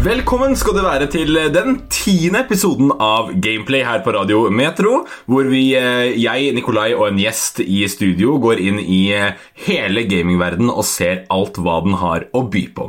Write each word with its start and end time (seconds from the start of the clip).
Velkommen 0.00 0.54
skal 0.56 0.78
du 0.78 0.80
være 0.80 1.10
til 1.12 1.36
den 1.52 1.74
tiende 1.92 2.40
episoden 2.46 2.88
av 3.04 3.34
Gameplay 3.36 3.82
her 3.84 4.00
på 4.00 4.14
Radio 4.16 4.46
Metro, 4.48 5.02
hvor 5.28 5.44
vi, 5.52 5.74
eh, 5.76 6.16
jeg, 6.16 6.54
Nikolai 6.56 6.94
og 6.94 7.10
en 7.10 7.20
gjest 7.20 7.60
i 7.60 7.82
studio 7.84 8.38
går 8.40 8.62
inn 8.64 8.78
i 8.80 9.12
eh, 9.12 9.34
hele 9.66 10.06
gamingverden 10.08 10.72
og 10.72 10.86
ser 10.88 11.26
alt 11.28 11.60
hva 11.60 11.82
den 11.84 11.98
har 12.00 12.24
å 12.32 12.46
by 12.48 12.64
på. 12.72 12.88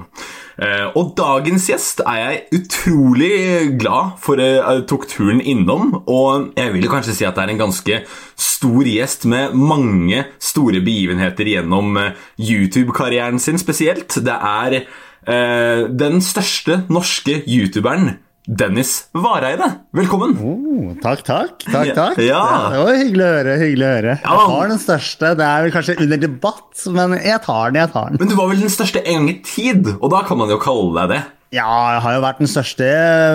Eh, 0.56 0.88
Og 0.96 1.12
dagens 1.20 1.68
gjest 1.68 2.00
er 2.06 2.22
jeg 2.22 2.62
utrolig 2.62 3.76
glad 3.76 4.16
for 4.24 4.40
jeg 4.40 4.88
tok 4.88 5.08
turen 5.12 5.44
innom, 5.44 6.04
og 6.08 6.56
jeg 6.56 6.72
vil 6.78 6.88
kanskje 6.88 7.18
si 7.20 7.28
at 7.28 7.36
det 7.36 7.44
er 7.44 7.56
en 7.58 7.64
ganske 7.68 8.02
stor 8.40 8.88
gjest 8.88 9.28
med 9.28 9.52
mange 9.60 10.30
store 10.40 10.80
begivenheter 10.80 11.44
gjennom 11.58 11.92
eh, 12.00 12.12
YouTube-karrieren 12.40 13.40
sin 13.42 13.60
spesielt. 13.60 14.16
Det 14.24 14.40
er 14.40 14.86
eh, 15.28 15.88
den 15.90 16.22
største 16.26 16.84
norske 16.92 17.42
youtuberen, 17.46 18.18
Dennis 18.48 19.08
Vareide. 19.14 19.68
Velkommen! 19.96 20.34
Oh, 20.42 20.94
takk, 21.04 21.22
takk. 21.28 21.60
takk, 21.68 21.92
takk. 21.96 22.22
Ja. 22.26 22.42
Det 22.74 22.80
var 22.82 22.96
hyggelig 22.98 23.26
å 23.26 23.36
høre. 23.36 23.58
hyggelig 23.62 23.86
å 23.86 23.92
høre. 23.92 24.16
Ja. 24.16 24.32
Jeg 24.32 24.48
tar 24.54 24.72
den 24.72 24.82
største. 24.82 25.34
Det 25.38 25.46
er 25.46 25.68
vel 25.68 25.76
kanskje 25.76 25.98
under 26.02 26.24
debatt, 26.24 26.88
men 26.96 27.14
jeg 27.20 27.44
tar 27.46 27.70
den. 27.70 27.82
jeg 27.84 27.94
tar 27.94 28.10
den. 28.10 28.24
Men 28.24 28.32
du 28.32 28.36
var 28.40 28.50
vel 28.50 28.66
den 28.66 28.74
største 28.74 29.04
en 29.06 29.22
gang 29.22 29.30
i 29.30 29.38
tid, 29.46 29.94
og 30.00 30.10
da 30.16 30.24
kan 30.28 30.42
man 30.42 30.50
jo 30.52 30.58
kalle 30.62 30.96
deg 30.98 31.14
det. 31.14 31.22
Ja, 31.52 31.68
jeg 31.68 32.04
har 32.06 32.14
jo 32.16 32.20
vært 32.24 32.38
den 32.40 32.48
største 32.48 32.86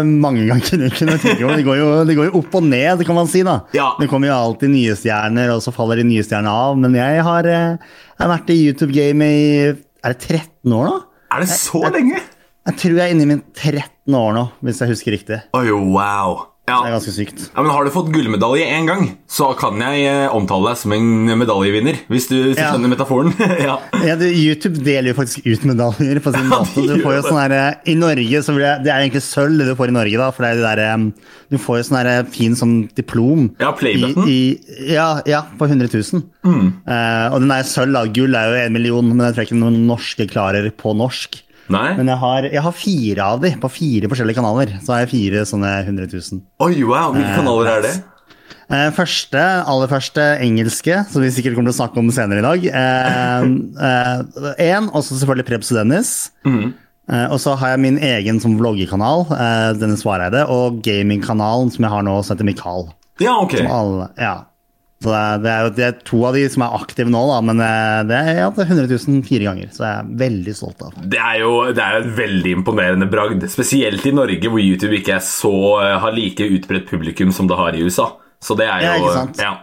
mange 0.08 0.46
ganger. 0.48 0.86
Det 0.88 1.64
går 1.66 1.76
jo, 1.76 1.88
det 2.08 2.14
går 2.16 2.30
jo 2.30 2.38
opp 2.40 2.54
og 2.56 2.64
ned, 2.64 3.02
kan 3.04 3.18
man 3.18 3.28
si. 3.28 3.42
da. 3.44 3.58
Ja. 3.76 3.90
Det 4.00 4.08
kommer 4.08 4.30
jo 4.32 4.38
alltid 4.38 4.72
nye 4.72 4.94
stjerner, 4.96 5.52
og 5.52 5.60
så 5.64 5.72
faller 5.76 6.00
de 6.00 6.06
nye 6.08 6.24
stjernene 6.24 6.50
av. 6.50 6.78
Men 6.80 6.96
jeg 6.96 7.20
har, 7.26 7.46
eh, 7.46 7.76
jeg 8.16 8.24
har 8.24 8.32
vært 8.32 8.54
i 8.54 8.62
YouTube-gamet 8.62 9.36
i 9.36 9.44
er 10.06 10.14
det 10.14 10.22
13 10.24 10.72
år 10.72 10.88
nå? 10.88 10.96
Er 11.36 11.42
det 11.44 11.52
så 11.52 11.82
lenge? 11.92 12.16
Jeg 12.66 12.78
tror 12.80 12.94
jeg 12.96 13.04
er 13.04 13.12
inne 13.12 13.24
i 13.26 13.28
min 13.28 13.42
13 13.52 14.14
år 14.16 14.30
nå, 14.32 14.44
hvis 14.64 14.78
jeg 14.80 14.88
husker 14.88 15.12
riktig. 15.12 15.36
Oi, 15.54 15.66
wow. 15.68 16.38
Ja. 16.66 16.80
Det 16.82 16.88
er 16.90 16.94
ganske 16.96 17.12
sykt. 17.14 17.42
Ja, 17.54 17.62
men 17.62 17.70
Har 17.70 17.86
du 17.86 17.92
fått 17.94 18.08
gullmedalje 18.10 18.64
én 18.74 18.88
gang, 18.88 19.04
så 19.30 19.52
kan 19.58 19.78
jeg 19.78 20.02
eh, 20.10 20.34
omtale 20.34 20.72
deg 20.72 20.80
som 20.80 20.94
en 20.96 21.30
medaljevinner. 21.38 22.00
Hvis 22.10 22.26
du 22.26 22.34
hvis 22.40 22.56
du 22.58 22.62
Ja. 22.62 22.72
skjønner 22.72 22.90
metaforen. 22.90 23.30
ja. 23.68 23.76
Ja, 24.02 24.16
du, 24.18 24.26
YouTube 24.26 24.82
deler 24.82 25.12
jo 25.12 25.16
faktisk 25.20 25.46
ut 25.46 25.62
medaljer 25.68 26.18
på 26.24 26.32
sin 26.34 26.50
dato. 26.50 26.82
Du 26.90 26.96
får 27.04 27.14
jo 27.20 27.22
sånn 27.28 27.38
her, 27.38 27.78
I 27.86 27.94
Norge 27.94 28.42
så 28.42 28.56
blir 28.56 28.66
det, 28.66 28.74
det 28.88 28.92
er 28.94 29.04
egentlig 29.04 29.22
sølv 29.22 29.62
det 29.62 29.68
du 29.70 29.76
får 29.78 29.94
i 29.94 29.96
Norge, 30.00 30.18
da. 30.18 30.28
For 30.34 30.42
det 30.42 30.50
er 30.50 30.58
det 30.58 30.66
der, 30.82 31.06
du 31.54 31.58
får 31.62 31.78
jo 31.78 31.86
sånn 31.86 32.00
her 32.02 32.26
fin 32.34 32.58
sånn 32.58 32.76
diplom. 32.98 33.46
Ja, 33.62 33.70
playbutton. 33.78 34.26
Ja, 34.90 35.08
ja, 35.30 35.44
på 35.58 35.70
100 35.70 35.86
000. 35.94 36.26
Mm. 36.46 36.68
Uh, 36.82 37.26
og 37.30 37.40
den 37.44 37.50
der 37.54 37.62
sølv, 37.70 37.94
da. 37.94 38.02
Gull 38.10 38.34
er 38.34 38.50
jo 38.50 38.62
en 38.66 38.74
million, 38.74 39.14
men 39.14 39.22
jeg 39.28 39.38
tror 39.38 39.46
ikke 39.46 39.62
noen 39.62 39.84
norske 39.86 40.26
klarer 40.34 40.66
på 40.74 40.98
norsk. 40.98 41.44
Nei? 41.72 41.88
Men 41.98 42.10
jeg 42.12 42.20
har, 42.22 42.48
jeg 42.52 42.62
har 42.62 42.74
fire 42.76 43.30
av 43.34 43.40
de 43.42 43.52
på 43.62 43.70
fire 43.72 44.10
forskjellige 44.10 44.38
kanaler. 44.38 44.76
Så 44.84 44.94
har 44.94 45.04
jeg 45.04 45.12
fire 45.14 45.46
sånne 45.48 45.72
100 45.84 46.10
000. 46.12 46.44
Oi, 46.66 46.74
wow. 46.86 47.14
Hvilke 47.16 47.34
kanaler 47.40 47.72
er 47.72 47.86
det? 47.88 47.94
Eh, 48.66 48.88
første, 48.94 49.42
aller 49.70 49.90
første 49.90 50.22
engelske, 50.42 50.98
som 51.10 51.22
vi 51.22 51.30
sikkert 51.34 51.54
kommer 51.54 51.70
til 51.70 51.76
å 51.76 51.80
snakke 51.82 52.02
om 52.02 52.10
senere 52.14 52.42
i 52.42 52.46
dag. 52.46 52.66
Én, 54.58 54.90
og 54.90 55.04
så 55.06 55.14
selvfølgelig 55.14 55.46
Prebz 55.50 55.70
og 55.74 55.80
Dennis. 55.80 56.12
Eh, 57.06 57.26
og 57.30 57.38
så 57.38 57.54
har 57.54 57.74
jeg 57.74 57.82
min 57.84 57.98
egen 58.02 58.40
som 58.42 58.56
vloggekanal, 58.58 59.26
eh, 59.30 59.70
Dennis 59.78 60.02
Vareide, 60.06 60.42
og 60.50 60.80
gamingkanalen 60.82 61.70
som 61.70 61.86
jeg 61.86 61.92
har 61.92 62.02
nå, 62.02 62.16
som 62.24 62.34
heter 62.34 62.48
Mikael. 62.48 62.88
Ja, 63.22 63.36
ok. 63.44 63.54
Alle, 63.62 64.08
ja. 64.18 64.34
Så 65.04 65.10
det 65.12 65.18
er, 65.20 65.40
det, 65.44 65.50
er, 65.52 65.66
det 65.76 65.84
er 65.84 65.96
to 66.08 66.22
av 66.24 66.36
de 66.38 66.42
som 66.48 66.62
er 66.64 66.76
aktive 66.78 67.12
nå, 67.12 67.20
da, 67.28 67.40
men 67.44 67.60
eh, 67.60 67.98
det 68.08 68.16
er 68.16 68.38
ja, 68.40 68.46
er 68.48 68.70
100 68.70 68.86
000 68.88 69.20
fire 69.28 69.44
ganger. 69.50 69.68
Så 69.74 69.84
jeg 69.84 69.92
er 69.92 70.14
veldig 70.24 70.54
stolt 70.56 70.86
av. 70.86 70.94
Det 71.12 71.20
er 71.20 71.42
jo 71.42 71.50
det 71.76 71.84
er 71.84 71.98
et 72.00 72.08
veldig 72.16 72.54
imponerende 72.62 73.08
bragd. 73.12 73.44
Spesielt 73.52 74.06
i 74.08 74.14
Norge, 74.16 74.48
hvor 74.48 74.62
YouTube 74.62 74.96
ikke 74.96 75.20
så, 75.24 75.52
eh, 75.84 75.98
har 76.00 76.16
like 76.16 76.48
utbredt 76.48 76.88
publikum 76.88 77.34
som 77.36 77.50
det 77.50 77.60
har 77.60 77.76
i 77.76 77.84
USA. 77.84 78.08
Så 78.40 78.56
det 78.56 78.70
er 78.70 78.86
jo 78.86 78.88
Ja, 78.88 78.96
ikke 79.02 79.18
sant? 79.18 79.42
Ja. 79.42 79.54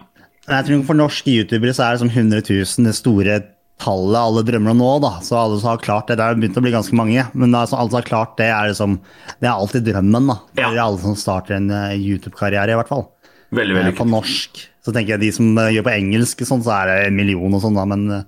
Jeg 0.44 0.68
tror 0.68 0.86
For 0.90 1.00
norske 1.00 1.32
youtubere 1.32 1.74
så 1.74 1.86
er 1.88 1.96
det 1.96 2.04
som 2.04 2.12
100 2.12 2.44
000 2.44 2.88
det 2.90 2.96
store 2.98 3.42
tallet 3.84 4.20
alle 4.20 4.44
drømmer 4.46 4.74
om 4.76 4.82
nå. 4.84 4.92
da. 5.04 5.14
Så 5.26 5.38
alle 5.40 5.58
som 5.60 5.74
har 5.74 5.82
klart 5.82 6.08
det, 6.12 6.20
det 6.20 6.28
har 6.28 6.38
begynt 6.38 6.60
å 6.60 6.64
bli 6.64 6.74
ganske 6.76 6.98
mange, 6.98 7.26
men 7.34 7.56
altså, 7.58 7.80
alle 7.80 7.90
som 7.90 8.00
har 8.02 8.08
klart 8.08 8.38
det, 8.38 8.52
er 8.54 8.70
liksom, 8.70 9.00
det 9.42 9.50
er 9.50 9.54
alltid 9.56 9.88
drømmen. 9.90 10.30
da. 10.30 10.38
Det 10.54 10.68
er 10.68 10.80
alle 10.84 11.02
som 11.02 11.18
starter 11.18 11.58
en 11.58 11.72
eh, 11.74 11.98
YouTube-karriere, 11.98 12.76
i 12.76 12.80
hvert 12.80 12.92
fall. 12.92 13.08
Veldig, 13.54 13.76
Eh, 13.78 13.84
veldig 13.84 13.98
På 14.00 14.10
norsk. 14.10 14.64
Så 14.84 14.92
tenker 14.92 15.16
jeg 15.16 15.22
de 15.28 15.32
som 15.36 15.54
eh, 15.58 15.72
gjør 15.78 15.86
på 15.88 15.94
engelsk, 15.98 16.42
sånn, 16.48 16.64
så 16.66 16.74
er 16.82 16.90
det 16.92 16.98
en 17.08 17.16
million 17.16 17.54
og 17.56 17.62
sånn, 17.64 17.78
da. 17.78 17.86
Men 17.88 18.02
eh, 18.12 18.24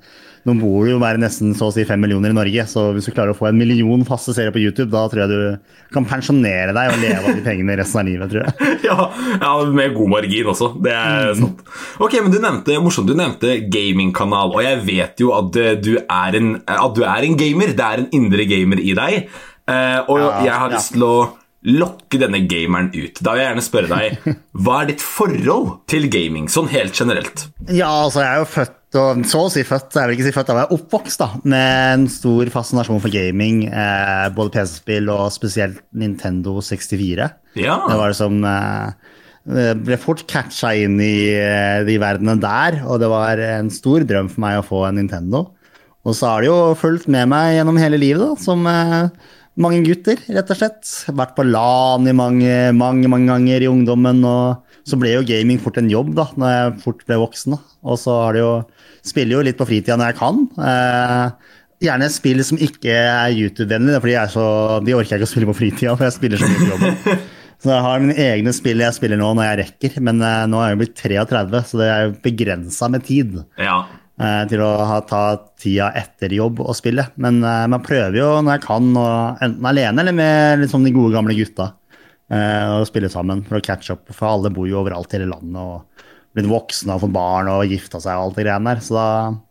nå 0.46 0.54
bor 0.62 0.86
det 0.86 0.92
jo 0.94 1.00
bare 1.02 1.18
nesten 1.18 1.56
så 1.58 1.68
å 1.68 1.74
si 1.74 1.84
fem 1.90 1.98
millioner 2.00 2.30
i 2.30 2.36
Norge, 2.38 2.64
så 2.70 2.92
hvis 2.94 3.08
du 3.10 3.12
klarer 3.16 3.34
å 3.34 3.38
få 3.38 3.48
en 3.50 3.58
million 3.58 4.04
faste 4.06 4.32
seere 4.38 4.54
på 4.54 4.62
YouTube, 4.62 4.92
da 4.94 5.08
tror 5.10 5.24
jeg 5.24 5.32
du 5.34 5.72
kan 5.96 6.06
pensjonere 6.06 6.70
deg 6.78 6.92
og 6.94 7.00
leve 7.02 7.24
av 7.32 7.34
de 7.40 7.42
pengene 7.48 7.76
resten 7.80 8.00
av 8.04 8.06
livet, 8.06 8.30
tror 8.30 8.46
jeg. 8.46 8.76
Ja, 8.86 9.08
ja, 9.42 9.54
med 9.74 9.96
god 9.98 10.12
margin 10.14 10.52
også. 10.54 10.70
Det 10.86 10.94
er 10.94 11.34
Mm. 11.34 11.40
sant. 11.42 11.64
Ok, 12.06 12.14
men 12.22 12.32
du 12.32 12.38
nevnte, 12.44 12.78
morsomt, 12.86 13.10
du 13.10 13.18
nevnte 13.18 13.56
gamingkanal, 13.74 14.54
og 14.54 14.62
jeg 14.64 14.84
vet 14.86 15.20
jo 15.26 15.34
at 15.34 15.50
du 15.82 15.96
er 15.98 16.38
en, 16.38 16.52
at 16.68 16.94
du 16.96 17.02
er 17.04 17.26
en 17.26 17.36
gamer. 17.42 17.74
Det 17.74 17.82
er 17.90 18.04
en 18.06 18.12
indre 18.14 18.46
gamer 18.46 18.80
i 18.86 18.94
deg. 18.94 19.26
Og 20.08 20.22
jeg 20.46 20.54
har 20.54 20.70
lyst 20.72 20.94
til 20.94 21.04
å 21.10 21.16
lokke 21.66 22.20
denne 22.22 22.44
gameren 22.50 22.92
ut. 22.94 23.20
Da 23.26 23.34
vil 23.34 23.42
jeg 23.42 23.50
gjerne 23.50 23.66
spørre 23.66 23.90
deg, 24.00 24.36
hva 24.66 24.80
er 24.84 24.90
ditt 24.92 25.04
forhold 25.04 25.72
til 25.92 26.08
gaming, 26.14 26.48
sånn 26.52 26.70
helt 26.72 26.96
generelt? 26.98 27.48
Ja, 27.68 27.90
altså 28.06 28.22
jeg 28.22 28.30
er 28.32 28.44
jo 28.44 28.50
født, 28.54 28.78
og 29.02 29.26
så 29.28 29.42
å 29.48 29.52
si 29.52 29.66
født, 29.68 29.98
jeg 29.98 30.08
vil 30.08 30.16
ikke 30.18 30.28
si 30.30 30.36
født, 30.36 30.50
da 30.52 30.56
var 30.60 30.68
jeg 30.68 30.78
oppvokst 30.78 31.24
da, 31.24 31.30
med 31.44 31.74
en 31.96 32.06
stor 32.12 32.52
fascinasjon 32.54 33.02
for 33.04 33.14
gaming, 33.14 33.66
eh, 33.68 34.28
både 34.38 34.54
PC-spill 34.56 35.10
og 35.14 35.28
spesielt 35.36 35.82
Nintendo 35.98 36.60
64. 36.64 37.30
Ja, 37.60 37.80
Det 37.90 38.00
var 38.00 38.14
det 38.14 38.20
som 38.20 38.40
eh, 38.46 39.76
ble 39.86 39.98
fort 40.02 40.24
catcha 40.30 40.74
inn 40.78 41.00
i 41.04 41.16
eh, 41.34 41.82
de 41.88 41.98
verdenene 42.02 42.40
der, 42.42 42.82
og 42.86 43.02
det 43.04 43.10
var 43.12 43.42
en 43.42 43.74
stor 43.74 44.06
drøm 44.08 44.30
for 44.32 44.46
meg 44.46 44.62
å 44.62 44.66
få 44.66 44.86
en 44.88 45.02
Nintendo. 45.02 45.48
Og 46.06 46.14
så 46.14 46.30
har 46.30 46.44
det 46.44 46.52
jo 46.52 46.60
fulgt 46.78 47.08
med 47.10 47.26
meg 47.32 47.56
gjennom 47.58 47.80
hele 47.82 47.98
livet, 47.98 48.22
da, 48.22 48.36
som 48.38 48.62
eh, 48.70 49.10
mange 49.62 49.82
gutter, 49.86 50.20
rett 50.36 50.52
og 50.52 50.60
slett. 50.60 50.94
Vært 51.16 51.36
på 51.38 51.46
LAN 51.48 52.08
i 52.10 52.16
mange, 52.16 52.56
mange, 52.76 53.10
mange 53.12 53.30
ganger 53.32 53.66
i 53.66 53.70
ungdommen, 53.72 54.24
og 54.28 54.80
så 54.86 55.00
ble 55.02 55.16
jo 55.16 55.26
gaming 55.28 55.62
fort 55.62 55.80
en 55.82 55.92
jobb 55.92 56.14
da, 56.18 56.28
når 56.38 56.56
jeg 56.56 56.74
fort 56.84 57.06
ble 57.08 57.20
voksen. 57.24 57.56
Da. 57.56 57.78
Og 57.88 58.00
så 58.02 58.18
har 58.22 58.36
det 58.36 58.44
jo, 58.44 58.54
spiller 59.06 59.40
jo 59.40 59.46
litt 59.48 59.60
på 59.60 59.68
fritida 59.70 59.98
når 60.00 60.12
jeg 60.12 60.20
kan. 60.20 60.44
Eh, 60.72 61.56
gjerne 61.86 62.12
spill 62.14 62.44
som 62.48 62.60
ikke 62.62 62.94
er 62.94 63.36
YouTube-vennlige, 63.36 64.02
for 64.02 64.12
de, 64.12 64.20
er 64.20 64.36
så, 64.36 64.46
de 64.86 64.98
orker 64.98 65.16
jeg 65.16 65.24
ikke 65.24 65.30
å 65.30 65.34
spille 65.34 65.50
på 65.52 65.58
fritida, 65.62 65.96
for 65.96 66.08
jeg 66.08 66.18
spiller 66.18 66.42
så 66.42 66.52
mye 66.52 66.62
på 66.62 66.72
jobben. 66.76 67.26
Så 67.66 67.72
jeg 67.72 67.84
har 67.86 68.02
mine 68.04 68.16
egne 68.20 68.52
spill 68.54 68.82
jeg 68.84 68.94
spiller 68.94 69.18
nå 69.18 69.30
når 69.34 69.46
jeg 69.48 69.58
rekker, 69.62 69.94
men 70.04 70.20
eh, 70.22 70.42
nå 70.52 70.60
er 70.62 70.74
jeg 70.74 70.80
blitt 70.82 70.98
33, 71.00 71.62
så 71.70 71.80
det 71.80 71.86
er 71.88 72.02
jo 72.04 72.12
begrensa 72.26 72.90
med 72.92 73.06
tid 73.08 73.38
ja. 73.58 73.78
Eh, 74.20 74.44
til 74.52 74.64
å 74.64 74.70
ha, 74.90 75.00
ta 75.08 75.24
tida 75.62 75.92
etter 75.98 76.34
jobb 76.36 76.62
og 76.66 76.76
spille. 76.78 77.08
Men 77.22 77.42
uh, 77.44 77.66
man 77.72 77.84
prøver 77.86 78.20
jo 78.20 78.30
når 78.40 78.58
jeg 78.58 78.66
kan, 78.68 78.92
og 79.00 79.44
enten 79.46 79.72
alene 79.72 80.04
eller 80.04 80.16
med 80.16 80.64
liksom 80.66 80.86
de 80.86 80.94
gode 80.96 81.16
gamle 81.16 81.38
gutta, 81.38 81.72
uh, 82.34 82.80
å 82.80 82.88
spille 82.88 83.12
sammen 83.12 83.44
for 83.48 83.60
å 83.60 83.66
catch 83.66 83.94
up. 83.94 84.08
For 84.12 84.30
alle 84.30 84.54
bor 84.54 84.70
jo 84.70 84.82
overalt 84.82 85.14
i 85.14 85.20
hele 85.20 85.32
landet 85.34 85.62
og 85.62 86.05
blitt 86.36 86.50
voksne 86.52 86.96
og 86.98 87.02
fått 87.06 87.14
barn 87.16 87.48
og 87.54 87.66
gifta 87.72 88.02
seg 88.04 88.18
og 88.20 88.28
alt 88.30 88.40
det 88.40 88.46
greiene 88.48 88.74
der. 88.74 88.82
Så 88.84 88.96
da 88.98 89.06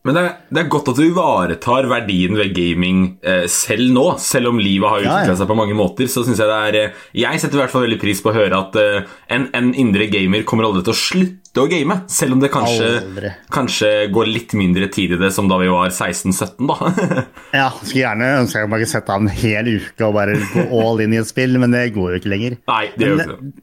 Men 0.04 0.16
det 0.18 0.22
er, 0.24 0.34
det 0.52 0.62
er 0.64 0.70
godt 0.74 0.90
at 0.92 0.98
du 1.00 1.04
ivaretar 1.06 1.88
verdien 1.88 2.36
ved 2.36 2.52
gaming 2.56 2.98
eh, 3.24 3.46
selv 3.50 3.88
nå. 3.96 4.06
Selv 4.20 4.52
om 4.52 4.60
livet 4.60 4.90
har 4.92 5.00
Ja, 5.00 5.14
utvikla 5.14 5.32
ja. 5.32 5.38
seg 5.40 5.48
på 5.50 5.56
mange 5.58 5.76
måter. 5.78 6.10
Så 6.12 6.26
synes 6.26 6.42
Jeg 6.42 6.50
det 6.50 6.60
er 6.68 6.80
eh, 6.82 7.00
Jeg 7.24 7.40
setter 7.40 7.58
i 7.58 7.62
hvert 7.64 7.72
fall 7.72 7.86
veldig 7.88 8.00
pris 8.04 8.20
på 8.24 8.32
å 8.32 8.36
høre 8.36 8.60
at 8.66 8.76
eh, 8.80 9.16
en, 9.32 9.48
en 9.56 9.72
indre 9.80 10.10
gamer 10.12 10.44
kommer 10.44 10.68
aldri 10.68 10.84
til 10.84 10.92
å 10.94 11.00
slutte 11.00 11.64
å 11.64 11.68
game. 11.70 11.96
Selv 12.10 12.34
om 12.36 12.40
det 12.42 12.50
kanskje, 12.52 13.32
kanskje 13.54 13.90
går 14.12 14.26
litt 14.28 14.52
mindre 14.58 14.88
tid 14.92 15.14
i 15.14 15.20
det 15.20 15.30
som 15.32 15.48
da 15.48 15.56
vi 15.62 15.68
var 15.72 15.88
16-17, 15.94 16.66
da. 16.68 16.78
Ja, 17.60 17.68
skulle 17.80 18.02
gjerne 18.02 18.32
ønske 18.42 18.60
jeg 18.64 18.72
bare 18.72 18.88
sette 18.90 19.14
av 19.14 19.22
en 19.22 19.30
hel 19.30 19.68
uke 19.78 20.08
og 20.08 20.16
bare 20.18 20.34
gå 20.52 20.64
all 20.82 21.00
in 21.04 21.14
i 21.14 21.20
et 21.22 21.30
spill, 21.30 21.54
men 21.62 21.72
det 21.74 21.86
går 21.94 22.16
jo 22.16 22.20
ikke 22.20 22.32
lenger. 22.34 22.58
Nei, 22.68 22.82
det 22.98 23.06
gjør 23.08 23.22
ikke 23.22 23.36
det. 23.38 23.54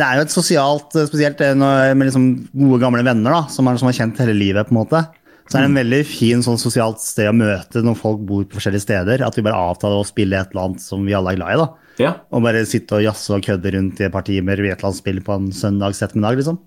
Det 0.00 0.06
er 0.06 0.16
jo 0.16 0.24
et 0.24 0.32
sosialt, 0.32 0.94
eh, 0.96 1.08
spesielt 1.08 1.40
med 1.60 2.06
liksom 2.08 2.28
gode 2.56 2.80
gamle 2.80 3.04
venner 3.04 3.36
da, 3.36 3.40
som, 3.52 3.68
er, 3.68 3.80
som 3.80 3.90
har 3.90 3.98
kjent 3.98 4.20
hele 4.22 4.36
livet. 4.36 4.68
på 4.68 4.74
en 4.74 4.80
måte. 4.80 5.02
Så 5.50 5.58
er 5.58 5.64
det 5.64 5.70
en 5.72 5.80
veldig 5.80 6.00
fin 6.06 6.42
sånn 6.46 6.60
sosialt 6.62 7.00
sted 7.02 7.26
å 7.26 7.34
møte 7.34 7.82
når 7.82 7.96
folk 7.98 8.20
bor 8.22 8.44
på 8.46 8.60
forskjellige 8.60 8.84
steder. 8.84 9.24
At 9.26 9.34
vi 9.34 9.42
bare 9.42 9.58
avtaler 9.58 9.98
å 9.98 10.06
spille 10.06 10.38
et 10.38 10.52
eller 10.54 10.68
annet 10.68 10.84
som 10.84 11.02
vi 11.02 11.16
alle 11.18 11.34
er 11.34 11.40
glad 11.40 11.56
i. 11.56 11.58
da. 11.58 11.96
Ja. 12.00 12.12
Og 12.30 12.44
bare 12.46 12.62
sitte 12.70 13.00
og 13.00 13.02
jazze 13.02 13.34
og 13.34 13.42
kødde 13.44 13.72
rundt 13.74 13.98
i 13.98 14.06
et 14.06 14.14
par 14.14 14.24
timer 14.28 14.62
i 14.62 14.70
et 14.70 14.78
eller 14.78 14.92
annet 14.92 15.00
spill 15.02 15.18
på 15.26 15.34
en 15.34 15.50
søndags 15.50 16.00
ettermiddag. 16.06 16.38
liksom. 16.38 16.60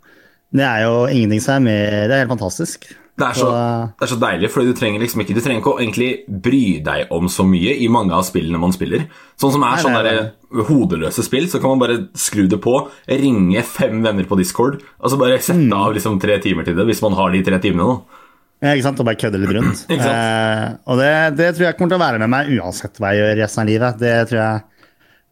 Det 0.53 0.67
er 0.67 0.83
jo 0.83 0.97
ingenting 1.07 1.41
som 1.41 1.55
er 1.55 1.63
mer 1.65 1.95
Det 2.11 2.13
er 2.13 2.25
helt 2.25 2.35
fantastisk. 2.35 2.91
Det 3.13 3.27
er, 3.27 3.35
så, 3.37 3.47
det 3.93 4.07
er 4.07 4.09
så 4.09 4.15
deilig, 4.17 4.47
for 4.49 4.65
du 4.65 4.71
trenger 4.73 4.99
liksom 5.03 5.21
ikke 5.21 5.35
Du 5.37 5.41
trenger 5.45 5.59
ikke 5.61 5.73
å 5.75 5.81
egentlig 5.83 6.07
bry 6.41 6.61
deg 6.81 7.11
om 7.13 7.27
så 7.29 7.43
mye 7.45 7.75
i 7.77 7.85
mange 7.93 8.09
av 8.17 8.23
spillene 8.25 8.57
man 8.57 8.73
spiller. 8.73 9.03
Sånn 9.37 9.53
som 9.53 9.61
er 9.67 9.77
sånne 9.83 10.01
der 10.07 10.63
hodeløse 10.65 11.21
spill, 11.27 11.45
så 11.51 11.61
kan 11.61 11.75
man 11.75 11.83
bare 11.83 11.99
skru 12.17 12.47
det 12.49 12.57
på, 12.63 12.73
ringe 13.09 13.61
fem 13.69 14.01
venner 14.01 14.25
på 14.25 14.37
Discord, 14.39 14.81
og 14.97 15.13
så 15.13 15.19
bare 15.21 15.37
sette 15.37 15.61
Mm. 15.61 15.77
av 15.77 15.93
liksom 15.93 16.17
tre 16.19 16.39
timer 16.41 16.65
til 16.65 16.73
det, 16.75 16.87
hvis 16.89 17.03
man 17.05 17.13
har 17.13 17.29
de 17.31 17.43
tre 17.45 17.59
timene. 17.61 17.85
da. 17.85 18.19
Ja, 18.63 18.73
ikke 18.73 18.83
sant? 18.89 18.99
Og 18.99 19.05
bare 19.05 19.19
kødde 19.19 19.39
litt 19.43 19.53
rundt. 19.59 19.85
Eh, 19.91 20.67
og 20.87 20.97
det, 20.97 21.13
det 21.37 21.53
tror 21.55 21.65
jeg 21.67 21.77
kommer 21.77 21.93
til 21.93 21.99
å 22.01 22.05
være 22.07 22.19
med 22.23 22.29
meg 22.33 22.47
uansett 22.57 22.97
hva 22.97 23.11
jeg 23.13 23.21
gjør 23.21 23.41
resten 23.43 23.61
av 23.61 23.67
livet. 23.67 23.97
Det 23.99 24.13
tror 24.29 24.39
jeg 24.39 24.61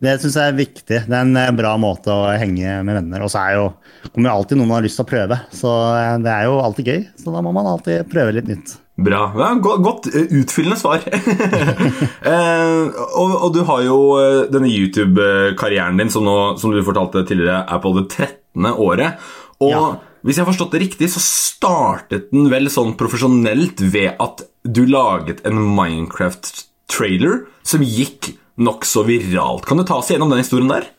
det 0.01 0.15
syns 0.21 0.35
jeg 0.39 0.49
er 0.49 0.57
viktig. 0.57 0.99
Det 1.05 1.13
er 1.13 1.21
en 1.21 1.37
eh, 1.37 1.51
bra 1.53 1.75
måte 1.77 2.09
å 2.09 2.29
henge 2.33 2.79
med 2.85 2.97
venner. 2.97 3.21
Og 3.25 3.29
så 3.29 3.41
er 3.43 3.57
jo, 3.59 3.65
kommer 4.09 4.31
jo 4.31 4.35
alltid 4.39 4.57
noen 4.57 4.73
har 4.73 4.85
lyst 4.85 4.97
til 4.97 5.05
å 5.05 5.11
prøve. 5.11 5.37
Så 5.53 5.73
eh, 5.97 6.15
det 6.23 6.31
er 6.33 6.47
jo 6.49 6.55
alltid 6.61 6.89
gøy. 6.89 7.03
Så 7.21 7.33
da 7.35 7.43
må 7.45 7.53
man 7.53 7.69
alltid 7.69 8.07
prøve 8.09 8.33
litt 8.39 8.49
nytt. 8.49 8.73
Bra. 9.01 9.21
Ja, 9.37 9.51
godt 9.61 10.09
eh, 10.09 10.25
utfyllende 10.41 10.77
svar. 10.81 11.05
eh, 12.31 12.81
og, 13.17 13.35
og 13.37 13.53
du 13.55 13.61
har 13.69 13.85
jo 13.85 13.99
denne 14.53 14.69
YouTube-karrieren 14.73 16.01
din, 16.01 16.11
som, 16.13 16.25
nå, 16.25 16.37
som 16.61 16.73
du 16.73 16.81
fortalte 16.85 17.23
tidligere, 17.29 17.63
er 17.69 17.81
på 17.85 17.93
det 17.99 18.07
13. 18.09 18.71
året. 18.73 19.21
Og 19.61 19.71
Ja. 19.75 19.85
hvis 20.25 20.37
jeg 20.37 20.45
har 20.45 20.51
forstått 20.51 20.73
det 20.75 20.83
riktig, 20.87 21.11
så 21.13 21.21
startet 21.21 22.31
den 22.33 22.49
vel 22.49 22.69
sånn 22.73 22.95
profesjonelt 22.97 23.81
ved 23.93 24.17
at 24.21 24.41
du 24.65 24.83
laget 24.89 25.45
en 25.45 25.61
Minecraft-trailer 25.77 27.43
som 27.65 27.85
gikk 27.85 28.33
nokså 28.59 29.05
viralt. 29.07 29.65
Kan 29.67 29.79
du 29.79 29.85
ta 29.87 29.99
oss 30.01 30.11
gjennom 30.11 30.31
den 30.33 30.41
historien 30.43 30.71
der? 30.71 30.89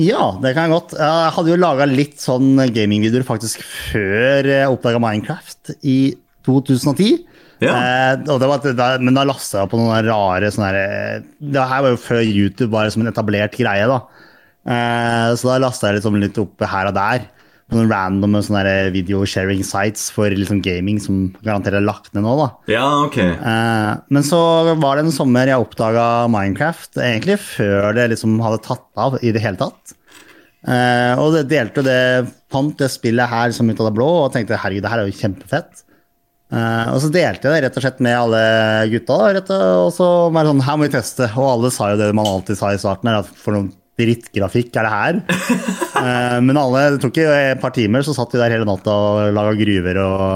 Ja, 0.00 0.30
det 0.40 0.54
kan 0.56 0.68
jeg 0.68 0.76
godt. 0.76 0.94
Jeg 0.96 1.32
hadde 1.36 1.52
jo 1.52 1.58
laga 1.60 1.88
litt 1.88 2.22
sånn 2.22 2.54
gamingvideoer 2.72 3.26
faktisk 3.26 3.64
før 3.64 4.46
jeg 4.48 4.70
oppdaga 4.70 5.00
Minecraft 5.02 5.74
i 5.82 5.98
2010. 6.46 7.26
Ja. 7.60 7.74
Eh, 7.74 8.14
og 8.32 8.38
det 8.40 8.48
var, 8.48 8.62
det, 8.64 8.86
men 9.04 9.16
da 9.18 9.26
lasta 9.28 9.64
jeg 9.64 9.72
på 9.72 9.80
noen 9.80 10.06
rare 10.06 10.48
sånne 10.48 10.70
her, 10.70 11.26
Det 11.36 11.66
her 11.72 11.84
var 11.84 11.92
jo 11.92 12.00
før 12.00 12.22
YouTube 12.24 12.70
var 12.72 12.88
som 12.92 13.04
en 13.04 13.12
etablert 13.12 13.58
greie. 13.58 13.90
da. 13.90 14.00
Eh, 14.64 15.28
så 15.36 15.50
da 15.50 15.58
lasta 15.66 15.90
jeg 15.90 16.00
liksom 16.00 16.16
litt 16.22 16.40
opp 16.40 16.64
her 16.64 16.88
og 16.88 16.96
der. 16.96 17.28
På 17.70 17.78
noen 17.78 17.90
random 17.92 18.34
sånne 18.42 18.90
video-sharing 18.90 19.62
sites 19.66 20.08
for 20.10 20.32
liksom 20.34 20.58
gaming 20.64 20.98
som 21.02 21.28
garantert 21.44 21.78
er 21.78 21.84
lagt 21.86 22.10
ned 22.16 22.24
nå. 22.26 22.32
da. 22.40 22.48
Ja, 22.72 22.86
ok. 23.06 23.18
Eh, 23.22 23.92
men 24.10 24.26
så 24.26 24.40
var 24.82 24.98
det 24.98 25.06
en 25.06 25.14
sommer 25.14 25.50
jeg 25.50 25.62
oppdaga 25.62 26.26
Minecraft, 26.32 26.98
egentlig 26.98 27.38
før 27.44 27.94
det 27.94 28.08
liksom 28.16 28.40
hadde 28.42 28.64
tatt 28.66 28.88
av 28.98 29.20
i 29.22 29.30
det 29.36 29.44
hele 29.44 29.60
tatt. 29.60 29.94
Eh, 30.66 31.14
og 31.16 31.36
det 31.36 31.46
delte 31.52 31.84
det, 31.86 32.00
fant 32.52 32.74
det 32.76 32.90
spillet 32.92 33.30
her 33.30 33.54
som 33.56 33.70
ut 33.70 33.78
av 33.78 33.88
det 33.88 33.96
blå 33.96 34.10
og 34.24 34.34
tenkte 34.34 34.58
herregud, 34.58 34.84
det 34.84 34.92
her 34.92 35.04
er 35.04 35.08
jo 35.08 35.20
kjempefett. 35.22 35.84
Eh, 36.50 36.86
og 36.90 36.98
så 37.04 37.12
delte 37.14 37.46
jeg 37.46 37.54
det 37.54 37.66
rett 37.68 37.78
og 37.78 37.84
slett 37.84 38.02
med 38.02 38.18
alle 38.18 38.42
gutta, 38.90 39.18
da, 39.38 39.42
og, 39.46 39.84
og 39.86 39.92
så 39.94 40.08
var 40.34 40.42
det 40.42 40.50
sånn 40.50 40.64
her 40.66 40.80
må 40.80 40.88
vi 40.88 40.94
teste. 40.96 41.30
Og 41.38 41.52
alle 41.54 41.70
sa 41.74 41.92
jo 41.92 42.00
det 42.02 42.10
man 42.18 42.28
alltid 42.34 42.58
sa 42.58 42.74
i 42.74 42.80
starten, 42.82 43.14
at 43.14 43.30
for 43.38 43.54
noen 43.56 43.70
drittgrafikk 44.00 44.74
er 44.74 44.86
det 44.88 44.92
her. 44.94 45.20
uh, 45.94 46.38
men 46.46 46.58
alle, 46.60 46.86
det 46.94 47.02
tok 47.04 47.14
ikke 47.14 47.38
et 47.52 47.62
par 47.62 47.74
timer, 47.76 48.04
så 48.06 48.16
satt 48.16 48.34
vi 48.34 48.42
der 48.42 48.56
hele 48.56 48.68
natta 48.68 48.94
og 48.94 49.34
laga 49.36 49.56
gruver 49.60 50.02
og 50.04 50.26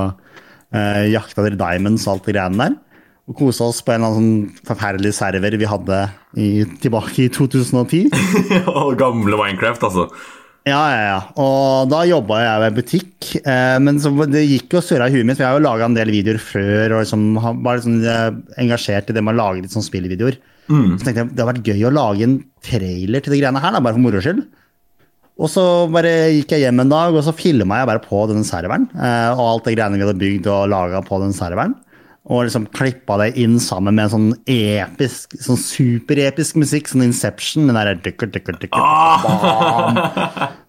uh, 0.75 1.03
jakta 1.11 1.45
etter 1.45 1.59
diamonds 1.61 2.07
og 2.07 2.17
alt 2.17 2.29
det 2.29 2.37
greiene 2.37 2.61
der. 2.67 2.81
Og 3.25 3.39
kosa 3.39 3.71
oss 3.71 3.81
på 3.81 3.95
en 3.95 4.03
eller 4.03 4.19
annen 4.19 4.39
sånn 4.53 4.65
forferdelig 4.69 5.15
server 5.17 5.55
vi 5.57 5.69
hadde 5.69 6.01
i, 6.37 6.49
tilbake 6.83 7.25
i 7.25 7.31
2010. 7.33 8.11
Og 8.69 8.99
gamle 9.01 9.39
Minecraft, 9.41 9.87
altså. 9.89 10.11
Ja, 10.65 10.81
ja, 10.89 11.01
ja. 11.05 11.17
Og 11.41 11.91
da 11.93 12.03
jobba 12.09 12.41
jeg 12.41 12.61
ved 12.63 12.77
butikk. 12.79 13.31
Eh, 13.41 13.77
men 13.85 14.01
så, 14.01 14.13
det 14.29 14.47
gikk 14.49 14.77
jo 14.77 14.85
surra 14.85 15.11
i 15.11 15.17
huet 15.17 15.29
mitt, 15.29 15.37
for 15.37 15.45
jeg 15.45 15.53
har 15.53 15.61
jo 15.61 15.67
laga 15.67 15.89
en 15.89 15.97
del 15.97 16.13
videoer 16.13 16.41
før 16.41 16.97
og 16.97 17.03
liksom, 17.03 17.25
var 17.65 17.81
liksom, 17.81 17.99
eh, 18.09 18.29
engasjert 18.65 19.13
i 19.13 19.17
det 19.17 19.25
med 19.25 19.37
å 19.37 19.41
lage 19.43 19.65
litt 19.65 19.77
sånn 19.77 19.85
spillvideoer. 19.85 20.39
Så 20.99 21.05
tenkte 21.05 21.21
jeg 21.21 21.31
det 21.31 21.43
hadde 21.43 21.51
vært 21.53 21.71
gøy 21.71 21.87
å 21.89 21.95
lage 21.95 22.27
en 22.27 22.37
trailer 22.65 23.25
til 23.25 23.35
de 23.35 23.41
greiene 23.43 23.61
her, 23.61 23.75
da, 23.77 23.83
bare 23.85 23.97
for 23.99 24.05
moro 24.05 24.23
skyld. 24.25 24.45
Og 25.35 25.51
så 25.51 25.63
bare 25.91 26.13
gikk 26.31 26.53
jeg 26.55 26.63
hjem 26.63 26.85
en 26.85 26.93
dag, 26.93 27.15
og 27.15 27.25
så 27.27 27.35
filma 27.35 27.81
jeg 27.81 27.91
bare 27.91 28.05
på 28.05 28.21
denne 28.31 28.47
serveren. 28.47 28.87
Eh, 28.95 29.31
og 29.35 29.49
alt 29.49 29.67
det 29.67 29.75
greiene 29.75 29.99
vi 29.99 30.07
hadde 30.07 30.21
bygd 30.21 30.47
og 30.53 30.69
laga 30.71 31.03
på 31.05 31.19
den 31.25 31.35
serveren. 31.35 31.75
Og 32.25 32.47
liksom 32.47 32.65
klippa 32.73 33.19
det 33.21 33.35
inn 33.43 33.59
sammen 33.61 33.99
med 33.99 34.07
en 34.07 34.13
sånn 34.15 34.31
episk, 34.49 35.35
sånn 35.45 35.59
superepisk 35.61 36.57
musikk, 36.57 36.89
sånn 36.89 37.05
Inception. 37.05 37.67
Den 37.69 37.77
derre 37.77 37.99
dykker, 38.01 38.31
dykker, 38.33 38.57
dykker, 38.63 38.81
bam. 39.27 40.01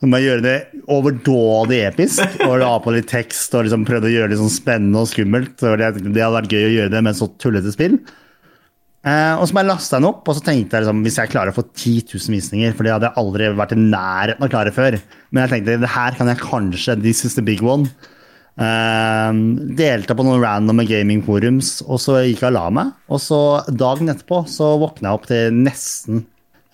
Så 0.02 0.10
må 0.10 0.20
jeg 0.20 0.34
gjøre 0.34 0.44
det 0.44 0.58
overdådig 0.92 1.80
episk, 1.86 2.26
og 2.50 2.58
la 2.60 2.74
på 2.84 2.98
litt 2.98 3.08
tekst 3.14 3.56
og 3.56 3.70
liksom 3.70 3.88
prøvde 3.88 4.10
å 4.10 4.16
gjøre 4.18 4.34
det 4.34 4.42
sånn 4.42 4.52
spennende 4.52 5.06
og 5.06 5.14
skummelt. 5.14 5.56
Det, 5.62 5.94
det 6.10 6.26
hadde 6.26 6.36
vært 6.42 6.58
gøy 6.58 6.66
å 6.66 6.76
gjøre 6.80 6.96
det 6.98 7.06
med 7.06 7.14
et 7.14 7.22
så 7.22 7.30
tullete 7.40 7.72
spill. 7.78 8.02
Eh, 9.06 9.36
og 9.38 9.46
så 9.46 9.54
bare 9.54 9.70
lasta 9.70 10.00
jeg 10.00 10.02
den 10.02 10.10
opp, 10.10 10.26
og 10.26 10.34
så 10.38 10.42
tenkte 10.42 10.78
jeg 10.80 10.86
liksom, 10.86 11.04
hvis 11.06 11.20
jeg 11.22 11.30
klarer 11.30 11.54
å 11.54 11.58
få 11.60 11.64
10 11.68 11.92
000 12.16 12.34
visninger 12.34 12.72
For 12.74 12.88
det 12.88 12.94
hadde 12.96 13.12
jeg 13.12 13.22
aldri 13.22 13.50
vært 13.54 13.76
i 13.76 13.78
nærheten 13.78 14.42
av 14.42 14.48
å 14.48 14.54
klare 14.56 14.74
før. 14.74 14.98
Men 15.30 15.44
jeg 15.46 15.52
tenkte 15.54 15.80
det 15.84 15.92
her 15.94 16.18
kan 16.18 16.32
jeg 16.32 16.42
kanskje 16.42 16.98
This 17.04 17.22
is 17.28 17.38
the 17.38 17.46
big 17.46 17.62
one. 17.66 17.92
Eh, 18.56 19.32
delte 19.78 20.16
på 20.18 20.26
noen 20.26 20.42
random 20.42 20.82
gamingforums, 20.90 21.78
og 21.86 22.02
så 22.02 22.22
gikk 22.24 22.42
jeg 22.42 22.50
og 22.50 22.58
la 22.58 22.66
meg. 22.80 22.94
Og 23.12 23.22
så 23.22 23.42
dagen 23.70 24.10
etterpå 24.10 24.42
så 24.50 24.74
våkna 24.82 25.12
jeg 25.12 25.20
opp 25.20 25.30
til 25.30 25.60
nesten, 25.60 26.26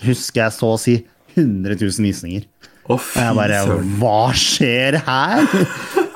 husker 0.06 0.46
jeg 0.46 0.56
så 0.56 0.72
å 0.76 0.80
si, 0.80 1.02
100 1.36 1.76
000 1.80 2.08
visninger. 2.08 2.48
Oh, 2.88 2.96
Og 2.96 3.20
jeg 3.22 3.36
bare. 3.38 3.60
Hva 4.00 4.22
skjer 4.36 5.02
her? 5.06 5.52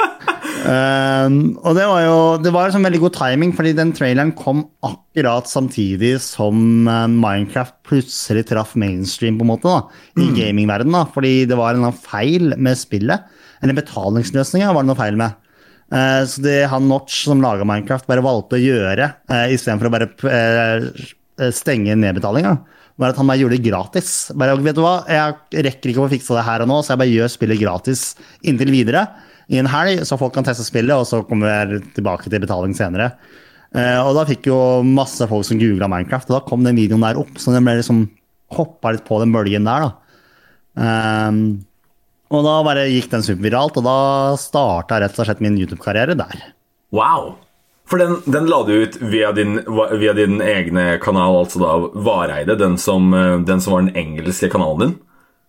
um, 0.65 1.37
og 1.61 1.77
det 1.77 1.85
var 1.87 2.01
jo 2.03 2.17
det 2.41 2.51
var 2.53 2.73
sånn 2.73 2.85
veldig 2.87 3.01
god 3.03 3.15
timing, 3.17 3.53
fordi 3.55 3.73
den 3.77 3.93
traileren 3.95 4.33
kom 4.37 4.63
akkurat 4.85 5.49
samtidig 5.49 6.15
som 6.23 6.87
eh, 6.89 7.05
Minecraft 7.11 7.75
plutselig 7.87 8.45
traff 8.49 8.75
mainstream, 8.79 9.39
på 9.39 9.45
en 9.45 9.51
måte, 9.53 9.71
da, 9.71 10.05
i 10.21 10.29
gamingverdenen. 10.35 10.97
da, 10.97 11.05
Fordi 11.13 11.33
det 11.49 11.57
var 11.59 11.77
en 11.77 11.95
feil 11.95 12.55
med 12.57 12.79
spillet. 12.79 13.25
Eller 13.63 13.77
betalingsløsninga 13.77 14.73
var 14.75 14.85
det 14.85 14.91
noe 14.91 14.99
feil 14.99 15.19
med. 15.19 15.37
Uh, 15.93 16.23
så 16.25 16.41
det 16.41 16.57
han 16.71 16.87
Notch 16.89 17.23
som 17.27 17.43
laga 17.43 17.65
Minecraft, 17.67 18.07
bare 18.09 18.23
valgte 18.25 18.57
å 18.57 18.63
gjøre, 18.63 19.11
uh, 19.29 19.45
istedenfor 19.53 19.89
å 19.89 19.93
bare 19.93 20.09
uh, 20.25 21.51
stenge 21.53 21.93
nedbetalinga, 21.99 22.55
var 22.99 23.11
at 23.11 23.19
han 23.19 23.29
bare 23.29 23.41
gjorde 23.43 23.59
det 23.59 23.69
gratis. 23.69 24.11
Bare, 24.39 24.55
vet 24.63 24.77
du 24.77 24.81
hva, 24.83 24.97
Jeg 25.11 25.65
rekker 25.67 25.91
ikke 25.91 26.05
å 26.05 26.11
fikse 26.11 26.35
det 26.37 26.45
her 26.47 26.63
og 26.63 26.71
nå, 26.71 26.79
så 26.81 26.93
jeg 26.93 27.01
bare 27.03 27.13
gjør 27.13 27.33
spillet 27.33 27.61
gratis 27.61 28.03
inntil 28.47 28.71
videre. 28.73 29.05
I 29.51 29.59
en 29.61 29.69
helg, 29.69 30.03
så 30.07 30.17
folk 30.19 30.33
kan 30.35 30.45
teste 30.47 30.65
spillet, 30.65 30.95
og 30.95 31.05
så 31.09 31.21
kommer 31.27 31.51
jeg 31.51 31.83
tilbake 31.97 32.29
til 32.29 32.41
betaling 32.41 32.73
senere. 32.77 33.11
Eh, 33.75 33.99
og 33.99 34.15
da 34.17 34.25
fikk 34.27 34.49
jo 34.49 34.57
masse 34.87 35.25
folk 35.29 35.45
som 35.47 35.59
googla 35.59 35.89
Minecraft, 35.91 36.31
og 36.31 36.37
da 36.37 36.43
kom 36.47 36.65
den 36.65 36.79
videoen 36.79 37.03
der 37.05 37.19
opp. 37.21 37.33
Så 37.41 37.53
den 37.53 37.65
ble 37.67 37.77
liksom 37.79 38.05
hoppa 38.55 38.93
litt 38.95 39.05
på 39.07 39.19
den 39.21 39.33
bølgen 39.35 39.67
der, 39.67 39.87
da. 39.87 40.19
Ehm, 40.75 41.41
og 42.33 42.45
da 42.45 42.59
bare 42.65 42.87
gikk 42.89 43.09
den 43.11 43.25
superviralt, 43.25 43.77
og 43.79 43.85
da 43.85 43.97
starta 44.39 44.99
rett 45.01 45.17
og 45.19 45.27
slett 45.27 45.43
min 45.43 45.57
YouTube-karriere 45.59 46.17
der. 46.19 46.45
Wow! 46.95 47.35
For 47.85 48.01
den, 48.01 48.17
den 48.25 48.47
la 48.49 48.63
du 48.65 48.73
ut 48.81 48.95
via 49.11 49.29
din, 49.35 49.59
via 49.99 50.15
din 50.17 50.39
egne 50.41 50.95
kanal, 51.03 51.43
altså 51.43 51.61
da 51.61 51.75
Vareide, 52.07 52.57
den 52.57 52.79
som, 52.81 53.13
eh, 53.13 53.35
den 53.45 53.61
som 53.61 53.75
var 53.75 53.85
den 53.85 53.99
engelske 53.99 54.49
kanalen 54.53 54.81
din? 54.81 54.95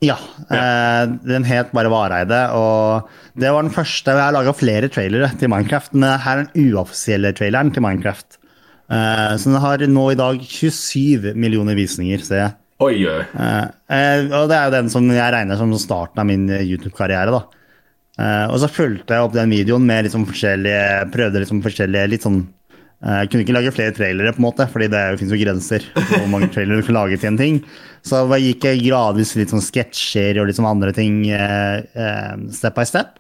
Ja, 0.05 0.17
eh, 0.53 1.05
den 1.25 1.47
het 1.49 1.71
bare 1.73 1.89
Vareide, 1.89 2.41
og 2.53 3.09
det 3.41 3.49
var 3.53 3.65
den 3.65 3.73
første. 3.73 4.13
Jeg 4.13 4.21
har 4.21 4.35
laga 4.37 4.53
flere 4.53 4.91
trailere 4.93 5.31
til 5.41 5.49
Minecraft, 5.49 5.95
men 5.97 6.21
her 6.21 6.43
er 6.43 6.45
den 6.45 6.69
uoffisielle 6.75 7.33
traileren 7.37 7.73
til 7.73 7.85
Minecraft. 7.85 8.37
Eh, 8.93 9.33
så 9.41 9.51
den 9.51 9.61
har 9.63 9.87
nå 9.89 10.07
i 10.13 10.19
dag 10.21 10.43
27 10.45 11.33
millioner 11.35 11.79
visninger, 11.79 12.21
ser 12.25 12.43
jeg. 12.43 12.57
Oi, 12.85 12.97
oi. 13.09 13.23
Eh, 13.41 14.27
og 14.37 14.51
det 14.51 14.59
er 14.59 14.67
jo 14.69 14.75
den 14.75 14.93
som 14.93 15.09
jeg 15.09 15.33
regner 15.33 15.57
som 15.57 15.73
starten 15.81 16.21
av 16.21 16.29
min 16.29 16.45
YouTube-karriere, 16.53 17.33
da. 17.33 17.47
Eh, 18.21 18.45
og 18.51 18.61
så 18.61 18.69
fulgte 18.73 19.17
jeg 19.17 19.25
opp 19.25 19.35
den 19.37 19.53
videoen 19.53 19.85
med 19.85 20.07
liksom 20.07 20.23
forskjellige 20.25 21.11
Prøvde 21.13 21.43
liksom 21.43 21.59
forskjellige 21.65 22.09
litt 22.09 22.25
sånn 22.25 22.39
Jeg 22.97 23.29
kunne 23.29 23.45
ikke 23.45 23.55
lage 23.55 23.73
flere 23.77 23.93
trailere, 23.93 24.33
på 24.33 24.41
en 24.41 24.47
måte, 24.47 24.65
fordi 24.73 24.87
det 24.89 25.03
finnes 25.21 25.35
jo 25.35 25.41
grenser 25.43 25.85
på 25.93 26.07
hvor 26.15 26.31
mange 26.33 26.49
trailere 26.55 26.81
du 26.81 26.87
kan 26.87 26.97
lage 26.97 27.19
til 27.21 27.29
en 27.29 27.39
ting. 27.39 27.59
Så 28.07 28.23
da 28.31 28.39
gikk 28.41 28.65
jeg 28.65 28.85
gradvis 28.87 29.35
litt 29.37 29.53
sånn 29.53 29.65
sketsjer 29.65 30.41
og 30.41 30.49
litt 30.49 30.57
sånn 30.59 30.71
andre 30.71 30.95
ting 30.97 31.21
eh, 31.29 31.85
eh, 31.93 32.33
step 32.57 32.79
by 32.79 32.87
step. 32.89 33.19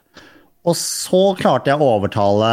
Og 0.66 0.74
så 0.78 1.20
klarte 1.38 1.70
jeg 1.70 1.78
å 1.78 1.90
overtale 1.98 2.48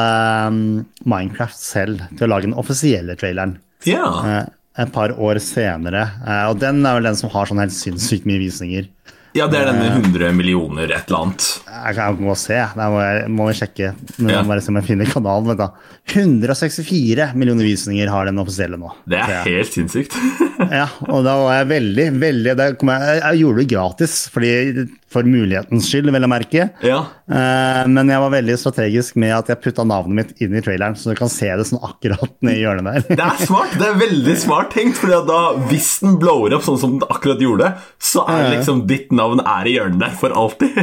mm, 0.54 0.66
Minecraft 1.10 1.58
selv 1.58 2.04
til 2.14 2.28
å 2.28 2.34
lage 2.36 2.50
den 2.50 2.60
offisielle 2.60 3.16
traileren. 3.18 3.56
Ja. 3.90 4.10
Eh, 4.28 4.44
et 4.84 4.94
par 4.94 5.14
år 5.18 5.40
senere. 5.42 6.06
Eh, 6.26 6.46
og 6.52 6.60
den 6.62 6.84
er 6.86 6.98
vel 6.98 7.10
den 7.10 7.18
som 7.18 7.32
har 7.34 7.50
sånn 7.50 7.62
helt 7.62 7.76
sinnssykt 7.76 8.28
mye 8.30 8.42
visninger. 8.42 8.90
Ja, 9.34 9.48
det 9.50 9.58
er 9.60 9.70
denne 9.72 9.88
100 10.04 10.32
millioner 10.38 10.86
et 10.94 11.08
eller 11.10 11.20
annet. 11.24 11.48
Jeg 11.68 11.96
kan 11.98 12.18
gå 12.20 12.30
og 12.30 12.38
se. 12.38 12.60
Der 12.78 12.92
må 12.94 13.00
jeg, 13.02 13.30
må 13.34 13.48
jeg 13.50 13.60
sjekke. 13.64 13.92
Nå 14.22 14.30
Ja. 14.34 14.44
bare 14.46 14.62
se 14.62 14.70
om 14.70 14.78
jeg 14.78 14.88
finner 14.92 15.10
kanalen. 15.10 15.50
Vet 15.50 15.64
du. 15.64 15.68
164 16.14 17.32
millioner 17.40 17.66
visninger 17.68 18.10
har 18.12 18.26
den 18.30 18.40
offisielle 18.42 18.78
nå. 18.80 18.92
Det 19.10 19.20
er 19.22 19.44
helt 19.48 19.74
sinnssykt. 19.74 20.16
Ja, 20.72 20.86
og 21.10 21.24
da 21.26 21.34
var 21.42 21.58
jeg 21.60 21.70
veldig, 21.74 22.06
veldig 22.22 22.54
kom 22.80 22.92
jeg, 22.94 23.18
jeg 23.24 23.42
gjorde 23.42 23.62
det 23.64 23.70
gratis. 23.74 24.14
fordi 24.34 24.52
for 25.14 25.28
mulighetens 25.28 25.88
skyld, 25.90 26.12
vil 26.14 26.26
jeg 26.26 26.32
merke. 26.32 26.68
Ja. 26.86 27.00
Uh, 27.30 27.84
men 27.90 28.12
jeg 28.12 28.22
var 28.24 28.34
veldig 28.34 28.58
strategisk 28.60 29.18
med 29.22 29.36
at 29.36 29.52
jeg 29.52 29.62
putta 29.64 29.86
navnet 29.88 30.18
mitt 30.18 30.44
inn 30.44 30.56
i 30.58 30.64
traileren, 30.64 30.98
så 31.00 31.14
du 31.14 31.20
kan 31.20 31.32
se 31.32 31.50
det 31.50 31.68
sånn 31.70 31.82
akkurat 31.86 32.34
ned 32.44 32.58
i 32.58 32.64
hjørnet 32.64 32.90
der. 32.90 33.20
Det 33.22 33.28
er 33.28 33.46
smart, 33.46 33.78
det 33.80 33.88
er 33.90 34.00
veldig 34.02 34.36
smart 34.42 34.74
tenkt, 34.74 35.04
at 35.04 35.28
da, 35.28 35.42
hvis 35.70 35.90
den 36.04 36.18
blower 36.22 36.56
opp 36.58 36.66
sånn 36.66 36.80
som 36.82 36.98
den 36.98 37.08
akkurat 37.14 37.42
gjorde, 37.44 37.74
så 38.02 38.26
er 38.32 38.50
liksom 38.56 38.84
ditt 38.90 39.12
navn 39.16 39.42
er 39.44 39.70
i 39.70 39.76
hjørnet 39.78 40.02
der 40.04 40.18
for 40.20 40.36
alltid. 40.36 40.72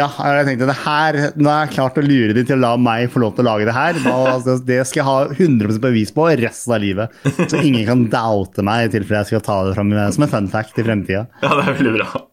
Ja, 0.00 0.06
jeg 0.08 0.46
tenkte 0.46 0.68
det 0.68 0.76
her, 0.84 1.16
Nå 1.40 1.50
har 1.50 1.64
jeg 1.64 1.74
klart 1.74 1.98
å 1.98 2.04
lure 2.04 2.34
de 2.36 2.44
til 2.46 2.58
å 2.58 2.62
la 2.62 2.70
meg 2.80 3.10
få 3.12 3.22
lov 3.22 3.34
til 3.36 3.44
å 3.44 3.48
lage 3.50 3.66
det 3.68 3.74
her. 3.74 3.98
Da, 4.04 4.14
altså, 4.34 4.56
det 4.64 4.80
skal 4.88 5.00
jeg 5.00 5.08
ha 5.08 5.18
100% 5.34 5.82
bevis 5.82 6.14
på 6.14 6.28
resten 6.40 6.76
av 6.76 6.82
livet. 6.82 7.20
Så 7.40 7.60
ingen 7.60 7.84
kan 7.88 8.06
doubte 8.12 8.64
meg 8.66 8.88
i 8.88 8.92
tilfelle 8.94 9.24
jeg 9.24 9.32
skal 9.32 9.46
ta 9.46 9.60
det 9.66 9.76
fram 9.76 9.92
som 10.14 10.26
en 10.26 10.32
fun 10.32 10.50
fact 10.52 10.78
i 10.78 10.86
fremtida. 10.86 11.26
ja, 11.42 11.54
det 11.56 11.64
er 11.66 11.80
veldig 11.80 11.96
bra. 11.98 12.26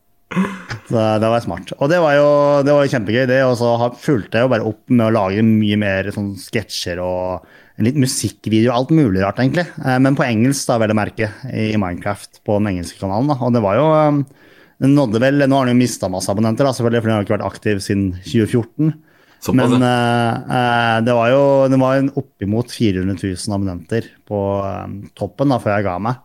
Så 0.88 1.04
det 1.20 1.30
var 1.34 1.44
smart. 1.44 1.72
Og 1.78 1.90
det 1.92 2.00
var 2.00 2.16
jo, 2.16 2.28
det 2.64 2.74
var 2.76 2.86
jo 2.86 2.92
kjempegøy, 2.94 3.26
det. 3.30 3.42
Og 3.48 3.56
så 3.60 3.72
fulgte 4.00 4.40
jeg 4.40 4.48
jo 4.48 4.52
bare 4.54 4.68
opp 4.70 4.84
med 4.94 5.08
å 5.10 5.14
lage 5.16 5.44
mye 5.46 5.80
mer 5.80 6.12
sånn 6.16 6.34
sketsjer 6.40 7.02
og 7.04 7.48
en 7.78 7.86
litt 7.86 7.98
musikkvideo. 8.00 8.72
Alt 8.74 8.94
mulig 8.96 9.22
rart, 9.22 9.42
egentlig. 9.44 9.68
Eh, 9.84 9.98
Men 10.02 10.18
på 10.18 10.26
engelsk, 10.26 10.66
da, 10.70 10.80
vel 10.82 10.94
å 10.96 10.98
merke, 10.98 11.32
i 11.52 11.76
Minecraft 11.80 12.42
på 12.48 12.58
den 12.60 12.72
engelske 12.74 13.02
kanalen. 13.02 13.30
Da. 13.30 13.38
Og 13.44 13.54
det 13.54 13.64
var 13.66 13.80
jo 13.80 13.90
eh, 13.94 14.22
Den 14.78 14.94
nådde 14.94 15.22
vel 15.24 15.42
Nå 15.50 15.58
har 15.58 15.66
den 15.66 15.76
jo 15.78 15.82
mista 15.84 16.10
masse 16.10 16.30
abonnenter, 16.32 16.68
da, 16.68 16.74
selvfølgelig, 16.78 17.04
for 17.04 17.10
den 17.10 17.18
har 17.18 17.28
ikke 17.28 17.36
vært 17.38 17.50
aktiv 17.52 17.84
siden 17.84 18.08
2014. 18.24 18.96
Såpass, 19.38 19.74
Men 19.76 19.86
eh, 19.86 20.98
det 21.06 21.14
var 21.14 21.30
jo 21.30 21.42
det 21.70 21.78
var 21.82 22.00
en 22.00 22.14
oppimot 22.18 22.74
400 22.74 23.20
000 23.22 23.58
abonnenter 23.58 24.08
på 24.26 24.40
toppen 25.18 25.54
da, 25.54 25.60
før 25.62 25.76
jeg 25.76 25.86
ga 25.90 25.98
meg. 26.08 26.24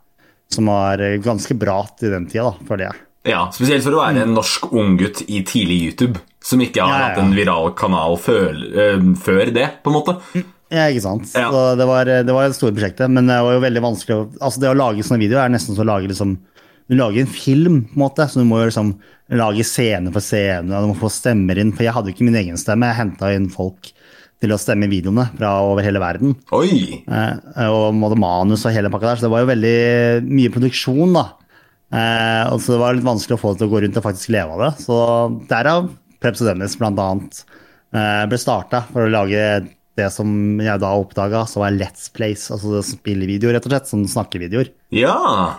Som 0.52 0.68
var 0.68 1.00
ganske 1.24 1.56
bra 1.56 1.78
til 1.98 2.12
den 2.12 2.28
tida, 2.28 2.50
da, 2.52 2.68
føler 2.68 2.90
jeg. 2.90 3.00
Ja, 3.28 3.44
Spesielt 3.54 3.84
for 3.86 3.94
å 3.94 4.00
være 4.02 4.24
en 4.24 4.34
norsk 4.34 4.72
unggutt 4.74 5.22
i 5.30 5.44
tidlig 5.46 5.78
YouTube, 5.86 6.22
som 6.42 6.62
ikke 6.64 6.82
har 6.82 6.90
Ja, 6.90 6.96
ja, 6.98 7.08
hatt 7.12 7.20
en 7.22 7.36
viral 7.36 7.70
kanal 7.78 8.16
før, 8.18 8.56
eh, 8.74 9.04
før 9.22 9.52
det, 9.54 9.68
på 9.84 9.92
en 9.92 9.98
måte. 10.00 10.16
Ja, 10.72 10.88
ikke 10.88 11.04
sant. 11.04 11.28
Ja. 11.36 11.50
Så 11.52 11.76
det 11.78 11.86
var, 11.86 12.08
det 12.08 12.34
var 12.34 12.48
et 12.48 12.56
store 12.56 12.74
prosjektet, 12.74 13.10
men 13.12 13.28
det 13.28 13.36
var 13.44 13.54
jo 13.54 13.62
veldig 13.62 13.82
vanskelig 13.84 14.16
å 14.16 14.22
Altså, 14.40 14.62
det 14.62 14.72
å 14.72 14.78
lage 14.78 15.04
sånne 15.04 15.20
videoer 15.22 15.44
er 15.44 15.52
nesten 15.52 15.76
som 15.76 15.84
å 15.84 15.90
lage 15.92 16.08
liksom 16.10 16.38
Du 16.90 16.96
lager 16.98 17.22
en 17.22 17.30
film, 17.30 17.76
på 17.86 17.94
en 17.94 18.02
måte, 18.02 18.26
så 18.26 18.40
du 18.40 18.48
må 18.48 18.58
jo 18.58 18.70
liksom 18.70 18.94
lage 19.38 19.64
scene 19.64 20.10
for 20.12 20.20
scene, 20.24 20.72
og 20.74 20.82
du 20.82 20.90
må 20.90 20.96
få 20.98 21.08
stemmer 21.12 21.60
inn. 21.62 21.70
For 21.72 21.86
jeg 21.86 21.94
hadde 21.94 22.10
jo 22.10 22.16
ikke 22.16 22.26
min 22.26 22.40
egen 22.40 22.58
stemme, 22.60 22.88
jeg 22.90 22.98
henta 22.98 23.30
inn 23.32 23.46
folk 23.52 23.92
til 24.42 24.52
å 24.52 24.58
stemme 24.58 24.88
videoene 24.90 25.28
fra 25.38 25.52
over 25.62 25.86
hele 25.86 26.02
verden. 26.02 26.34
Oi! 26.52 27.04
Eh, 27.06 27.68
og 27.70 27.94
manus 28.18 28.66
og 28.66 28.74
hele 28.74 28.90
pakka 28.90 29.12
der, 29.12 29.20
så 29.20 29.28
det 29.28 29.32
var 29.32 29.44
jo 29.44 29.52
veldig 29.52 29.76
mye 30.26 30.52
produksjon, 30.52 31.14
da. 31.14 31.24
Eh, 31.92 32.44
og 32.48 32.62
så 32.62 32.74
det 32.74 32.80
var 32.80 32.96
litt 32.96 33.06
vanskelig 33.06 33.36
å 33.36 33.42
få 33.42 33.52
det 33.52 33.62
til 33.62 33.68
å 33.68 33.74
gå 33.74 33.82
rundt 33.84 34.00
og 34.00 34.06
faktisk 34.06 34.32
leve 34.32 34.56
av 34.56 34.64
det. 34.64 34.72
Så 34.80 34.96
derav 35.50 35.90
Preps 36.22 36.42
og 36.42 36.48
Dennis 36.52 36.78
annet 36.80 37.44
eh, 37.92 38.24
ble 38.30 38.40
starta 38.40 38.84
for 38.88 39.04
å 39.04 39.12
lage 39.12 39.44
det 39.98 40.08
som 40.08 40.28
jeg 40.62 40.80
da 40.80 40.94
oppdaga, 40.96 41.42
som 41.44 41.60
var 41.66 41.74
Let's 41.76 42.06
Plays, 42.14 42.46
altså 42.54 42.80
spillevideoer, 42.86 43.58
rett 43.58 43.66
og 43.68 43.74
slett. 43.74 43.90
Sånn 43.90 44.06
snakkevideoer. 44.08 44.72
Ja! 44.96 45.16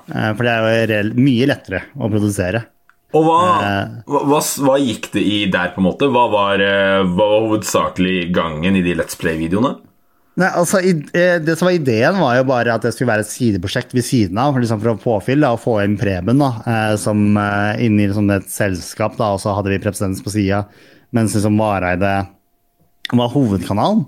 Eh, 0.10 0.32
for 0.34 0.48
det 0.48 0.54
er 0.56 0.94
jo 1.04 1.18
mye 1.22 1.50
lettere 1.52 1.84
å 1.94 2.10
produsere. 2.10 2.66
Og 3.14 3.28
hva, 3.28 3.40
Eh. 3.62 3.90
hva, 4.10 4.24
hva, 4.26 4.40
hva 4.42 4.80
gikk 4.82 5.12
det 5.14 5.22
i 5.22 5.46
der, 5.54 5.70
på 5.76 5.82
en 5.84 5.86
måte? 5.86 6.10
Hva 6.10 6.26
var, 6.34 6.58
eh, 6.58 7.04
hva 7.06 7.28
var 7.30 7.44
hovedsakelig 7.46 8.32
gangen 8.34 8.76
i 8.76 8.82
de 8.82 8.96
Let's 8.98 9.20
Play-videoene? 9.20 9.76
Nei, 10.40 10.50
altså, 10.50 10.80
eh, 10.82 11.36
det 11.44 11.56
som 11.60 11.68
var 11.68 11.76
Ideen 11.78 12.18
var 12.18 12.40
jo 12.40 12.46
bare 12.50 12.74
at 12.74 12.86
det 12.86 12.94
skulle 12.96 13.12
være 13.12 13.26
et 13.26 13.30
sideprosjekt 13.30 13.92
ved 13.94 14.06
siden 14.08 14.40
av, 14.42 14.58
liksom 14.58 14.80
for 14.82 14.94
å 14.96 15.02
påfylle 15.02 15.46
da, 15.46 15.54
og 15.54 15.62
få 15.62 15.76
inn 15.84 15.98
Preben 16.00 16.42
da, 16.42 16.52
eh, 16.66 16.94
som 17.02 17.22
inni 17.78 18.08
liksom 18.08 18.32
et 18.34 18.50
selskap, 18.50 19.20
da, 19.20 19.36
og 19.36 19.44
så 19.44 19.54
hadde 19.54 19.70
vi 19.70 19.82
Prepsens 19.84 20.24
på 20.26 20.34
sida, 20.34 20.64
mens 21.14 21.38
liksom 21.38 21.60
Vareide 21.62 22.16
var 23.12 23.32
hovedkanalen. 23.34 24.06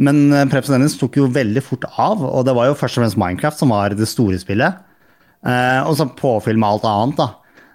Men 0.00 0.22
uh, 0.32 0.46
Prepsens 0.50 0.96
tok 0.98 1.18
jo 1.20 1.30
veldig 1.32 1.62
fort 1.64 1.84
av, 1.90 2.22
og 2.24 2.46
det 2.48 2.54
var 2.56 2.70
jo 2.70 2.78
først 2.78 2.98
og 2.98 3.04
fremst 3.04 3.20
Minecraft 3.20 3.62
som 3.62 3.74
var 3.74 3.94
det 3.96 4.08
store 4.08 4.38
spillet. 4.40 4.80
Eh, 5.40 5.80
og 5.88 5.94
så 5.96 6.08
påfyll 6.18 6.58
med 6.60 6.68
alt 6.68 6.88
annet, 6.88 7.20
da. 7.20 7.28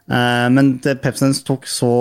Eh, 0.05 0.47
men 0.53 0.75
Pepsins 0.77 1.01
Pepsens 1.01 1.39
tok 1.47 1.63
så 1.69 1.91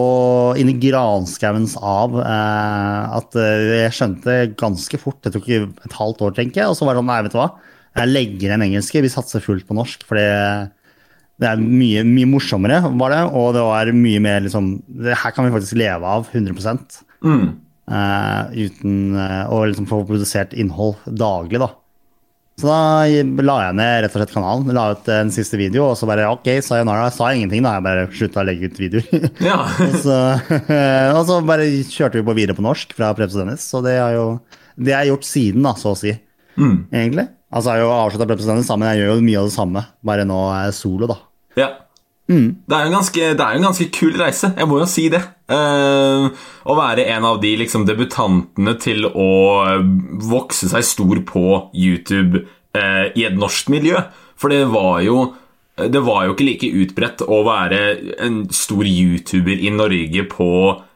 inn 0.60 0.68
i 0.68 0.76
granskauens 0.76 1.78
av 1.80 2.18
eh, 2.20 3.14
at 3.16 3.38
eh, 3.40 3.68
jeg 3.86 3.94
skjønte 3.96 4.34
ganske 4.60 5.00
fort, 5.00 5.22
det 5.24 5.32
tok 5.32 5.48
et 5.48 5.96
halvt 5.96 6.24
år, 6.26 6.34
tenker 6.36 6.62
jeg, 6.62 6.68
og 6.68 6.76
så 6.76 6.84
var 6.84 6.94
det 6.94 7.00
sånn, 7.00 7.08
nei, 7.08 7.22
vet 7.24 7.36
du 7.36 7.40
hva, 7.40 7.50
jeg 7.94 8.12
legger 8.12 8.52
den 8.52 8.66
engelske, 8.66 9.04
vi 9.04 9.12
satser 9.12 9.44
fullt 9.44 9.64
på 9.68 9.76
norsk, 9.78 10.04
for 10.04 10.20
det, 10.20 11.48
er 11.48 11.62
mye, 11.62 12.04
mye 12.04 12.28
morsommere, 12.28 12.82
var 13.00 13.14
det, 13.14 13.22
og 13.40 13.52
det 13.56 13.64
var 13.70 13.92
mye 13.96 14.24
mer 14.26 14.44
liksom, 14.44 14.74
det 15.00 15.16
her 15.22 15.36
kan 15.36 15.48
vi 15.48 15.54
faktisk 15.54 15.80
leve 15.80 16.16
av 16.18 16.28
100%. 16.28 17.00
Eh, 17.84 18.66
uten 18.66 19.16
å 19.16 19.62
liksom 19.68 19.88
få 19.88 20.02
produsert 20.10 20.52
innhold 20.60 21.00
daglig, 21.08 21.62
da. 21.62 21.72
Så 22.60 22.68
da 22.68 23.06
la 23.42 23.54
jeg 23.64 23.76
ned 23.80 23.94
rett 24.04 24.14
og 24.14 24.20
slett 24.20 24.34
kanalen. 24.34 24.74
La 24.76 24.84
ut 24.94 25.08
en 25.10 25.32
siste 25.34 25.58
video, 25.58 25.88
og 25.90 25.96
så 25.98 26.06
bare 26.06 26.28
ok, 26.30 26.52
sayonara. 26.62 27.08
Jeg 27.08 27.16
sa 27.16 27.30
ingenting, 27.34 27.64
da. 27.66 27.72
Jeg 27.76 27.86
bare 27.86 28.04
slutta 28.14 28.42
å 28.44 28.46
legge 28.46 28.70
ut 28.70 28.78
videoer. 28.78 29.30
Ja. 29.42 29.56
og, 29.88 29.96
så, 30.04 30.18
og 31.16 31.22
så 31.30 31.40
bare 31.46 31.66
kjørte 31.90 32.20
vi 32.20 32.26
på 32.28 32.36
videre 32.38 32.58
på 32.58 32.66
norsk 32.66 32.94
fra 32.94 33.10
Preps 33.18 33.34
Dennis. 33.38 33.66
Så 33.66 33.82
det 33.84 33.96
har 33.98 34.14
jo 34.14 34.28
det 34.74 34.94
er 34.94 35.08
gjort 35.10 35.26
siden, 35.26 35.66
da, 35.66 35.74
så 35.78 35.92
å 35.94 35.98
si. 35.98 36.14
Egentlig. 36.94 37.28
Altså, 37.54 37.70
jeg 37.70 37.82
har 37.82 37.84
jo 37.84 37.94
avslutta 37.94 38.26
Preps 38.30 38.46
Dennis 38.48 38.70
men 38.74 38.88
jeg 38.90 39.02
gjør 39.02 39.12
jo 39.12 39.26
mye 39.26 39.40
av 39.42 39.50
det 39.50 39.56
samme. 39.56 39.84
Bare 40.06 40.26
nå 40.26 40.38
er 40.50 40.68
jeg 40.68 40.78
solo, 40.80 41.10
da. 41.10 41.18
ja. 41.58 41.70
Det, 42.64 42.72
er 42.72 42.88
ganske, 42.92 43.20
det 43.36 43.44
er 43.44 43.54
jo 43.54 43.60
en 43.60 43.66
ganske 43.68 43.86
kul 43.92 44.14
reise, 44.16 44.48
jeg 44.56 44.68
må 44.70 44.78
jo 44.80 44.88
si 44.88 45.06
det. 45.12 45.20
Uh, 45.50 46.30
å 46.64 46.76
være 46.78 47.04
en 47.12 47.26
av 47.28 47.40
de 47.42 47.52
liksom, 47.60 47.84
debutantene 47.88 48.76
til 48.80 49.04
å 49.10 49.30
eh, 49.66 49.82
vokse 50.24 50.70
seg 50.70 50.86
stor 50.88 51.20
på 51.28 51.44
YouTube 51.76 52.40
uh, 52.40 53.06
i 53.12 53.26
et 53.28 53.36
norsk 53.36 53.68
miljø. 53.74 54.00
For 54.40 54.54
det 54.54 54.64
var 54.72 55.02
jo 55.04 55.34
det 55.74 56.04
var 56.06 56.22
jo 56.22 56.36
ikke 56.36 56.46
like 56.46 56.68
utbredt 56.84 57.22
å 57.26 57.40
være 57.42 57.78
en 58.22 58.44
stor 58.54 58.86
YouTuber 58.86 59.58
i 59.58 59.72
Norge 59.74 60.22
på 60.30 60.48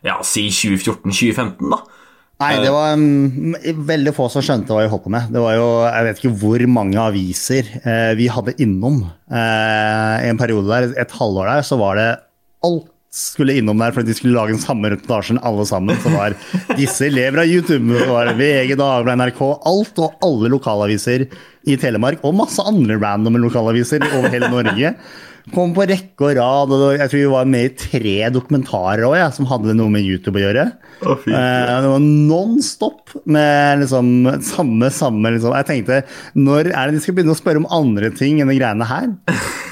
ja, 0.06 0.20
si 0.22 0.44
2014-2015, 0.54 1.64
da. 1.66 1.80
Nei, 2.38 2.52
det 2.62 2.70
var 2.70 2.92
um, 2.94 3.56
veldig 3.88 4.12
få 4.14 4.28
som 4.30 4.44
skjønte 4.46 4.70
hva 4.70 4.84
vi 4.84 4.90
holdt 4.92 5.08
på 5.08 5.10
med. 5.10 5.32
Det 5.34 5.40
var 5.42 5.56
jo, 5.58 5.70
jeg 5.88 6.06
vet 6.06 6.20
ikke 6.20 6.36
hvor 6.38 6.64
mange 6.70 7.00
aviser 7.02 7.72
eh, 7.82 8.12
vi 8.18 8.28
hadde 8.30 8.54
innom. 8.62 9.00
Eh, 9.26 10.28
en 10.28 10.38
periode 10.38 10.70
der, 10.70 10.92
et 11.02 11.16
halvår 11.18 11.50
der, 11.50 11.66
så 11.66 11.80
var 11.80 11.98
det 11.98 12.12
alt 12.68 12.86
skulle 13.18 13.54
innom 13.56 13.80
der 13.80 13.94
fordi 13.96 14.12
de 14.12 14.16
skulle 14.18 14.36
lage 14.36 14.52
den 14.52 14.62
samme 14.62 14.90
reportasjen 14.92 15.40
alle 15.42 15.64
sammen. 15.66 15.98
Så 16.02 16.12
var 16.12 16.36
disse 16.78 17.08
elever 17.08 17.42
av 17.42 17.50
YouTube, 17.50 17.96
det 17.96 18.06
var 18.06 18.30
VG, 18.36 18.74
Dagbladet, 18.78 19.18
NRK, 19.18 19.40
alt 19.72 20.02
og 20.04 20.26
alle 20.28 20.52
lokalaviser 20.52 21.26
i 21.68 21.78
Telemark, 21.80 22.22
og 22.26 22.36
masse 22.38 22.62
andre 22.64 22.98
randomme 23.00 23.40
lokalaviser 23.42 24.04
over 24.10 24.30
hele 24.32 24.50
Norge. 24.52 24.94
Kom 25.48 25.70
på 25.72 25.86
rekke 25.88 26.26
og 26.26 26.34
rad, 26.36 26.72
og 26.74 26.98
jeg 26.98 27.08
tror 27.08 27.20
vi 27.20 27.28
var 27.32 27.46
med 27.48 27.68
i 27.68 27.74
tre 27.80 28.14
dokumentarer 28.34 29.04
også, 29.06 29.16
ja, 29.16 29.28
som 29.32 29.48
hadde 29.48 29.76
noe 29.78 29.88
med 29.92 30.04
YouTube 30.04 30.36
å 30.36 30.42
gjøre. 30.42 30.64
Oh, 30.98 31.14
fint, 31.22 31.32
ja. 31.32 31.78
det 31.84 31.92
var 31.92 32.02
non 32.04 32.58
stop 32.64 33.14
med 33.24 33.84
liksom 33.84 34.10
samme, 34.44 34.90
samme 34.92 35.32
liksom. 35.34 35.54
Jeg 35.56 35.68
tenkte, 35.70 36.00
når 36.36 36.68
er 36.72 36.90
det 36.90 36.98
de 36.98 37.04
skal 37.04 37.16
begynne 37.16 37.32
å 37.32 37.38
spørre 37.38 37.62
om 37.62 37.70
andre 37.72 38.10
ting 38.18 38.42
enn 38.42 38.52
de 38.52 38.58
greiene 38.58 38.88
her? 38.90 39.08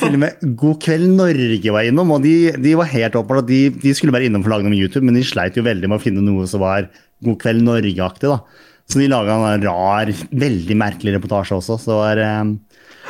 Til 0.00 0.16
og 0.16 0.22
med 0.22 0.46
God 0.60 0.80
kveld 0.86 1.10
Norge 1.18 1.74
var 1.74 1.90
innom, 1.90 2.14
og 2.16 2.24
de, 2.24 2.36
de 2.62 2.76
var 2.78 2.92
helt 2.92 3.18
åpenbart 3.18 3.50
de, 3.50 3.60
de 3.82 3.96
skulle 3.96 4.14
være 4.16 4.30
innom 4.30 4.44
for 4.44 4.52
å 4.52 4.56
lage 4.56 4.68
noe 4.68 4.76
med 4.76 4.80
YouTube, 4.80 5.04
men 5.08 5.18
de 5.18 5.26
sleit 5.28 5.58
jo 5.58 5.66
veldig 5.66 5.92
med 5.92 6.00
å 6.00 6.04
finne 6.06 6.24
noe 6.24 6.48
som 6.48 6.64
var 6.64 6.88
God 7.26 7.40
kveld 7.42 7.64
Norge-aktig, 7.66 8.32
da. 8.32 8.65
Så 8.86 9.00
de 9.02 9.08
laga 9.10 9.34
en 9.34 9.64
rar, 9.66 10.12
veldig 10.30 10.76
merkelig 10.78 11.16
reportasje 11.16 11.56
også. 11.58 11.78
Så 11.82 11.90
det 11.90 11.96
var, 11.98 12.20
eh, 12.22 12.44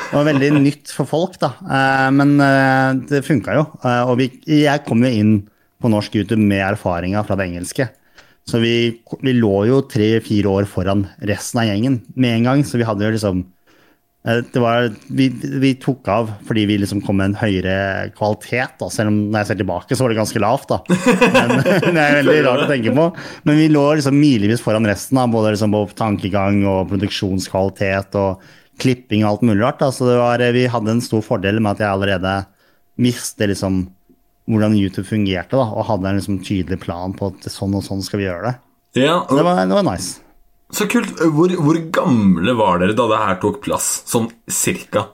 det 0.07 0.15
var 0.15 0.25
veldig 0.25 0.49
nytt 0.57 0.93
for 0.93 1.09
folk, 1.09 1.37
da. 1.41 1.51
Eh, 1.61 2.09
Men 2.17 2.39
eh, 2.41 2.93
det 3.11 3.25
funka 3.27 3.57
jo. 3.59 3.67
Og 4.09 4.17
vi, 4.17 4.31
jeg 4.63 4.85
kom 4.87 5.05
jo 5.05 5.11
inn 5.13 5.35
på 5.77 5.91
norsk 5.93 6.15
YouTube 6.17 6.41
med 6.41 6.63
erfaringa 6.65 7.21
fra 7.25 7.37
det 7.37 7.51
engelske. 7.51 7.89
Så 8.47 8.61
vi, 8.63 8.73
vi 9.21 9.33
lå 9.35 9.67
jo 9.67 9.81
tre-fire 9.91 10.49
år 10.49 10.65
foran 10.71 11.05
resten 11.21 11.61
av 11.61 11.67
gjengen 11.67 12.01
med 12.15 12.37
en 12.39 12.49
gang. 12.49 12.63
Så 12.65 12.79
vi 12.79 12.87
hadde 12.87 13.05
jo 13.05 13.13
liksom 13.13 13.43
var, 14.59 14.89
vi, 15.07 15.29
vi 15.31 15.71
tok 15.79 16.07
av 16.11 16.31
fordi 16.47 16.65
vi 16.67 16.77
liksom 16.81 16.99
kom 17.05 17.19
med 17.21 17.31
en 17.31 17.37
høyere 17.39 17.77
kvalitet, 18.17 18.75
da, 18.81 18.89
selv 18.91 19.11
om 19.13 19.19
når 19.29 19.39
jeg 19.39 19.49
ser 19.51 19.59
tilbake, 19.61 19.95
så 19.95 20.03
var 20.03 20.13
det 20.13 20.19
ganske 20.19 20.41
lavt. 20.43 20.73
da. 20.73 20.79
Men, 21.37 21.53
det 21.95 22.03
er 22.03 22.19
veldig 22.19 22.37
rart 22.47 22.65
å 22.65 22.69
tenke 22.71 22.95
på. 22.97 23.07
Men 23.47 23.59
vi 23.61 23.69
lå 23.71 23.85
liksom 23.99 24.19
milevis 24.19 24.63
foran 24.63 24.87
resten, 24.89 25.19
da, 25.19 25.27
både 25.31 25.55
liksom 25.55 25.75
på 25.75 25.83
tankegang 25.97 26.59
og 26.67 26.91
produksjonskvalitet 26.91 28.19
og 28.19 28.43
klipping 28.81 29.23
og 29.23 29.31
alt 29.31 29.47
mulig 29.47 29.63
rart. 29.63 29.79
Da. 29.81 29.91
Så 29.95 30.09
det 30.09 30.19
var, 30.19 30.43
vi 30.53 30.67
hadde 30.71 30.97
en 30.97 31.03
stor 31.05 31.23
fordel 31.25 31.61
med 31.61 31.77
at 31.77 31.85
jeg 31.85 31.93
allerede 31.93 32.35
visste 32.97 33.47
liksom 33.49 33.85
hvordan 34.47 34.77
YouTube 34.79 35.07
fungerte, 35.07 35.55
da, 35.59 35.65
og 35.71 35.87
hadde 35.89 36.07
en 36.11 36.19
liksom 36.21 36.39
tydelig 36.43 36.79
plan 36.83 37.15
på 37.15 37.33
at 37.33 37.49
sånn 37.51 37.75
og 37.75 37.83
sånn 37.83 38.03
skal 38.03 38.21
vi 38.21 38.29
gjøre 38.29 38.51
det. 38.51 38.55
Ja, 39.03 39.19
Så 39.27 39.35
det 39.35 39.43
var, 39.43 39.59
det 39.67 39.75
var 39.75 39.87
nice. 39.87 40.21
Så 40.73 40.87
kult. 40.91 41.13
Hvor, 41.33 41.53
hvor 41.63 41.77
gamle 41.95 42.55
var 42.59 42.81
dere 42.81 42.95
da 42.97 43.05
det 43.11 43.21
her 43.23 43.37
tok 43.43 43.61
plass? 43.63 43.87
Sånn 44.09 44.27
cirka? 44.51 45.05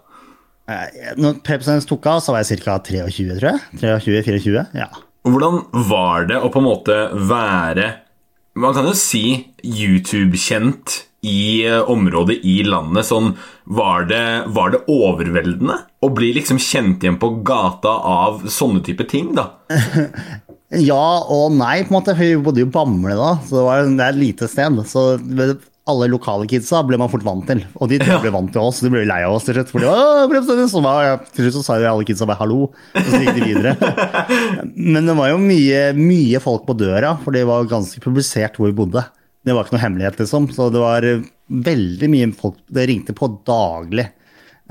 Eh, 0.69 1.13
Når 1.19 1.41
Pepsens 1.45 1.88
tok 1.89 2.05
av, 2.10 2.22
så 2.24 2.33
var 2.33 2.43
jeg 2.43 2.63
ca. 2.63 2.79
23, 2.79 3.07
tror 3.38 3.50
jeg. 3.51 4.03
23-24, 4.07 4.65
ja. 4.79 4.89
Hvordan 5.24 5.62
var 5.89 6.27
det 6.27 6.39
å 6.43 6.50
på 6.51 6.60
en 6.60 6.65
måte 6.67 6.95
være 7.15 7.86
Man 8.60 8.74
kan 8.75 8.86
jo 8.86 8.91
si 8.98 9.22
YouTube-kjent 9.63 10.98
i 11.25 11.63
eh, 11.65 11.79
området 11.89 12.36
i 12.45 12.57
landet. 12.67 13.07
Sånn, 13.07 13.31
var, 13.65 14.05
det, 14.10 14.19
var 14.53 14.74
det 14.74 14.83
overveldende 14.91 15.79
å 16.03 16.10
bli 16.13 16.33
liksom 16.36 16.60
kjent 16.62 17.05
igjen 17.05 17.17
på 17.22 17.31
gata 17.48 17.95
av 18.12 18.43
sånne 18.51 18.83
type 18.86 19.07
ting, 19.10 19.31
da? 19.38 19.48
Ja 20.82 21.03
og 21.30 21.53
nei, 21.53 21.84
på 21.84 21.94
en 21.94 22.00
måte. 22.00 22.15
Vi 22.18 22.34
bodde 22.42 22.63
jo 22.63 22.70
i 22.70 22.74
Bamble 22.74 23.18
da, 23.20 23.36
så 23.46 23.60
det, 23.60 23.68
var, 23.68 23.86
det 23.86 24.06
er 24.06 24.15
et 24.15 24.22
lite 24.22 24.50
sted. 24.50 24.80
Så 24.89 25.03
alle 25.84 26.08
lokale 26.08 26.48
kidsa 26.48 26.80
ble 26.88 26.98
man 27.00 27.12
fort 27.12 27.25
vant 27.27 27.44
til. 27.50 27.63
Og 27.75 27.92
de 27.92 28.00
ble 28.00 28.32
vant 28.34 28.51
til 28.53 28.63
oss, 28.63 28.80
de 28.84 28.92
ble 28.94 29.03
lei 29.08 29.20
av 29.25 29.36
oss 29.36 29.48
til 29.48 29.58
slutt. 29.58 29.74
Fordi, 29.74 30.42
så 30.72 30.84
var, 30.84 31.20
til 31.36 31.48
slutt 31.48 31.58
så 31.58 31.65
sa 31.65 31.77
jo 31.82 31.89
alle 31.92 32.08
kidsa 32.08 32.27
bare 32.30 32.39
'hallo', 32.39 32.70
og 32.72 33.10
så 33.10 33.20
gikk 33.20 33.36
de 33.36 33.50
videre. 33.51 33.75
Men 34.96 35.10
det 35.10 35.18
var 35.20 35.34
jo 35.34 35.42
mye, 35.44 35.84
mye 35.98 36.42
folk 36.44 36.65
på 36.70 36.77
døra, 36.80 37.18
for 37.24 37.36
det 37.36 37.44
var 37.50 37.68
ganske 37.70 38.00
publisert 38.03 38.58
hvor 38.58 38.72
vi 38.72 38.80
bodde. 38.80 39.03
Det 39.44 39.51
var 39.51 39.65
ikke 39.68 39.75
noe 39.75 39.84
hemmelighet, 39.84 40.20
liksom. 40.24 40.48
Så 40.56 40.70
det 40.72 40.80
var 40.80 41.03
veldig 41.53 42.08
mye 42.10 42.30
folk 42.38 42.62
Det 42.72 42.88
ringte 42.88 43.15
på 43.18 43.27
daglig. 43.46 44.08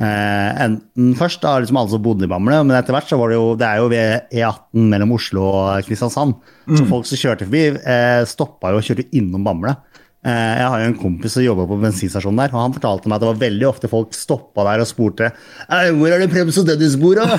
Eh, 0.03 0.63
enten 0.65 1.13
først 1.19 1.43
da 1.45 1.55
liksom 1.61 1.79
alle 1.79 1.93
som 1.93 2.03
bodde 2.03 2.27
i 2.27 2.31
Bamble, 2.31 2.59
men 2.67 2.75
etter 2.75 2.97
hvert 2.97 3.11
så 3.11 3.19
var 3.21 3.31
det 3.31 3.37
jo 3.39 3.53
Det 3.61 3.69
er 3.69 3.79
jo 3.79 3.91
ved 3.93 4.35
E18 4.35 4.91
mellom 4.91 5.15
Oslo 5.15 5.47
og 5.47 5.87
Kristiansand. 5.87 6.35
Mm. 6.67 6.77
Så 6.79 6.87
folk 6.91 7.07
som 7.07 7.21
kjørte 7.21 7.47
forbi, 7.47 7.65
eh, 7.79 8.23
stoppa 8.27 8.73
jo 8.73 8.83
og 8.83 8.87
kjørte 8.89 9.07
innom 9.15 9.47
Bamble. 9.47 9.77
Eh, 10.23 10.55
jeg 10.59 10.67
har 10.71 10.79
jo 10.79 10.89
en 10.89 10.99
kompis 10.99 11.33
som 11.35 11.43
jobba 11.43 11.65
på 11.67 11.81
bensinstasjonen 11.83 12.39
der, 12.39 12.53
og 12.55 12.61
han 12.63 12.75
fortalte 12.77 13.11
meg 13.11 13.17
at 13.17 13.25
det 13.25 13.31
var 13.33 13.41
veldig 13.41 13.67
ofte 13.67 13.89
folk 13.91 14.13
stoppa 14.15 14.67
der 14.69 14.85
og 14.85 14.87
spurte 14.87 15.33
hvor 15.67 16.15
er 16.15 16.23
det 16.23 16.29
Prems 16.31 16.61
og 16.63 16.69
Dennis 16.69 16.95
bor, 16.95 17.19
da? 17.19 17.35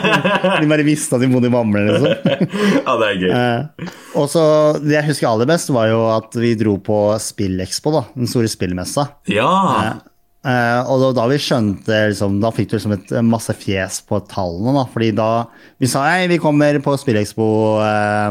de 0.58 0.70
bare 0.70 0.86
visste 0.86 1.14
at 1.14 1.22
de 1.22 1.30
bodde 1.30 1.50
i 1.50 1.54
Bamble, 1.54 1.84
liksom. 1.86 2.10
ja, 2.86 2.96
det 2.98 3.10
er 3.10 3.20
gøy. 3.22 3.28
Eh, 3.34 3.92
og 4.18 4.26
så, 4.30 4.46
Det 4.82 4.98
jeg 4.98 5.08
husker 5.10 5.30
aller 5.30 5.50
best, 5.50 5.70
var 5.74 5.90
jo 5.90 6.02
at 6.14 6.34
vi 6.38 6.56
dro 6.58 6.74
på 6.82 7.04
Spillekspo, 7.22 7.94
da, 7.94 8.02
den 8.18 8.30
store 8.30 8.50
spillmessa. 8.50 9.08
Ja. 9.30 9.50
Uh, 10.44 10.84
og 10.92 11.00
da, 11.00 11.08
da, 11.16 11.22
vi 11.30 11.38
skjønte 11.40 11.98
liksom, 12.10 12.34
Da 12.42 12.50
fikk 12.52 12.68
du 12.68 12.74
liksom 12.76 12.92
et 12.98 13.12
masse 13.24 13.54
fjes 13.56 14.02
på 14.04 14.18
tallene. 14.28 14.74
da, 14.76 14.82
fordi 14.92 15.08
da 15.16 15.28
vi 15.80 15.88
sa 15.88 16.02
hei, 16.04 16.26
vi 16.28 16.36
kommer 16.42 16.76
på 16.84 16.92
Spillekspo 17.00 17.46
uh, 17.80 18.28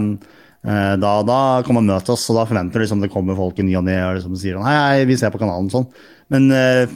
uh, 0.62 0.94
da, 1.02 1.14
da 1.26 1.40
kom 1.66 1.82
og 1.82 1.88
møt 1.88 2.12
oss, 2.14 2.28
og 2.30 2.38
da 2.38 2.46
forventer 2.50 2.78
du 2.78 2.86
liksom, 2.86 3.02
det 3.02 3.10
kommer 3.14 3.40
folk 3.40 3.58
i 3.58 3.66
ny 3.66 3.80
og 3.82 3.88
ne 3.90 3.98
og 4.06 4.20
liksom, 4.20 4.38
sier 4.38 4.60
sånn, 4.60 4.70
hei, 4.70 4.78
hei, 4.78 5.10
vi 5.10 5.18
ser 5.18 5.34
på 5.34 5.42
kanalen 5.42 5.74
sånn. 5.74 5.90
Men 6.34 6.48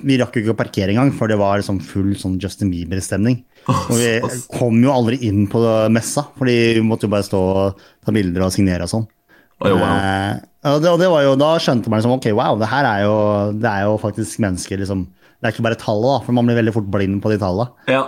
vi 0.08 0.16
rakk 0.18 0.38
jo 0.38 0.42
ikke 0.42 0.54
å 0.56 0.58
parkere 0.58 0.94
engang, 0.94 1.12
for 1.14 1.30
det 1.30 1.36
var 1.38 1.60
liksom 1.60 1.78
full 1.84 2.16
sånn 2.18 2.40
Justin 2.42 2.72
Bieber-stemning. 2.72 3.36
Og 3.68 3.92
vi 4.00 4.14
kom 4.50 4.80
jo 4.82 4.94
aldri 4.94 5.20
inn 5.28 5.44
på 5.52 5.62
messa, 5.94 6.24
fordi 6.40 6.56
vi 6.80 6.86
måtte 6.88 7.06
jo 7.06 7.12
bare 7.12 7.28
stå 7.28 7.42
og 7.52 7.84
ta 8.08 8.16
bilder 8.16 8.48
og 8.48 8.56
signere 8.56 8.88
og 8.88 8.94
sånn. 8.96 9.06
Oh, 9.58 9.74
wow. 9.74 9.94
og, 10.70 10.84
det, 10.84 10.90
og 10.92 11.00
det 11.02 11.08
var 11.10 11.24
jo, 11.26 11.34
da 11.40 11.56
skjønte 11.62 11.90
man 11.90 12.02
liksom, 12.02 12.14
ok, 12.20 12.28
wow, 12.38 12.60
det 12.62 12.70
her 12.70 12.86
er 12.86 13.06
jo, 13.08 13.16
det 13.58 13.72
er 13.72 13.88
jo 13.88 13.96
faktisk 14.02 14.42
mennesker. 14.44 14.84
liksom, 14.84 15.08
Det 15.38 15.50
er 15.50 15.56
ikke 15.56 15.66
bare 15.66 15.80
tallet, 15.82 16.26
for 16.26 16.38
man 16.38 16.46
blir 16.46 16.60
veldig 16.60 16.76
fort 16.76 16.92
blind 16.94 17.18
på 17.24 17.34
de 17.34 17.40
tallene. 17.42 17.74
Ja. 17.90 18.04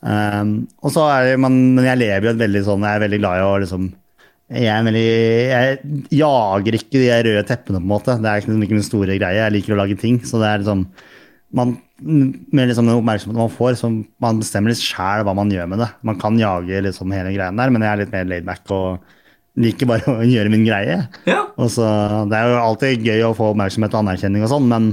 Um, 0.00 0.52
og 0.80 0.92
så 0.94 1.02
er 1.12 1.34
man, 1.36 1.52
Men 1.76 1.84
jeg 1.84 2.00
lever 2.00 2.24
jo 2.24 2.30
et 2.32 2.40
veldig 2.40 2.62
sånn, 2.64 2.84
jeg 2.88 2.96
er 2.96 3.02
veldig 3.02 3.18
glad 3.20 3.36
i 3.36 3.42
å 3.44 3.56
liksom 3.60 3.90
jeg, 4.50 4.66
er 4.66 4.82
veldig, 4.82 5.10
jeg 5.46 6.16
jager 6.18 6.76
ikke 6.80 6.98
de 6.98 7.10
røde 7.28 7.42
teppene, 7.46 7.78
på 7.78 7.86
en 7.86 7.92
måte. 7.92 8.16
Det 8.18 8.26
er 8.26 8.40
liksom 8.40 8.64
ikke 8.66 8.78
min 8.80 8.86
store 8.86 9.14
greie. 9.14 9.38
Jeg 9.38 9.54
liker 9.54 9.76
å 9.76 9.78
lage 9.78 9.94
ting. 10.00 10.18
Så 10.26 10.40
det 10.42 10.48
er 10.48 10.64
liksom 10.64 10.82
man, 11.54 11.76
Med 12.00 12.70
liksom 12.70 12.88
den 12.88 12.96
oppmerksomheten 12.96 13.38
man 13.38 13.52
får, 13.54 13.76
så 13.78 13.92
man 13.92 14.40
bestemmer 14.42 14.72
litt 14.72 14.82
sjæl 14.82 15.22
hva 15.26 15.36
man 15.38 15.52
gjør 15.54 15.70
med 15.70 15.84
det. 15.84 15.90
Man 16.06 16.18
kan 16.18 16.38
jage 16.40 16.82
liksom 16.82 17.14
hele 17.14 17.30
greia 17.36 17.52
der, 17.54 17.70
men 17.70 17.84
jeg 17.84 17.92
er 17.92 18.02
litt 18.02 18.14
mer 18.14 18.26
laidback 18.30 18.74
og 18.74 19.14
liker 19.58 19.88
bare 19.90 20.14
å 20.14 20.26
gjøre 20.26 20.52
min 20.52 20.66
greie. 20.66 21.04
Ja. 21.28 21.44
Og 21.60 21.70
så, 21.74 21.86
det 22.30 22.38
er 22.38 22.52
jo 22.52 22.58
alltid 22.62 23.06
gøy 23.06 23.24
å 23.26 23.36
få 23.36 23.52
oppmerksomhet 23.52 23.94
og 23.96 24.04
anerkjenning 24.04 24.44
og 24.46 24.52
sånn, 24.52 24.68
men 24.70 24.90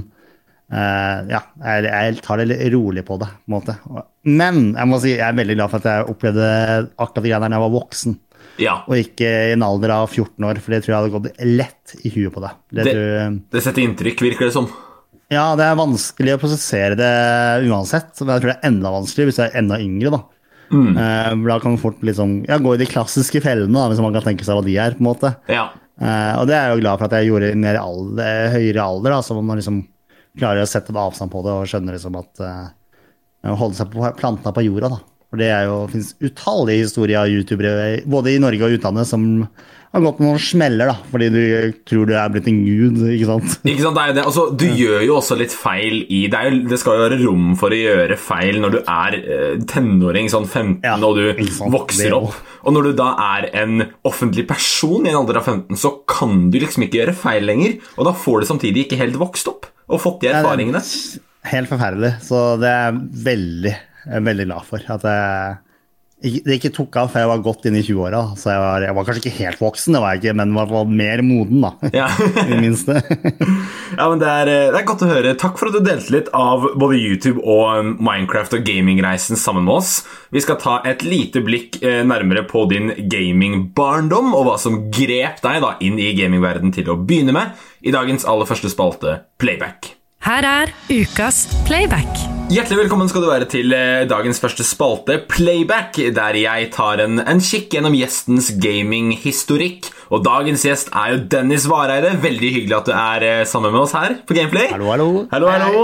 uh, 0.74 1.28
ja, 1.30 1.44
jeg, 1.62 1.90
jeg, 1.90 2.22
tar 2.26 2.42
det 2.42 2.48
litt 2.52 2.64
rolig 2.74 3.06
på 3.08 3.20
det. 3.22 3.30
på 3.30 3.52
en 3.52 3.58
måte. 3.58 3.78
Men 4.28 4.72
jeg 4.74 4.92
må 4.92 5.02
si, 5.04 5.14
jeg 5.16 5.28
er 5.28 5.38
veldig 5.38 5.60
glad 5.60 5.74
for 5.74 5.84
at 5.84 5.92
jeg 5.92 6.10
opplevde 6.16 6.48
akkurat 6.98 7.22
de 7.22 7.30
greiene 7.30 7.52
da 7.52 7.60
jeg 7.60 7.68
var 7.68 7.76
voksen. 7.78 8.18
Ja. 8.58 8.80
Og 8.90 8.98
ikke 8.98 9.30
i 9.52 9.54
en 9.54 9.66
alder 9.66 9.94
av 10.00 10.10
14 10.10 10.50
år, 10.50 10.60
for 10.64 10.74
det 10.74 10.82
tror 10.84 10.94
jeg 10.94 11.00
hadde 11.00 11.14
gått 11.14 11.46
lett 11.46 11.98
i 12.02 12.12
huet 12.16 12.34
på 12.34 12.42
det. 12.42 12.54
Det, 12.72 12.82
det, 12.82 12.94
tror, 12.98 13.40
det 13.54 13.64
setter 13.64 13.86
inntrykk, 13.86 14.24
virker 14.32 14.50
det 14.50 14.56
som. 14.56 14.70
Ja, 15.28 15.52
det 15.60 15.66
er 15.68 15.76
vanskelig 15.76 16.38
å 16.38 16.40
prosessere 16.40 16.96
det 16.98 17.12
uansett. 17.68 18.14
Men 18.24 18.38
jeg 18.38 18.44
tror 18.44 18.52
det 18.54 18.58
er 18.58 18.70
enda 18.70 18.94
vanskeligere 18.96 19.32
hvis 19.32 19.40
jeg 19.42 19.52
er 19.52 19.62
enda 19.62 19.80
yngre. 19.84 20.14
da. 20.16 20.22
Mm. 20.72 20.96
Uh, 20.98 21.34
da 21.48 21.60
kan 21.64 21.74
man 21.76 21.82
fort 21.82 22.02
liksom, 22.06 22.40
ja, 22.48 22.60
gå 22.62 22.76
i 22.76 22.80
de 22.82 22.88
klassiske 22.90 23.42
fellene, 23.44 23.74
da, 23.76 23.88
hvis 23.92 24.02
man 24.04 24.16
kan 24.16 24.26
tenke 24.26 24.48
seg 24.48 24.60
hva 24.60 24.66
de 24.66 24.78
er. 24.82 24.98
på 24.98 25.04
en 25.04 25.10
måte. 25.10 25.34
Ja. 25.52 25.70
Uh, 25.98 26.34
og 26.42 26.48
det 26.50 26.58
er 26.58 26.68
jeg 26.68 26.78
jo 26.78 26.82
glad 26.84 27.00
for 27.00 27.08
at 27.08 27.18
jeg 27.18 27.30
gjorde 27.32 27.52
i 27.52 27.60
mer 27.60 27.80
alder, 27.82 28.50
høyere 28.54 28.84
alder, 28.86 29.16
da, 29.16 29.22
så 29.26 29.38
man 29.40 29.62
liksom 29.62 29.84
klarer 30.38 30.62
å 30.66 30.70
sette 30.70 30.94
avstand 30.94 31.34
på 31.34 31.42
det 31.46 31.54
og 31.56 31.70
skjønner 31.70 31.98
liksom 31.98 32.20
at 32.20 32.44
uh, 32.44 32.66
Holde 33.48 33.78
seg 33.78 33.94
på 33.94 34.02
plantene 34.18 34.52
på 34.52 34.64
jorda. 34.66 34.90
da. 34.92 34.98
For 35.32 35.40
det 35.40 35.48
er 35.54 35.68
jo, 35.70 35.76
finnes 35.92 36.10
utallige 36.20 36.84
historier 36.84 37.22
av 37.22 37.32
youtubere 37.32 38.02
både 38.10 38.34
i 38.34 38.40
Norge 38.42 38.66
og 38.66 38.76
utlandet 38.76 39.08
som 39.08 39.24
har 39.96 40.04
gått 40.04 40.20
noen 40.22 40.40
smeller, 40.42 40.90
da, 40.92 40.96
fordi 41.12 41.28
du 41.34 41.42
tror 41.88 42.10
du 42.10 42.14
er 42.18 42.32
blitt 42.34 42.50
en 42.52 42.60
gud. 42.66 43.00
Ikke 43.14 43.30
sant? 43.30 43.56
Ikke 43.72 43.86
sant, 43.86 43.98
det 43.98 44.04
er 44.04 44.18
det. 44.18 44.26
Altså, 44.28 44.48
du 44.52 44.66
gjør 44.68 45.06
jo 45.06 45.18
også 45.20 45.38
litt 45.40 45.56
feil 45.56 46.02
i 46.04 46.24
det, 46.32 46.42
jo, 46.48 46.62
det, 46.72 46.80
skal 46.82 46.98
jo 46.98 47.06
være 47.06 47.20
rom 47.24 47.54
for 47.60 47.74
å 47.74 47.80
gjøre 47.80 48.20
feil 48.22 48.60
når 48.64 48.76
du 48.76 48.80
er 48.82 49.18
eh, 49.20 49.54
tenåring, 49.70 50.32
sånn 50.34 50.48
15, 50.48 50.80
ja, 50.86 50.98
og 51.00 51.20
du 51.20 51.46
vokser 51.74 52.18
opp. 52.18 52.36
Og 52.68 52.76
når 52.76 52.90
du 52.90 52.98
da 53.00 53.12
er 53.38 53.50
en 53.64 53.86
offentlig 54.08 54.48
person 54.50 55.06
i 55.06 55.14
en 55.14 55.22
alder 55.22 55.40
av 55.40 55.48
15, 55.48 55.80
så 55.80 55.94
kan 56.10 56.50
du 56.52 56.60
liksom 56.62 56.88
ikke 56.88 57.02
gjøre 57.02 57.16
feil 57.18 57.48
lenger. 57.48 57.78
Og 57.96 58.10
da 58.10 58.16
får 58.18 58.44
du 58.44 58.52
samtidig 58.52 58.88
ikke 58.88 59.00
helt 59.00 59.20
vokst 59.22 59.48
opp 59.52 59.70
og 59.88 60.04
fått 60.04 60.26
de 60.26 60.34
erfaringene. 60.34 60.82
Ja, 60.84 61.24
helt 61.54 61.72
forferdelig. 61.72 62.18
Så 62.28 62.42
det 62.60 62.74
er 62.74 63.00
veldig, 63.30 63.74
jeg 64.04 64.20
er 64.20 64.28
veldig 64.28 64.50
glad 64.50 64.68
for. 64.68 64.84
at 64.98 65.08
jeg 65.08 65.56
det 66.18 66.56
ikke 66.58 66.72
tok 66.74 66.96
av 66.98 67.12
før 67.14 67.22
jeg 67.22 67.30
var 67.30 67.42
godt 67.46 67.66
inn 67.70 67.76
i 67.78 67.84
20-åra. 67.86 68.22
Så 68.40 68.50
jeg 68.50 68.62
var, 68.62 68.84
jeg 68.88 68.96
var, 68.98 69.06
kanskje 69.06 69.22
ikke 69.22 69.38
helt 69.38 69.60
voksen, 69.62 69.94
det 69.94 70.02
var 70.02 70.16
jeg 70.16 70.22
ikke, 70.24 70.36
men 70.40 70.56
var, 70.58 70.70
var 70.72 70.88
mer 70.90 71.22
moden, 71.26 71.62
da. 71.62 71.92
Ja. 71.94 72.08
I 72.42 72.48
det 72.50 72.62
minste. 72.64 72.96
ja, 74.00 74.08
men 74.08 74.24
det 74.24 74.32
er, 74.32 74.50
det 74.50 74.80
er, 74.80 74.88
godt 74.88 75.06
å 75.06 75.12
høre. 75.12 75.36
Takk 75.38 75.62
for 75.62 75.70
at 75.70 75.78
du 75.78 75.86
delte 75.86 76.16
litt 76.16 76.32
av 76.38 76.66
både 76.74 76.98
YouTube 76.98 77.44
og 77.44 77.84
um, 77.84 77.92
Minecraft 78.02 78.58
og 78.58 78.66
gamingreisen 78.66 79.38
sammen 79.38 79.68
med 79.68 79.78
oss. 79.78 80.00
Vi 80.34 80.42
skal 80.44 80.58
ta 80.62 80.80
et 80.90 81.06
lite 81.06 81.44
blikk 81.46 81.78
eh, 81.84 82.02
nærmere 82.08 82.48
på 82.50 82.66
din 82.72 82.90
gamingbarndom 83.12 84.34
og 84.34 84.50
hva 84.50 84.58
som 84.62 84.88
grep 84.94 85.44
deg 85.46 85.62
da 85.64 85.76
inn 85.86 86.02
i 86.02 86.10
gamingverdenen 86.18 86.74
til 86.76 86.90
å 86.94 86.98
begynne 86.98 87.36
med, 87.38 87.54
i 87.86 87.94
dagens 87.94 88.26
aller 88.28 88.50
første 88.50 88.74
spalte, 88.74 89.20
Playback. 89.38 89.94
Her 90.26 90.50
er 90.50 90.74
ukas 90.90 91.46
playback. 91.70 92.37
Hjertelig 92.48 92.86
velkommen 92.86 93.10
skal 93.12 93.26
du 93.26 93.28
være 93.28 93.46
til 93.52 93.74
eh, 93.76 94.06
dagens 94.08 94.38
første 94.40 94.64
spalte, 94.64 95.18
Playback, 95.28 95.98
der 96.16 96.38
jeg 96.40 96.70
tar 96.72 97.02
en, 97.04 97.20
en 97.20 97.42
kikk 97.44 97.74
gjennom 97.76 97.92
gjestens 97.98 98.54
gaminghistorikk. 98.64 99.90
Og 100.16 100.24
dagens 100.24 100.64
gjest 100.64 100.94
er 100.96 101.12
jo 101.12 101.18
Dennis 101.34 101.66
Vareide. 101.68 102.14
Veldig 102.24 102.52
hyggelig 102.56 102.78
at 102.78 102.88
du 102.88 102.94
er 102.96 103.26
eh, 103.28 103.42
sammen 103.52 103.76
med 103.76 103.82
oss 103.82 103.98
her 103.98 104.16
på 104.24 104.38
Gameplay. 104.38 104.70
Hallo, 104.72 104.88
hallo. 104.94 105.10
hallo, 105.34 105.50
hallo. 105.52 105.82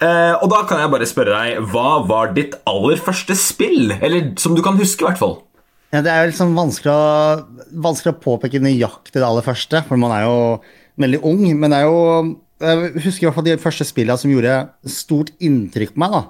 Eh, 0.00 0.32
og 0.40 0.48
da 0.54 0.62
kan 0.64 0.80
jeg 0.80 0.94
bare 0.94 1.10
spørre 1.10 1.36
deg, 1.36 1.68
hva 1.74 1.98
var 2.08 2.32
ditt 2.38 2.56
aller 2.64 2.96
første 2.96 3.36
spill? 3.36 3.92
Eller 4.00 4.32
som 4.40 4.56
du 4.56 4.64
kan 4.64 4.80
huske, 4.80 5.04
i 5.04 5.10
hvert 5.10 5.20
fall. 5.20 5.36
Ja, 5.92 6.00
det 6.00 6.16
er 6.16 6.32
liksom 6.32 6.56
vanskelig 6.56 6.96
å, 6.96 7.68
vanskelig 7.84 8.16
å 8.16 8.22
påpeke 8.24 8.64
nøyaktig 8.64 9.20
det 9.20 9.28
aller 9.28 9.44
første, 9.44 9.84
for 9.84 10.00
man 10.00 10.16
er 10.16 10.24
jo 10.24 10.40
veldig 11.04 11.20
ung. 11.28 11.44
Men 11.60 11.76
det 11.76 11.84
er 11.84 11.90
jo 11.92 12.00
jeg 12.60 13.02
husker 13.04 13.24
i 13.24 13.28
hvert 13.28 13.36
fall 13.36 13.48
de 13.48 13.58
første 13.60 13.84
spillene 13.84 14.16
som 14.20 14.32
gjorde 14.32 14.54
stort 14.88 15.32
inntrykk 15.44 15.94
på 15.94 16.02
meg. 16.02 16.14
da. 16.14 16.22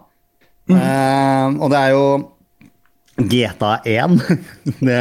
Mm. 0.67 0.79
Uh, 0.81 1.63
og 1.63 1.71
det 1.71 1.79
er 1.79 1.93
jo 1.95 2.07
GTA1 3.17 4.17
det, 4.89 5.01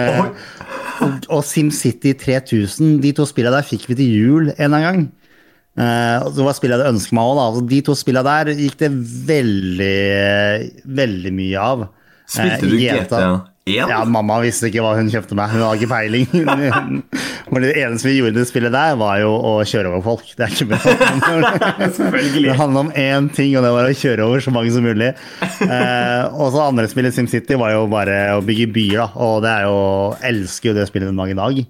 og, 1.01 1.25
og 1.29 1.41
SimCity 1.43 2.13
3000. 2.21 2.99
De 3.03 3.13
to 3.17 3.25
spillene 3.27 3.57
der 3.57 3.67
fikk 3.67 3.87
vi 3.89 3.97
til 3.99 4.11
jul 4.13 4.51
en 4.53 4.59
eller 4.59 4.77
annen 4.77 4.85
gang. 4.85 5.05
Uh, 5.75 6.29
det 6.31 6.45
var 6.45 6.55
spillet 6.55 6.77
jeg 6.77 6.85
hadde 6.85 6.93
ønsket 6.93 7.17
meg 7.17 7.31
òg. 7.31 7.41
Altså, 7.47 7.65
de 7.73 7.81
to 7.89 7.97
spillene 7.99 8.29
der 8.29 8.61
gikk 8.61 8.77
det 8.83 8.91
veldig, 9.31 9.97
veldig 11.01 11.35
mye 11.41 11.67
av. 11.73 11.85
Spilte 12.29 12.69
du 12.69 12.77
GTA? 12.79 13.03
GTA? 13.03 13.33
En? 13.65 13.89
Ja, 13.89 14.03
mamma 14.05 14.35
visste 14.43 14.67
ikke 14.69 14.83
hva 14.85 14.91
hun 14.93 15.07
kjøpte 15.09 15.33
meg. 15.33 15.49
Hun 15.55 15.63
hadde 15.65 15.79
ikke 15.79 15.89
peiling. 15.89 16.27
For 17.49 17.63
det 17.63 17.71
eneste 17.81 18.11
vi 18.11 18.19
gjorde 18.19 18.35
i 18.35 18.37
det 18.37 18.43
spillet 18.45 18.73
der, 18.75 18.91
var 19.01 19.17
jo 19.23 19.31
å 19.33 19.53
kjøre 19.65 19.89
over 19.89 20.03
folk. 20.05 20.27
Det 20.37 20.45
er 20.45 20.53
ikke 20.53 20.67
mye. 20.69 20.93
Selvfølgelig. 21.97 22.43
Det 22.45 22.57
handla 22.59 22.83
om 22.85 22.91
én 22.93 23.31
ting, 23.33 23.55
og 23.57 23.65
det 23.65 23.71
var 23.73 23.89
å 23.89 23.95
kjøre 23.97 24.27
over 24.27 24.45
så 24.45 24.53
mange 24.53 24.75
som 24.75 24.85
mulig. 24.85 25.09
Eh, 25.65 26.21
og 26.29 26.53
så 26.53 26.61
andre 26.67 26.85
spillet, 26.93 27.17
SimCity, 27.17 27.57
var 27.57 27.73
jo 27.73 27.89
bare 27.89 28.19
å 28.35 28.45
bygge 28.45 28.69
byer, 28.75 29.01
da. 29.01 29.09
Og 29.25 29.41
det 29.41 29.55
er 29.55 29.65
jo 29.65 29.81
Elsker 30.29 30.69
jo 30.69 30.77
det 30.77 30.85
spillet 30.91 31.09
den 31.09 31.23
dag 31.23 31.33
i 31.33 31.39
dag. 31.41 31.65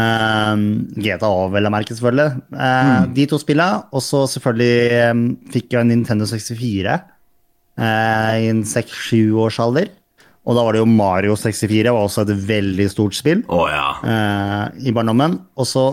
Eh, 0.00 0.66
GTA 1.04 1.32
òg, 1.36 1.46
vel 1.58 1.68
å 1.68 1.76
merke, 1.76 2.00
selvfølgelig. 2.00 2.44
Eh, 2.56 2.90
mm. 2.94 3.14
De 3.20 3.28
to 3.28 3.44
spillene. 3.44 3.84
Og 3.92 4.08
så 4.08 4.24
selvfølgelig 4.38 5.04
um, 5.12 5.24
fikk 5.52 5.76
jeg 5.76 5.84
en 5.84 5.96
Nintendo 5.98 6.32
64 6.32 6.96
uh, 6.96 8.34
i 8.40 8.52
en 8.56 8.64
seks-sju 8.64 9.36
års 9.44 9.60
alder. 9.60 9.92
Og 10.48 10.56
da 10.56 10.62
var 10.64 10.74
det 10.74 10.80
jo 10.80 10.88
Mario 10.88 11.34
64, 11.36 11.92
var 11.92 12.06
også 12.06 12.24
et 12.24 12.32
veldig 12.48 12.86
stort 12.90 13.16
spill 13.18 13.42
oh, 13.52 13.66
ja. 13.68 13.88
eh, 14.00 14.86
i 14.88 14.94
barndommen. 14.96 15.36
Og 15.60 15.68
så 15.68 15.84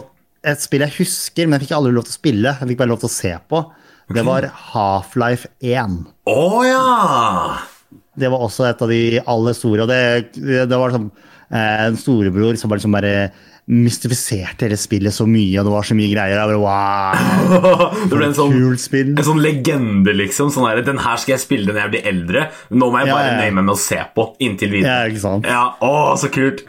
et 0.47 0.61
spill 0.63 0.85
jeg 0.85 0.95
husker, 1.01 1.47
men 1.47 1.57
jeg 1.57 1.67
fikk 1.67 1.75
aldri 1.77 1.95
lov 1.95 2.07
til 2.07 2.15
å 2.15 2.19
spille. 2.21 2.53
Jeg 2.55 2.71
fikk 2.71 2.79
bare 2.79 2.93
lov 2.93 3.01
til 3.01 3.09
å 3.09 3.15
se 3.17 3.33
på. 3.51 3.63
Det 4.15 4.23
var 4.23 4.47
Half-Life 4.71 5.49
1. 5.59 5.97
Å 6.31 6.43
ja! 6.63 6.83
Det 8.17 8.29
var 8.31 8.45
også 8.45 8.69
et 8.69 8.81
av 8.81 8.91
de 8.91 9.01
aller 9.19 9.57
store. 9.57 9.83
Og 9.83 9.91
det, 9.91 10.37
det 10.39 10.79
var 10.79 10.95
sånn 10.95 11.09
eh, 11.11 11.83
en 11.89 11.99
storebror 11.99 12.55
som 12.55 12.71
bare, 12.71 12.79
liksom 12.79 12.95
bare 12.95 13.15
mystifiserte 13.67 14.63
hele 14.63 14.77
spillet 14.79 15.11
så 15.11 15.25
mye, 15.27 15.57
og 15.59 15.67
det 15.67 15.73
var 15.73 15.87
så 15.87 15.95
mye 15.97 16.11
greier. 16.11 16.37
Jeg 16.37 16.51
bare, 16.53 16.59
wow, 16.63 17.81
Det 18.07 18.13
ble 18.13 18.29
en 18.29 18.37
sånn, 18.37 18.55
en 18.63 19.27
sånn 19.27 19.41
legende, 19.43 20.13
liksom. 20.15 20.51
Sånn 20.55 20.69
her, 20.69 20.79
Den 20.87 21.01
her 21.03 21.19
skal 21.19 21.35
jeg 21.35 21.43
spille 21.43 21.73
når 21.73 21.81
jeg 21.83 21.93
blir 21.95 22.07
eldre. 22.13 22.45
Nå 22.71 22.87
må 22.87 23.01
jeg 23.03 23.11
bare 23.11 23.25
ja, 23.25 23.33
ja. 23.33 23.41
nøye 23.41 23.57
meg 23.59 23.67
med 23.67 23.75
å 23.75 23.81
se 23.81 23.99
på 24.15 24.29
inntil 24.47 24.71
videre. 24.77 25.01
Ja, 25.03 25.11
ikke 25.11 25.25
sant? 25.25 25.51
Ja, 25.51 25.65
å, 25.83 26.15
så 26.19 26.31
kult! 26.31 26.63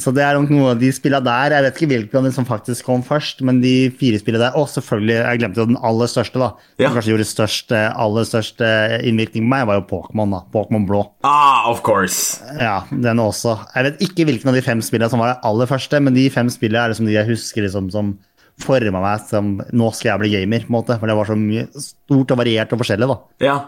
Så 0.00 0.12
det 0.14 0.22
er 0.24 0.36
nok 0.38 0.50
noe 0.52 0.70
av 0.72 0.80
de 0.80 0.88
spillene 0.94 1.24
der. 1.26 1.54
Jeg 1.56 1.64
vet 1.66 1.78
ikke 1.78 1.88
hvilke 1.90 2.18
av 2.18 2.26
dem 2.26 2.34
som 2.34 2.46
faktisk 2.48 2.86
kom 2.88 3.02
først, 3.04 3.42
men 3.46 3.58
de 3.62 3.90
fire 4.00 4.20
spillene 4.20 4.46
der. 4.46 4.58
Og 4.58 4.68
selvfølgelig, 4.72 5.16
jeg 5.18 5.40
glemte 5.42 5.60
jo 5.62 5.68
den 5.70 5.80
aller 5.84 6.10
største, 6.10 6.40
da. 6.40 6.48
Ja. 6.80 6.92
Kanskje 6.94 7.12
gjorde 7.12 7.28
størst, 7.28 7.74
eh, 7.76 7.88
aller 8.06 8.28
største 8.28 8.70
innvirkning 9.06 9.44
på 9.44 9.52
meg, 9.52 9.66
var 9.68 9.80
jo 9.80 9.86
Pokémon. 9.90 10.32
da. 10.32 10.42
Pokémon 10.54 10.86
blå. 10.88 11.02
Ah, 11.24 11.68
of 11.70 11.82
course. 11.86 12.40
Ja, 12.60 12.84
den 12.90 13.20
også. 13.22 13.58
Jeg 13.74 13.90
vet 13.90 14.06
ikke 14.08 14.28
hvilken 14.30 14.48
av 14.52 14.54
de 14.54 14.64
fem 14.64 14.80
spillene 14.80 15.10
som 15.12 15.20
var 15.20 15.34
det 15.34 15.44
aller 15.44 15.66
første, 15.66 16.00
men 16.02 16.14
de 16.14 16.28
fem 16.30 16.48
spillene 16.52 16.84
er 16.84 16.94
liksom 16.94 17.06
de 17.06 17.18
jeg 17.18 17.28
husker 17.28 17.66
liksom 17.66 17.90
som 17.92 18.16
forma 18.58 19.02
meg 19.02 19.20
som 19.28 19.58
Nå 19.76 19.90
skal 19.92 20.14
jeg 20.14 20.22
bli 20.22 20.32
gamer, 20.32 20.64
på 20.64 20.72
en 20.72 20.78
måte. 20.78 20.96
For 20.98 21.06
det 21.06 21.16
var 21.18 21.28
så 21.28 21.36
mye 21.36 21.66
stort 21.76 22.32
og 22.32 22.40
variert 22.40 22.72
og 22.72 22.80
forskjellig, 22.80 23.08
da. 23.12 23.18
Ja. 23.44 23.58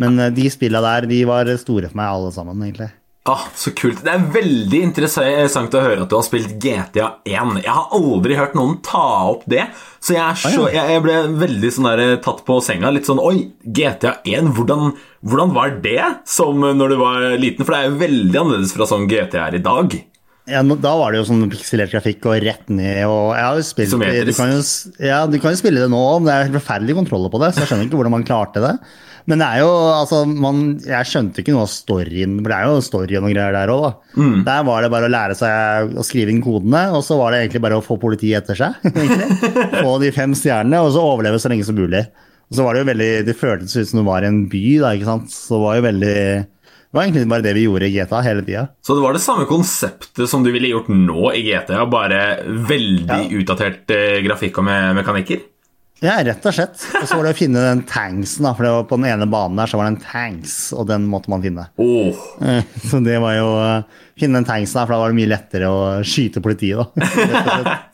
Men 0.00 0.18
eh, 0.18 0.32
de 0.32 0.48
spillene 0.52 0.82
der, 0.82 1.08
de 1.10 1.24
var 1.28 1.50
store 1.60 1.90
for 1.92 2.00
meg 2.00 2.08
alle 2.08 2.32
sammen, 2.32 2.64
egentlig. 2.64 2.90
Ah, 3.22 3.44
så 3.54 3.70
kult. 3.78 4.00
Det 4.02 4.10
er 4.10 4.22
veldig 4.34 4.78
interessant 4.82 5.74
å 5.78 5.82
høre 5.84 6.02
at 6.02 6.10
du 6.10 6.16
har 6.16 6.24
spilt 6.26 6.56
GTA 6.58 7.20
1. 7.22 7.60
Jeg 7.62 7.70
har 7.70 7.92
aldri 7.94 8.34
hørt 8.34 8.56
noen 8.58 8.80
ta 8.82 9.04
opp 9.30 9.44
det, 9.50 9.68
så 10.02 10.16
jeg, 10.16 10.22
er 10.24 10.40
så, 10.56 10.64
jeg, 10.74 11.02
ble 11.04 11.18
veldig 11.38 11.70
sånn 11.70 11.86
der, 11.86 12.16
tatt 12.24 12.42
på 12.48 12.56
senga. 12.66 12.90
Litt 12.90 13.06
sånn 13.06 13.22
Oi, 13.22 13.52
GTA 13.62 14.16
1, 14.26 14.50
hvordan, 14.56 14.96
hvordan 15.22 15.54
var 15.54 15.76
det 15.84 16.00
som 16.26 16.66
når 16.66 16.96
du 16.96 16.96
var 16.98 17.28
liten? 17.38 17.62
For 17.62 17.76
det 17.76 17.78
er 17.78 17.92
jo 17.92 18.00
veldig 18.02 18.40
annerledes 18.42 18.74
fra 18.74 18.90
sånn 18.90 19.06
GTA 19.10 19.46
er 19.52 19.60
i 19.60 19.62
dag. 19.70 19.94
Ja, 20.50 20.64
da 20.66 20.96
var 20.98 21.14
det 21.14 21.20
jo 21.20 21.28
sånn 21.28 21.46
pikselert 21.52 21.92
grafikk 21.94 22.26
og 22.26 22.40
rett 22.42 22.66
ned 22.74 23.04
og 23.06 23.28
Jeg 23.30 23.44
har 23.46 23.58
jo 23.60 23.62
spilt 23.62 23.92
du 23.94 24.32
kan 24.34 24.50
jo, 24.50 24.62
Ja, 24.98 25.20
du 25.30 25.36
kan 25.38 25.54
jo 25.54 25.60
spille 25.60 25.84
det 25.84 25.92
nå, 25.92 26.02
men 26.18 26.26
det 26.26 26.34
er 26.34 26.48
helt 26.48 26.58
forferdelige 26.58 26.98
kontroller 26.98 27.30
på 27.30 27.38
det, 27.44 27.52
så 27.54 27.62
jeg 27.62 27.70
skjønner 27.70 27.86
ikke 27.86 28.00
hvordan 28.00 28.16
man 28.16 28.26
klarte 28.26 28.64
det. 28.64 28.72
Men 29.30 29.38
det 29.38 29.46
er 29.46 29.60
jo, 29.62 29.68
altså, 29.94 30.22
man, 30.26 30.62
jeg 30.82 31.06
skjønte 31.06 31.42
ikke 31.44 31.52
noe 31.54 31.62
av 31.66 31.70
storyen, 31.70 32.38
for 32.42 32.50
det 32.50 32.56
er 32.58 32.66
jo 32.72 32.80
story 32.82 33.16
og 33.18 33.22
noen 33.26 33.34
greier 33.36 33.54
der 33.54 33.70
òg, 33.70 33.84
da. 33.86 33.92
Der 34.48 34.64
var 34.66 34.82
det 34.82 34.90
bare 34.90 35.06
å 35.06 35.12
lære 35.14 35.36
seg 35.38 35.92
å 35.94 36.04
skrive 36.06 36.34
inn 36.34 36.42
kodene, 36.42 36.82
og 36.96 37.04
så 37.06 37.18
var 37.20 37.30
det 37.36 37.44
egentlig 37.44 37.62
bare 37.62 37.78
å 37.78 37.84
få 37.86 37.98
politiet 38.02 38.42
etter 38.42 38.58
seg. 38.58 38.72
Få 39.84 39.94
de 40.02 40.10
fem 40.16 40.34
stjernene, 40.38 40.80
og 40.82 40.90
så 40.96 41.04
overleve 41.06 41.38
så 41.42 41.52
lenge 41.52 41.66
som 41.68 41.78
mulig. 41.78 42.02
Og 42.50 42.58
så 42.58 42.64
var 42.66 42.74
det 42.76 42.82
jo 42.82 42.88
veldig, 42.90 43.10
det 43.30 43.36
føltes 43.38 43.76
ut 43.78 43.88
som 43.88 44.02
det 44.02 44.08
var 44.10 44.24
i 44.26 44.28
en 44.32 44.42
by, 44.52 44.64
da, 44.82 44.90
ikke 44.98 45.08
sant. 45.08 45.30
Så 45.32 45.54
det 45.56 45.62
var 45.62 45.78
jo 45.78 45.84
veldig 45.86 46.16
Det 46.92 46.98
var 46.98 47.06
egentlig 47.06 47.28
bare 47.30 47.44
det 47.46 47.54
vi 47.56 47.62
gjorde 47.64 47.86
i 47.88 47.94
GTA 47.94 48.18
hele 48.26 48.42
tida. 48.44 48.66
Så 48.84 48.92
det 48.98 49.00
var 49.06 49.14
det 49.16 49.22
samme 49.24 49.46
konseptet 49.48 50.28
som 50.28 50.42
du 50.44 50.50
ville 50.52 50.68
gjort 50.74 50.90
nå 50.92 51.30
i 51.32 51.40
GTA, 51.46 51.86
bare 51.88 52.18
veldig 52.68 53.06
Ja. 53.08 53.38
utdatert 53.40 53.88
eh, 53.96 54.18
grafikk 54.26 54.58
og 54.60 54.66
me 54.68 54.76
mekanikker? 54.98 55.40
Ja, 56.02 56.16
rett 56.26 56.44
og 56.48 56.54
slett. 56.56 56.80
Og 56.98 57.04
så 57.06 57.14
var 57.18 57.28
det 57.28 57.34
å 57.36 57.38
finne 57.38 57.60
den 57.62 57.82
tanksen, 57.86 58.42
da, 58.46 58.52
for 58.58 58.66
det 58.66 58.72
var 58.74 58.86
på 58.90 58.96
den 58.98 59.06
ene 59.12 59.28
banen 59.30 59.60
der 59.60 59.70
så 59.70 59.78
var 59.78 59.86
det 59.86 59.92
en 59.94 60.02
tanks, 60.02 60.56
og 60.74 60.88
den 60.90 61.04
måtte 61.10 61.30
man 61.30 61.44
finne. 61.44 61.68
Eh, 61.78 62.64
Så 62.90 62.98
det 63.06 63.20
var 63.22 63.36
jo 63.38 63.46
å 63.54 63.68
finne 64.18 64.40
den 64.40 64.48
tanksen, 64.48 64.80
da, 64.80 64.84
for 64.88 64.96
da 64.96 65.00
var 65.04 65.14
det 65.14 65.20
mye 65.20 65.30
lettere 65.30 65.70
å 65.70 65.80
skyte 66.02 66.42
politiet, 66.42 66.82
da. 66.82 67.78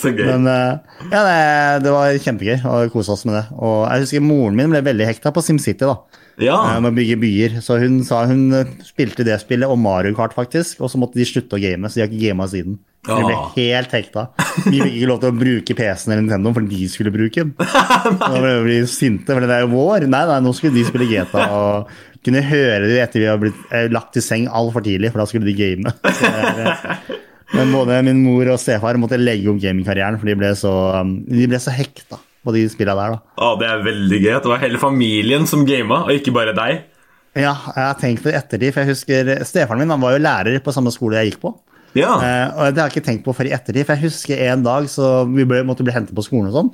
Så 0.00 0.10
gøy. 0.10 0.24
Men 0.26 0.48
eh, 0.50 0.96
ja, 1.12 1.20
det, 1.22 1.84
det 1.84 1.92
var 1.94 2.16
kjempegøy 2.24 2.64
å 2.66 2.78
kose 2.90 3.12
oss 3.14 3.22
med 3.28 3.36
det. 3.36 3.44
Og 3.62 3.84
jeg 3.86 4.02
husker 4.06 4.24
moren 4.26 4.56
min 4.58 4.72
ble 4.72 4.80
veldig 4.88 5.06
hekta 5.06 5.30
på 5.36 5.44
SimCity, 5.46 5.86
da. 5.86 5.94
Ja. 6.42 6.56
eh, 6.72 6.80
Med 6.82 6.90
å 6.90 6.96
bygge 6.96 7.18
byer. 7.22 7.60
Så 7.62 7.76
hun 7.78 8.00
sa 8.08 8.24
hun 8.26 8.48
eh, 8.58 8.72
spilte 8.88 9.22
det 9.28 9.36
spillet 9.44 9.70
og 9.70 9.78
Mario 9.78 10.16
Kart, 10.18 10.34
faktisk. 10.34 10.80
Og 10.82 10.90
så 10.90 10.98
måtte 10.98 11.20
de 11.20 11.28
slutte 11.28 11.60
å 11.60 11.62
game, 11.62 11.86
så 11.92 12.00
de 12.00 12.06
har 12.06 12.10
ikke 12.10 12.24
gama 12.32 12.48
siden. 12.50 12.80
Så 13.02 13.16
Vi 13.18 13.22
ble 13.26 13.36
helt 13.56 13.94
hekta. 13.96 14.22
Vi 14.68 14.78
fikk 14.78 14.92
ikke 14.94 15.06
lov 15.10 15.16
til 15.24 15.32
å 15.32 15.34
bruke 15.34 15.74
PC-en 15.74 16.12
eller 16.12 16.20
Nintendo 16.22 16.52
for 16.54 16.68
de 16.70 16.84
skulle 16.90 17.10
bruke 17.10 17.42
den. 17.42 17.50
Da 18.20 18.28
ble 18.36 18.52
vi 18.68 18.76
sinte, 18.86 19.26
for 19.26 19.42
det 19.42 19.56
er 19.56 19.64
jo 19.64 19.72
vår. 19.72 20.06
Nei, 20.06 20.20
nei, 20.28 20.36
nå 20.44 20.52
skulle 20.54 20.76
de 20.76 20.84
spille 20.86 21.08
GTA 21.10 21.46
og 21.56 21.90
kunne 22.22 22.44
høre 22.46 22.86
det 22.86 23.00
etter 23.02 23.24
vi 23.24 23.26
har 23.26 23.40
blitt 23.42 23.58
eh, 23.74 23.88
lagt 23.90 24.20
i 24.20 24.22
seng 24.22 24.46
altfor 24.46 24.84
tidlig, 24.86 25.10
for 25.10 25.22
da 25.22 25.26
skulle 25.26 25.50
de 25.50 25.56
game. 25.58 25.90
Så 26.14 26.30
eh, 26.30 27.16
Men 27.56 27.74
både 27.74 27.98
min 28.06 28.22
mor 28.22 28.52
og 28.54 28.60
stefar 28.62 29.00
måtte 29.02 29.18
legge 29.18 29.50
opp 29.50 29.58
gamingkarrieren, 29.64 30.20
for 30.22 30.30
de 30.30 30.38
ble 30.38 30.52
så, 30.62 30.70
um, 31.02 31.16
de 31.26 31.50
ble 31.50 31.58
så 31.60 31.74
hekta 31.74 32.20
på 32.46 32.54
de 32.54 32.62
spilla 32.70 32.94
der, 32.98 33.16
da. 33.16 33.34
Ja, 33.42 33.50
det 33.58 33.68
er 33.72 33.84
veldig 33.88 34.22
gøy 34.22 34.32
at 34.36 34.46
det 34.46 34.54
var 34.54 34.62
hele 34.62 34.78
familien 34.82 35.50
som 35.50 35.66
gama, 35.66 36.04
og 36.06 36.14
ikke 36.14 36.34
bare 36.38 36.54
deg. 36.54 36.86
Ja, 37.34 37.50
jeg 37.50 37.82
har 37.82 37.98
tenkt 37.98 38.22
det 38.22 38.36
i 38.36 38.38
ettertid, 38.38 38.70
for 38.70 38.84
jeg 38.84 38.94
husker 38.94 39.34
stefaren 39.48 39.82
min 39.82 39.90
han 39.90 40.06
var 40.06 40.14
jo 40.14 40.22
lærer 40.22 40.62
på 40.62 40.74
samme 40.78 40.94
skole 40.94 41.18
jeg 41.18 41.32
gikk 41.32 41.42
på. 41.48 41.54
Ja. 41.98 42.12
Eh, 42.16 42.46
og 42.56 42.72
det 42.72 42.80
har 42.80 42.88
jeg 42.88 42.96
ikke 42.96 43.08
tenkt 43.10 43.26
på 43.26 43.34
før 43.36 43.50
i 43.50 43.54
ettertid, 43.56 43.84
for 43.84 43.96
jeg 43.96 44.08
husker 44.08 44.44
en 44.48 44.64
dag 44.64 44.88
så 44.90 45.12
vi 45.28 45.46
ble, 45.48 45.62
måtte 45.68 45.84
bli 45.86 45.94
hentet 45.94 46.16
på 46.16 46.24
skolen 46.24 46.50
og 46.52 46.58
sånn. 46.58 46.70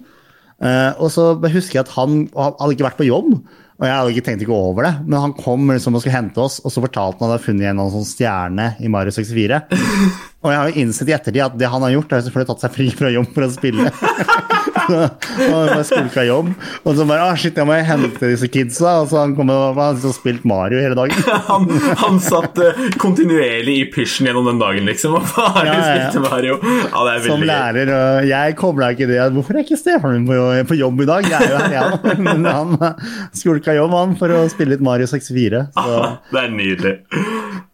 Eh, 0.59 0.93
og 0.99 1.11
så 1.15 1.31
husker 1.39 1.79
jeg 1.79 1.87
at 1.87 1.95
han, 1.95 2.25
han 2.35 2.57
hadde 2.59 2.77
ikke 2.77 2.89
vært 2.89 3.01
på 3.01 3.09
jobb, 3.09 3.35
og 3.79 3.87
jeg 3.87 3.95
hadde 3.95 4.15
ikke 4.15 4.25
tenkt 4.27 4.43
ikke 4.43 4.57
over 4.57 4.89
det. 4.89 4.95
Men 5.07 5.21
han 5.23 5.35
kom 5.39 5.69
liksom 5.71 5.95
og 5.95 6.03
skulle 6.03 6.17
hente 6.17 6.43
oss, 6.43 6.59
og 6.65 6.75
så 6.75 6.83
fortalte 6.83 7.23
han 7.23 7.29
at 7.29 7.29
han 7.29 7.35
hadde 7.37 7.45
funnet 7.45 7.71
en 7.71 7.79
noen 7.79 7.95
sånn 7.95 8.09
stjerne 8.09 8.73
i 8.83 8.91
Mario 8.91 9.15
64. 9.15 9.61
Og 10.39 10.53
jeg 10.53 10.59
har 10.61 10.69
jo 10.71 10.83
innsett 10.85 11.09
i 11.11 11.15
ettertid 11.17 11.43
at 11.43 11.57
det 11.59 11.67
han 11.67 11.83
har 11.83 11.91
gjort, 11.97 12.13
er 12.15 12.21
selvfølgelig 12.23 12.51
tatt 12.53 12.63
seg 12.63 12.75
fri 12.77 12.85
fra 12.95 13.11
jobb 13.11 13.33
for 13.35 13.43
å 13.43 13.51
spille. 13.51 13.91
Så 15.37 15.55
han 15.55 15.69
bare 15.69 15.85
skulka 15.85 16.25
jobb, 16.25 16.51
og 16.83 16.97
så 16.97 17.05
bare 17.09 17.27
ah, 17.29 17.37
shit, 17.39 17.57
jeg 17.59 17.69
må 17.69 17.77
hente 17.85 18.31
disse 18.31 18.49
kidsa. 18.53 18.95
Og 19.03 19.11
så 19.11 19.21
han 19.21 19.35
kom 19.37 19.51
og 19.53 19.77
han 19.77 19.97
hadde 19.99 20.13
spilt 20.17 20.47
Mario 20.49 20.81
hele 20.81 20.97
dagen. 20.97 21.19
Han, 21.49 21.69
han 22.01 22.19
satt 22.23 22.59
uh, 22.63 22.81
kontinuerlig 23.01 23.75
i 23.83 23.85
pysjen 23.93 24.29
gjennom 24.29 24.49
den 24.49 24.61
dagen, 24.61 24.89
liksom, 24.89 25.19
og 25.19 25.29
bare 25.35 25.65
Ja, 25.67 25.75
ja, 25.75 25.79
ja. 25.79 26.09
spilte 26.09 26.23
Mario. 26.25 26.59
Ja, 26.63 27.05
det 27.05 27.13
er 27.13 27.25
Som 27.27 27.45
veldig 27.45 27.49
gøy. 27.49 27.53
lærer, 27.53 27.93
og 27.99 28.31
jeg 28.31 28.57
kobla 28.59 28.91
ikke 28.95 29.11
det. 29.11 29.21
Hvorfor 29.37 29.59
er 29.59 29.67
ikke 29.67 29.81
stefaren 29.81 30.25
min 30.29 30.69
på, 30.69 30.79
jobb 30.79 31.05
i 31.05 31.09
dag? 31.13 31.29
Jeg 31.29 31.39
er 31.39 31.53
jo 31.53 31.61
her, 31.63 31.77
jeg 31.77 31.99
òg. 31.99 32.25
Men 32.25 32.49
han 32.49 32.75
skulka 33.37 33.68
jobb 33.77 33.91
han 33.93 34.17
for 34.17 34.29
å 34.29 34.49
spille 34.51 34.71
litt 34.77 34.81
Mario 34.85 35.07
64. 35.07 35.73
Så, 35.75 35.97
Ah, 36.03 36.19
Det 36.33 36.41
er 36.45 36.49
nydelig. 36.51 36.95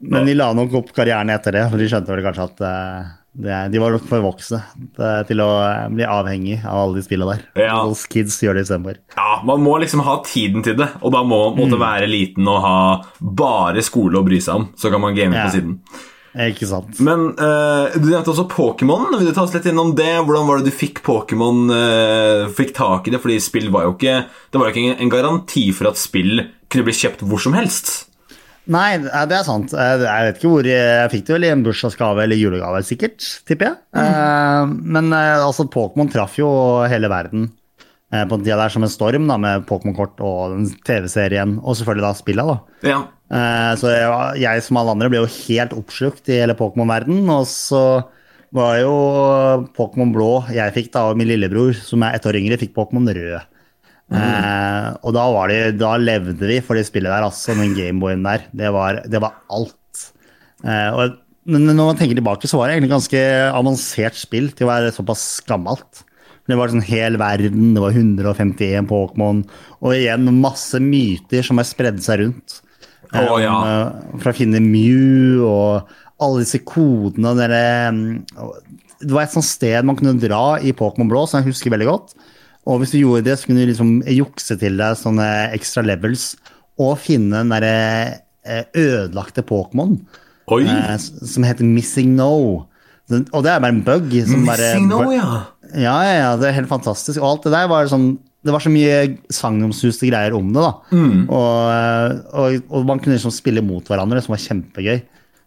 men 0.01 0.27
de 0.27 0.35
la 0.35 0.53
nok 0.53 0.73
opp 0.75 0.93
karrieren 0.95 1.31
etter 1.31 1.53
det, 1.53 1.71
for 1.71 1.79
de 1.79 1.87
skjønte 1.89 2.07
vel 2.15 2.25
kanskje 2.25 2.45
at 2.51 2.61
eh, 2.61 3.13
det, 3.37 3.73
de 3.73 3.79
var 3.83 3.91
nok 3.91 4.05
for 4.07 4.21
voksne 4.23 4.61
eh, 4.99 5.23
til 5.27 5.41
å 5.43 5.49
eh, 5.67 5.89
bli 5.91 6.05
avhengig 6.07 6.61
av 6.65 6.77
alle 6.85 7.01
de 7.01 7.03
spillene 7.03 7.35
der. 7.35 7.65
Ja. 7.67 7.81
Those 7.83 8.07
kids 8.09 8.41
gjør 8.43 8.55
det 8.55 8.67
istedenfor. 8.67 8.97
Ja, 9.17 9.43
Man 9.45 9.61
må 9.65 9.79
liksom 9.81 10.01
ha 10.07 10.21
tiden 10.23 10.63
til 10.63 10.77
det, 10.77 10.89
og 11.03 11.13
da 11.13 11.23
må 11.27 11.51
man 11.51 11.59
måtte 11.65 11.79
Mm. 11.79 11.85
være 11.87 12.07
liten 12.11 12.47
og 12.49 12.61
ha 12.63 12.77
bare 13.21 13.83
skole 13.83 14.21
å 14.21 14.25
bry 14.25 14.39
seg 14.41 14.55
om. 14.55 14.69
Så 14.77 14.91
kan 14.91 15.01
man 15.01 15.15
game 15.15 15.33
Ja. 15.35 15.47
på 15.49 15.57
siden. 15.59 15.81
Eh, 16.35 16.51
Ikke 16.51 16.69
sant? 16.69 16.99
Men 17.05 17.29
uh, 17.39 17.95
du 17.95 18.09
nevnte 18.09 18.33
også 18.33 18.47
Pokémon. 18.51 19.07
Vil 19.19 19.31
du 19.31 19.35
ta 19.35 19.45
oss 19.47 19.55
litt 19.55 19.69
innom 19.71 19.95
det? 19.99 20.11
Hvordan 20.27 20.49
var 20.49 20.61
det 20.61 20.73
du 20.73 20.75
fikk 20.77 21.03
Pokémon 21.07 21.69
uh, 21.71 22.51
Fikk 22.55 22.75
tak 22.77 23.09
i 23.09 23.15
det? 23.15 23.23
Fordi 23.23 23.39
spill 23.43 23.71
var 23.75 23.87
jo 23.87 23.95
ikke 23.95 24.17
Det 24.27 24.61
var 24.61 24.71
jo 24.71 24.75
ikke 24.75 24.99
en 25.05 25.13
garanti 25.13 25.69
for 25.77 25.93
at 25.93 26.01
spill 26.01 26.43
kunne 26.73 26.89
bli 26.89 26.97
kjøpt 26.97 27.23
hvor 27.29 27.43
som 27.43 27.55
helst. 27.55 27.93
Nei, 28.75 28.97
det 28.99 29.37
er 29.37 29.45
sant. 29.47 29.75
Jeg 29.77 30.01
vet 30.01 30.39
ikke 30.41 30.51
hvor 30.51 30.67
Jeg 30.67 31.11
fikk 31.13 31.27
det 31.29 31.35
vel 31.37 31.47
i 31.47 31.51
en 31.53 31.63
bursdagsgave 31.63 32.25
eller 32.25 32.41
julegave, 32.41 32.81
sikkert, 32.89 33.21
tipper 33.47 33.69
jeg. 33.69 33.77
Mm. 33.93 34.73
Men 34.97 35.13
altså, 35.13 35.69
Pokémon 35.71 36.09
traff 36.11 36.39
jo 36.41 36.49
hele 36.91 37.11
verden 37.13 37.51
på 38.09 38.39
den 38.39 38.47
tida 38.47 38.57
der 38.59 38.73
som 38.73 38.87
en 38.87 38.91
storm, 38.91 39.29
da, 39.29 39.37
med 39.39 39.69
Pokémon-kort 39.69 40.19
og 40.25 40.57
TV-serien, 40.89 41.59
og 41.61 41.77
selvfølgelig 41.77 42.07
da 42.09 42.13
spilla, 42.17 42.49
da. 42.49 42.57
Ja. 42.89 42.99
Eh, 43.35 43.73
Så 43.81 43.91
jeg, 43.91 44.43
jeg 44.45 44.65
som 44.67 44.79
alle 44.81 44.95
andre 44.95 45.11
ble 45.11 45.23
jo 45.23 45.31
helt 45.31 45.75
oppslukt 45.77 46.29
i 46.31 46.41
hele 46.43 46.57
Pokémon-verden, 46.59 47.25
og 47.35 47.49
så 47.51 47.83
var 48.55 48.79
jo 48.79 48.95
Pokémon 49.75 50.13
blå 50.15 50.45
jeg 50.55 50.75
fikk 50.77 50.93
da, 50.95 51.09
og 51.11 51.19
min 51.19 51.33
lillebror, 51.33 51.75
som 51.75 52.05
er 52.07 52.15
ett 52.19 52.29
år 52.31 52.39
yngre, 52.39 52.61
fikk 52.61 52.75
Pokémon 52.77 53.11
rød. 53.11 53.51
Eh, 54.15 54.89
og 55.03 55.15
da, 55.17 55.25
var 55.35 55.51
det, 55.51 55.61
da 55.81 55.97
levde 55.99 56.47
vi 56.47 56.61
for 56.63 56.79
det 56.79 56.87
spillet 56.87 57.11
der, 57.11 57.27
altså, 57.27 57.57
den 57.59 57.75
Gameboyen 57.75 58.25
der. 58.27 58.47
Det 58.55 58.71
var, 58.75 59.03
det 59.11 59.23
var 59.25 59.41
alt. 59.51 60.05
Eh, 60.63 60.91
og, 60.95 61.21
men 61.51 61.67
når 61.73 61.91
man 61.91 61.99
tenker 61.99 62.21
tilbake, 62.21 62.49
så 62.49 62.61
var 62.61 62.71
det 62.71 62.79
egentlig 62.79 62.95
ganske 62.95 63.23
avansert 63.51 64.19
spill 64.21 64.53
til 64.55 64.69
å 64.69 64.73
være 64.73 64.95
såpass 64.95 65.25
gammelt. 65.49 66.05
Det 66.45 66.59
var 66.61 66.69
sånn 66.69 66.85
hel 66.85 67.17
verden, 67.17 67.73
det 67.73 67.81
var 67.81 67.97
151 67.97 68.87
Pokémon, 68.91 69.41
og 69.81 69.97
igjen 69.97 70.29
masse 70.43 70.77
myter 70.81 71.45
som 71.47 71.59
har 71.61 71.67
spredd 71.69 72.03
seg 72.05 72.21
rundt. 72.21 72.61
Å, 73.15 73.39
ja. 73.43 73.55
eh, 73.69 74.19
For 74.23 74.33
å 74.33 74.37
finne 74.37 74.61
Mew 74.65 75.43
og 75.47 75.91
alle 76.25 76.43
disse 76.45 76.61
kodene 76.67 77.35
dere, 77.39 77.63
mm, 77.93 78.25
Det 79.05 79.11
var 79.13 79.27
et 79.27 79.35
sånt 79.35 79.45
sted 79.49 79.85
man 79.85 79.97
kunne 79.99 80.15
dra 80.23 80.57
i 80.65 80.73
Pokémon 80.77 81.09
Blå, 81.11 81.25
som 81.29 81.41
jeg 81.43 81.51
husker 81.53 81.71
veldig 81.75 81.89
godt. 81.91 82.15
Og 82.67 82.79
hvis 82.81 82.95
du 82.95 83.01
gjorde 83.03 83.27
det, 83.27 83.35
så 83.39 83.47
kunne 83.51 83.61
du 83.65 83.69
liksom 83.69 83.91
jukse 84.09 84.57
til 84.61 84.79
deg 84.81 84.97
sånne 84.97 85.27
ekstra 85.53 85.83
levels 85.85 86.31
og 86.81 86.95
finne 86.99 87.43
den 87.43 87.51
derre 87.53 87.75
eh, 88.45 88.65
ødelagte 88.75 89.45
Pokémon 89.47 89.99
Oi! 90.55 90.63
eh, 90.65 90.95
som 90.99 91.45
heter 91.47 91.65
Missing 91.69 92.15
No. 92.17 92.65
Den- 93.11 93.27
Og 93.37 93.43
det 93.45 93.53
er 93.53 93.61
bare 93.61 93.75
en 93.77 93.83
bug. 93.85 94.09
Som 94.27 94.47
bare, 94.49 94.71
Missing 94.75 94.89
no, 94.89 95.03
ja. 95.13 95.29
Ja, 95.75 95.97
ja, 96.07 96.15
ja, 96.23 96.31
det 96.41 96.49
er 96.49 96.57
helt 96.63 96.71
fantastisk. 96.71 97.21
Og 97.21 97.29
alt 97.35 97.45
det 97.49 97.53
der 97.53 97.69
var 97.69 97.87
sånn 97.91 98.15
Det 98.45 98.53
var 98.53 98.61
så 98.61 98.71
mye 98.73 98.97
sagnomsuste 99.33 100.09
greier 100.11 100.35
om 100.37 100.51
det, 100.53 100.61
da. 100.61 100.73
Mm. 100.93 101.23
Og, 101.33 101.55
eh, 101.73 102.17
og, 102.37 102.59
og 102.77 102.87
man 102.91 103.01
kunne 103.01 103.17
liksom 103.17 103.33
spille 103.33 103.63
mot 103.65 103.85
hverandre, 103.89 104.21
som 104.25 104.35
var 104.35 104.43
kjempegøy. 104.45 104.99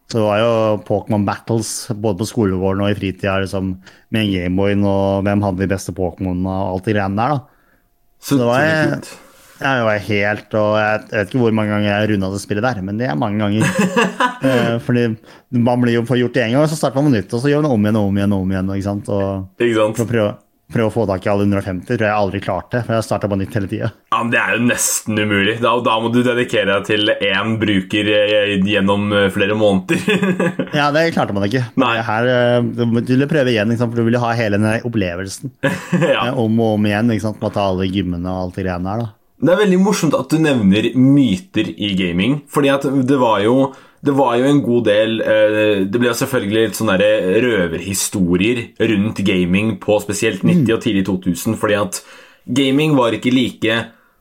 Så 0.07 0.17
det 0.21 0.23
var 0.23 0.39
jo 0.39 0.51
Pokémon 0.87 1.25
Battles 1.27 1.69
både 1.93 2.21
på 2.21 2.27
skolegården 2.29 2.81
og 2.85 2.89
i 2.93 2.95
fritida 2.97 3.37
liksom, 3.43 3.73
med 4.15 4.21
en 4.23 4.31
Gameboy 4.33 4.73
og 4.87 5.23
hvem 5.27 5.41
hadde 5.43 5.59
de 5.65 5.67
beste 5.73 5.91
Pokémonene 5.97 6.47
og 6.47 6.77
alt 6.77 6.85
det 6.87 6.95
greiene 6.95 7.19
der. 7.19 7.35
da. 7.35 7.87
Så 8.23 8.37
det 8.39 8.45
var- 8.47 8.63
jeg. 8.65 9.01
Jeg 9.57 9.85
var 9.87 9.97
helt, 10.05 10.53
og 10.53 10.75
jeg 10.77 10.97
vet 11.11 11.31
ikke 11.31 11.39
hvor 11.41 11.53
mange 11.57 11.71
ganger 11.73 11.87
jeg 11.89 12.09
runda 12.11 12.27
det 12.29 12.41
spillet 12.43 12.61
der, 12.61 12.81
men 12.85 12.97
det 12.99 13.07
er 13.09 13.15
mange 13.17 13.39
ganger. 13.41 13.65
Eh, 14.37 14.75
Fordi 14.85 15.17
man 15.57 15.81
blir 15.81 15.95
jo 15.95 16.03
gjort 16.05 16.35
det 16.35 16.43
en 16.43 16.51
gang, 16.53 16.61
og 16.61 16.69
så 16.69 16.75
starter 16.77 17.01
man 17.01 17.07
på 17.09 17.15
nytt, 17.15 17.31
og 17.33 17.41
så 17.41 17.49
gjør 17.49 17.63
man 17.65 17.71
om 17.73 17.85
igjen 17.87 17.95
og 17.97 18.05
om 18.11 18.17
igjen. 18.19 18.33
og 18.35 18.41
om 18.45 18.51
igjen, 18.53 18.67
ikke 18.75 18.85
sant? 18.85 19.07
Og 19.09 19.47
Ikke 19.65 19.75
sant? 19.79 19.97
for 19.97 20.05
å 20.05 20.11
prøve, 20.11 20.35
prøve 20.73 20.89
å 20.89 20.93
få 20.93 21.05
tak 21.07 21.25
i 21.25 21.29
alle 21.31 21.45
150 21.47 21.87
tror 21.87 22.03
jeg 22.03 22.11
aldri 22.13 22.41
klarte, 22.43 22.81
for 22.83 22.97
jeg 22.97 23.05
starta 23.07 23.29
på 23.31 23.37
nytt 23.39 23.55
hele 23.55 23.69
tida. 23.71 23.89
Ja, 24.11 24.19
men 24.19 24.31
Det 24.33 24.39
er 24.41 24.55
jo 24.57 24.65
nesten 24.67 25.21
umulig. 25.21 25.55
Da, 25.63 25.73
da 25.85 25.95
må 26.03 26.11
du 26.11 26.19
dedikere 26.25 26.77
deg 26.77 26.87
til 26.89 27.13
én 27.13 27.55
bruker 27.61 28.11
eh, 28.13 28.53
gjennom 28.67 29.07
eh, 29.15 29.29
flere 29.33 29.57
måneder. 29.59 30.03
Ja, 30.77 30.89
det 30.93 31.07
klarte 31.15 31.33
man 31.33 31.47
ikke. 31.47 31.63
Nei. 31.79 31.93
Her, 32.05 32.27
eh, 32.29 32.57
du 32.67 33.13
ville 33.13 33.29
prøve 33.31 33.53
igjen, 33.53 33.71
for 33.79 33.95
du 33.95 34.03
ville 34.05 34.21
ha 34.21 34.33
hele 34.37 34.59
den 34.59 34.87
opplevelsen 34.87 35.53
ja. 36.13 36.29
om 36.33 36.59
og 36.59 36.75
om 36.75 36.89
igjen. 36.89 37.13
ikke 37.15 37.27
sant? 37.29 37.39
Med 37.41 37.49
å 37.51 37.55
ta 37.55 37.69
alle 37.71 37.87
gymmene 37.87 38.27
og 38.33 38.47
alt 38.47 38.59
det 38.59 38.67
greiene 38.67 38.91
der. 38.91 39.05
da. 39.05 39.13
Det 39.37 39.53
er 39.53 39.59
veldig 39.61 39.79
morsomt 39.85 40.15
at 40.17 40.31
du 40.33 40.41
nevner 40.41 40.91
myter 40.97 41.69
i 41.71 41.91
gaming. 41.97 42.41
Fordi 42.51 42.71
at 42.73 42.87
det 43.07 43.19
var 43.21 43.43
jo 43.45 43.69
det 44.07 44.15
var 44.15 44.37
jo 44.39 44.47
en 44.47 44.61
god 44.63 44.85
del 44.87 45.19
eh, 45.21 45.81
Det 45.89 45.99
ble 46.01 46.13
selvfølgelig 46.15 46.63
litt 46.67 46.79
sånne 46.79 46.95
røverhistorier 47.43 48.63
rundt 48.91 49.21
gaming 49.27 49.75
på 49.83 49.99
spesielt 50.03 50.45
90- 50.47 50.73
og 50.75 50.81
tidlig 50.85 51.05
2000, 51.09 51.57
fordi 51.59 51.77
at 51.79 52.01
gaming 52.47 52.95
var 52.97 53.17
ikke 53.17 53.33
like 53.35 53.77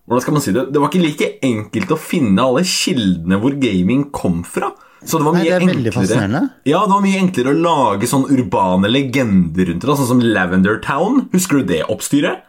Hvordan 0.06 0.22
skal 0.22 0.36
man 0.36 0.42
si 0.44 0.52
det? 0.54 0.68
Det 0.70 0.82
var 0.82 0.90
ikke 0.92 1.02
like 1.02 1.30
enkelt 1.46 1.94
å 1.94 1.98
finne 1.98 2.42
alle 2.42 2.62
kildene 2.62 3.40
hvor 3.42 3.56
gaming 3.58 4.04
kom 4.14 4.44
fra. 4.46 4.68
Så 5.02 5.18
det 5.18 5.26
var 5.26 5.34
Nei, 5.34 5.42
det 5.48 5.56
er 5.56 5.64
veldig 5.66 5.90
enklere. 5.90 6.42
Ja, 6.66 6.84
det 6.86 6.94
var 6.94 7.02
mye 7.02 7.22
enklere 7.24 7.50
å 7.50 7.58
lage 7.58 8.08
sånn 8.10 8.28
urbane 8.30 8.90
legender 8.90 9.66
rundt 9.72 9.82
det, 9.82 9.96
sånn 9.98 10.10
som 10.12 10.22
Lavender 10.22 10.78
Town. 10.84 11.24
Husker 11.34 11.58
du 11.58 11.72
det 11.72 11.82
oppstyret? 11.90 12.45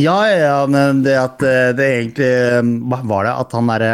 Ja, 0.00 0.16
ja, 0.28 0.54
men 0.70 1.02
det 1.04 1.16
at 1.20 1.42
eh, 1.46 1.70
det 1.76 1.88
egentlig 1.96 2.30
eh, 2.30 3.02
var 3.10 3.26
det? 3.28 3.34
At 3.44 3.56
han 3.56 3.70
derre 3.70 3.92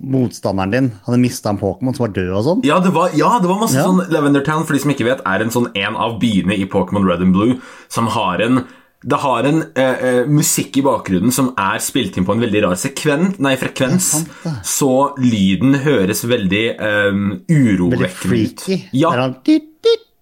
motstanderen 0.00 0.72
din 0.74 0.92
hadde 1.06 1.20
mista 1.22 1.52
en 1.52 1.60
Pokémon 1.60 1.96
som 1.96 2.06
var 2.06 2.14
død 2.16 2.30
og 2.38 2.46
sånn? 2.48 2.62
Ja, 2.66 2.78
det 2.84 2.94
var, 2.94 3.12
ja, 3.18 3.34
det 3.42 3.50
var 3.50 3.60
masse 3.62 3.78
Ja. 3.78 3.88
sånn 3.88 4.04
Lavender 4.14 4.44
Town, 4.46 4.64
for 4.64 4.76
de 4.76 4.82
som 4.84 4.94
ikke 4.94 5.08
vet, 5.08 5.22
er 5.26 5.44
en 5.44 5.52
sånn 5.54 5.70
en 5.74 5.98
av 6.00 6.18
byene 6.22 6.56
i 6.56 6.66
Pokémon 6.70 7.06
Red 7.08 7.22
and 7.26 7.36
Blue 7.36 7.58
som 7.92 8.10
har 8.14 8.42
en 8.44 8.64
det 9.04 9.18
har 9.20 9.44
en 9.44 9.58
eh, 9.76 9.98
eh, 10.00 10.26
musikk 10.32 10.78
i 10.80 10.82
bakgrunnen 10.86 11.32
som 11.34 11.50
er 11.60 11.76
spilt 11.84 12.16
inn 12.16 12.24
på 12.24 12.32
en 12.32 12.40
veldig 12.40 12.62
rar 12.64 12.78
sekvent, 12.80 13.36
nei, 13.44 13.52
frekvens. 13.60 14.06
Sant 14.14 14.46
så 14.64 15.12
lyden 15.20 15.76
høres 15.84 16.24
veldig 16.24 16.62
eh, 16.72 17.18
urovekkende 17.52 17.90
ut. 17.92 18.00
Veldig 18.00 18.12
freaky. 18.16 18.78
Ja, 18.96 19.12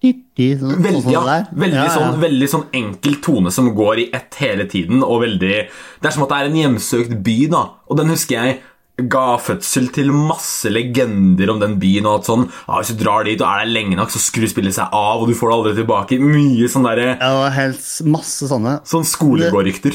Sånn, 0.03 0.83
Veldig, 0.83 1.03
sånn 1.05 1.15
ja, 1.15 1.23
veldig, 1.55 1.77
Ja, 1.77 1.85
ja. 1.87 1.95
Sånn, 1.95 2.19
veldig 2.23 2.49
sånn 2.51 2.67
enkel 2.75 3.21
tone 3.23 3.53
som 3.55 3.71
går 3.77 4.01
i 4.03 4.11
ett 4.17 4.35
hele 4.43 4.67
tiden. 4.67 5.05
Og 5.07 5.23
veldig, 5.23 5.55
det 6.03 6.09
er 6.11 6.15
som 6.15 6.25
at 6.27 6.33
det 6.33 6.41
er 6.41 6.51
en 6.51 6.59
hjemsøkt 6.59 7.17
by. 7.23 7.39
da 7.53 7.63
Og 7.87 8.01
den 8.01 8.11
husker 8.11 8.41
jeg 8.41 8.61
ga 9.09 9.39
fødsel 9.41 9.89
til 9.95 10.11
masse 10.13 10.69
legender 10.71 11.51
om 11.53 11.61
den 11.63 11.79
byen. 11.81 12.09
Og 12.11 12.21
at 12.21 12.31
sånn, 12.31 12.49
ah, 12.67 12.81
Hvis 12.81 12.93
du 12.97 13.05
drar 13.05 13.25
dit 13.25 13.41
og 13.41 13.49
er 13.49 13.65
der 13.65 13.73
lenge 13.73 13.97
nok, 13.99 14.11
så 14.13 14.21
skrur 14.23 14.51
spillet 14.51 14.75
seg 14.77 14.91
av, 14.93 15.23
og 15.23 15.31
du 15.31 15.37
får 15.39 15.49
det 15.53 15.59
aldri 15.59 15.75
tilbake. 15.81 16.19
Mye 16.23 16.69
sånn 16.73 16.87
derre 16.89 17.17
Ja, 17.21 17.49
helt 17.55 17.87
masse 18.05 18.51
sånne. 18.51 18.81
Sånn 18.89 19.07
skolegårdrykter. 19.07 19.95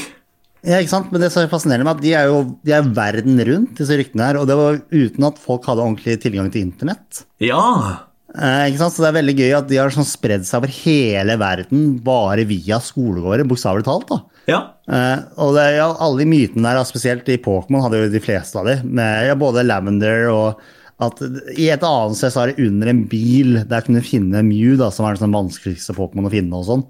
Ja, 0.66 0.80
ikke 0.82 0.90
sant? 0.90 1.12
Men 1.12 1.22
det 1.22 1.30
som 1.30 1.44
er 1.44 1.52
fascinerende 1.52 1.86
med 1.86 2.00
at 2.00 2.02
de 2.02 2.12
er 2.18 2.26
jo 2.32 2.40
de 2.66 2.74
er 2.74 2.82
verden 2.82 3.38
rundt, 3.46 3.76
disse 3.78 3.94
ryktene 3.94 4.26
her. 4.26 4.40
Og 4.40 4.48
det 4.50 4.56
var 4.58 4.80
uten 4.90 5.28
at 5.28 5.38
folk 5.38 5.68
hadde 5.70 5.84
ordentlig 5.84 6.18
tilgang 6.24 6.50
til 6.50 6.66
internett. 6.66 7.24
Ja. 7.44 8.07
Eh, 8.36 8.64
ikke 8.68 8.80
sant? 8.82 8.94
Så 8.94 9.04
det 9.04 9.10
er 9.10 9.18
veldig 9.18 9.36
gøy 9.38 9.52
at 9.56 9.68
de 9.70 9.78
har 9.80 9.92
sånn 9.94 10.06
spredd 10.06 10.44
seg 10.46 10.60
over 10.60 10.72
hele 10.82 11.38
verden 11.40 11.94
bare 12.04 12.44
via 12.48 12.80
skolegårder, 12.84 13.46
bokstavelig 13.48 13.86
talt. 13.88 14.10
da. 14.10 14.18
Ja. 14.48 14.60
Eh, 14.88 15.22
og 15.40 15.56
det 15.56 15.64
jo 15.78 15.88
alle 15.94 16.22
de 16.22 16.28
mytene 16.28 16.66
der, 16.68 16.82
spesielt 16.88 17.28
i 17.32 17.40
Pokémon 17.44 17.84
hadde 17.84 18.02
jo 18.02 18.10
de 18.12 18.24
fleste 18.24 18.60
av 18.60 18.68
de, 18.68 18.78
med 18.84 19.30
ja, 19.30 19.38
både 19.38 19.64
Lavender 19.64 20.28
og 20.32 20.60
at 20.98 21.20
I 21.54 21.68
et 21.70 21.84
annet 21.86 22.18
sted 22.18 22.32
så 22.34 22.40
er 22.42 22.50
det 22.50 22.64
under 22.66 22.88
en 22.90 23.04
bil 23.06 23.60
der 23.70 23.84
kunne 23.86 24.00
finne 24.02 24.40
Mew, 24.42 24.72
da, 24.80 24.88
som 24.90 25.06
er 25.06 25.14
den 25.14 25.20
sånn 25.22 25.36
vanskeligste 25.36 25.94
Pokémon 25.94 26.26
å 26.26 26.32
finne. 26.32 26.58
og 26.58 26.66
sånn. 26.66 26.82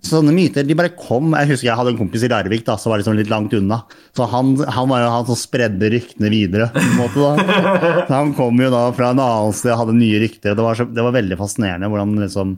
Så 0.00 0.14
Sånne 0.16 0.32
myter 0.32 0.64
de 0.64 0.76
bare 0.78 0.94
kom. 0.96 1.34
Jeg 1.36 1.50
husker 1.50 1.68
jeg 1.68 1.76
hadde 1.76 1.92
en 1.92 1.98
kompis 2.00 2.24
i 2.24 2.30
Larvik 2.32 2.64
da, 2.64 2.78
som 2.80 2.94
var 2.94 3.02
liksom 3.02 3.18
litt 3.18 3.28
langt 3.32 3.52
unna. 3.58 3.82
Så 4.16 4.24
han, 4.32 4.54
han 4.64 4.88
var 4.88 5.04
jo 5.04 5.10
han 5.18 5.28
som 5.28 5.36
spredde 5.36 5.92
ryktene 5.92 6.32
videre. 6.32 6.70
på 6.72 6.80
en 6.80 6.96
måte 6.96 7.20
da. 7.20 7.60
Så 8.08 8.14
Han 8.14 8.32
kom 8.38 8.56
jo 8.64 8.72
da 8.72 8.86
fra 8.96 9.12
en 9.12 9.20
annen 9.20 9.52
sted 9.56 9.74
og 9.74 9.82
hadde 9.84 9.98
nye 10.00 10.22
rykter. 10.24 10.56
Det 10.56 10.64
var, 10.64 10.78
så, 10.80 10.88
det 10.88 11.04
var 11.04 11.16
veldig 11.20 11.36
fascinerende 11.40 11.92
hvordan 11.92 12.16
liksom, 12.24 12.56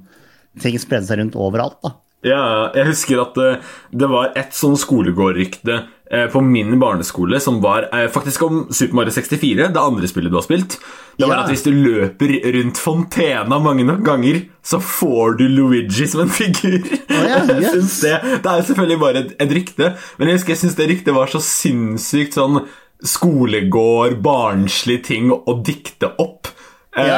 ting 0.62 0.78
spredde 0.78 1.10
seg 1.10 1.18
rundt 1.24 1.34
overalt. 1.38 1.80
da. 1.82 1.96
Ja, 2.24 2.44
jeg 2.72 2.88
husker 2.88 3.20
at 3.20 3.34
det, 3.36 3.50
det 3.92 4.08
var 4.08 4.30
et 4.38 4.54
sånn 4.56 4.78
skolegårdrykte 4.80 5.74
eh, 5.74 5.88
på 6.28 6.40
min 6.44 6.74
barneskole 6.78 7.38
som 7.40 7.62
var 7.64 7.86
eh, 7.96 8.08
faktisk 8.12 8.42
om 8.44 8.66
Super 8.70 8.94
Mario 8.98 9.14
64, 9.16 9.70
det 9.72 9.80
andre 9.80 10.08
spillet 10.10 10.30
du 10.30 10.36
har 10.36 10.44
spilt. 10.44 10.76
Det 11.16 11.24
var 11.28 11.36
Ja. 11.38 11.42
at 11.44 11.50
hvis 11.54 11.62
du 11.64 11.70
løper 11.72 12.34
rundt 12.58 12.78
fontena 12.82 13.58
mange 13.62 13.86
nok 13.88 14.02
ganger, 14.04 14.42
så 14.62 14.80
får 14.84 15.38
du 15.38 15.44
Luigi 15.48 16.06
som 16.10 16.20
en 16.26 16.28
figur. 16.34 16.80
ja, 17.08 17.40
yes. 17.62 18.00
det, 18.04 18.18
det 18.44 18.52
er 18.52 18.66
selvfølgelig 18.68 19.00
bare 19.00 19.22
et, 19.24 19.34
et 19.40 19.54
rykte, 19.56 19.94
men 20.18 20.28
jeg 20.28 20.36
husker 20.40 20.52
jeg 20.56 20.62
syns 20.64 20.76
det 20.76 20.88
ryktet 20.92 21.14
var 21.16 21.32
så 21.32 21.40
sinnssykt 21.40 22.36
sånn 22.36 22.60
skolegård, 23.04 24.18
barnslig 24.24 25.00
ting 25.08 25.32
å 25.32 25.56
dikte 25.64 26.12
opp. 26.20 26.48
Ja. 26.96 27.14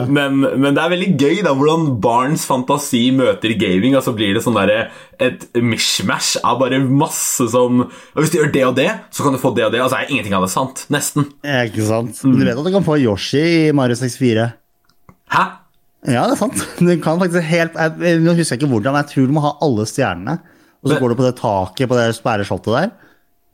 Eh, 0.00 0.06
Men, 0.10 0.40
men 0.42 0.74
det 0.74 0.82
er 0.82 0.90
veldig 0.90 1.08
gøy 1.20 1.36
da 1.46 1.52
hvordan 1.54 1.84
barns 2.02 2.42
fantasi 2.48 3.12
møter 3.14 3.52
gaming. 3.60 3.94
Og 3.94 4.02
så 4.02 4.14
blir 4.16 4.34
det 4.34 4.42
sånn 4.42 4.56
der, 4.58 4.88
et 5.22 5.44
mishmash 5.54 6.36
av 6.42 6.58
bare 6.58 6.80
masse 6.82 7.46
sånn 7.52 7.84
og 7.84 8.18
Hvis 8.18 8.32
du 8.34 8.38
gjør 8.40 8.52
det 8.56 8.64
og 8.66 8.74
det, 8.80 8.88
så 9.14 9.22
kan 9.22 9.36
du 9.36 9.38
få 9.42 9.52
det 9.54 9.68
og 9.68 9.72
det. 9.76 9.82
Og 9.84 9.90
så 9.92 10.00
er 10.00 10.10
ingenting 10.10 10.34
av 10.34 10.42
det 10.46 10.50
sant. 10.50 10.82
Nesten. 10.90 11.28
Eh, 11.46 11.68
Ikke 11.70 11.86
sant? 11.86 12.18
Du 12.24 12.42
vet 12.42 12.56
at 12.58 12.64
du 12.66 12.72
kan 12.74 12.86
få 12.86 12.98
Yoshi 12.98 13.44
i 13.68 13.72
Mario 13.76 13.94
64? 14.00 14.48
Hæ? 15.30 15.44
Ja, 16.10 16.24
det 16.26 16.34
er 16.34 16.40
sant. 16.40 16.66
Du 16.80 16.90
kan 17.04 17.20
faktisk 17.22 17.46
helt, 17.52 17.74
jeg, 17.78 18.18
Nå 18.24 18.34
husker 18.34 18.56
jeg 18.56 18.62
ikke 18.64 18.72
hvordan, 18.74 18.98
jeg 18.98 19.10
tror 19.12 19.30
du 19.30 19.36
må 19.36 19.44
ha 19.46 19.54
alle 19.62 19.86
stjernene. 19.86 20.38
Og 20.80 20.88
så 20.90 20.94
Men- 20.96 21.02
går 21.04 21.08
du 21.14 21.18
på 21.22 21.26
det 21.28 21.36
taket 21.38 21.88
på 21.90 21.98
det 22.02 22.10
sperreskjoldet 22.18 22.72
der. 22.80 22.90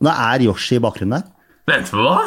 Og 0.00 0.08
da 0.08 0.12
er 0.32 0.44
Yoshi 0.48 0.76
i 0.78 0.82
bakgrunnen 0.84 1.18
der. 1.20 1.28
Vent 1.66 1.88
på 1.90 1.98
hva? 2.04 2.20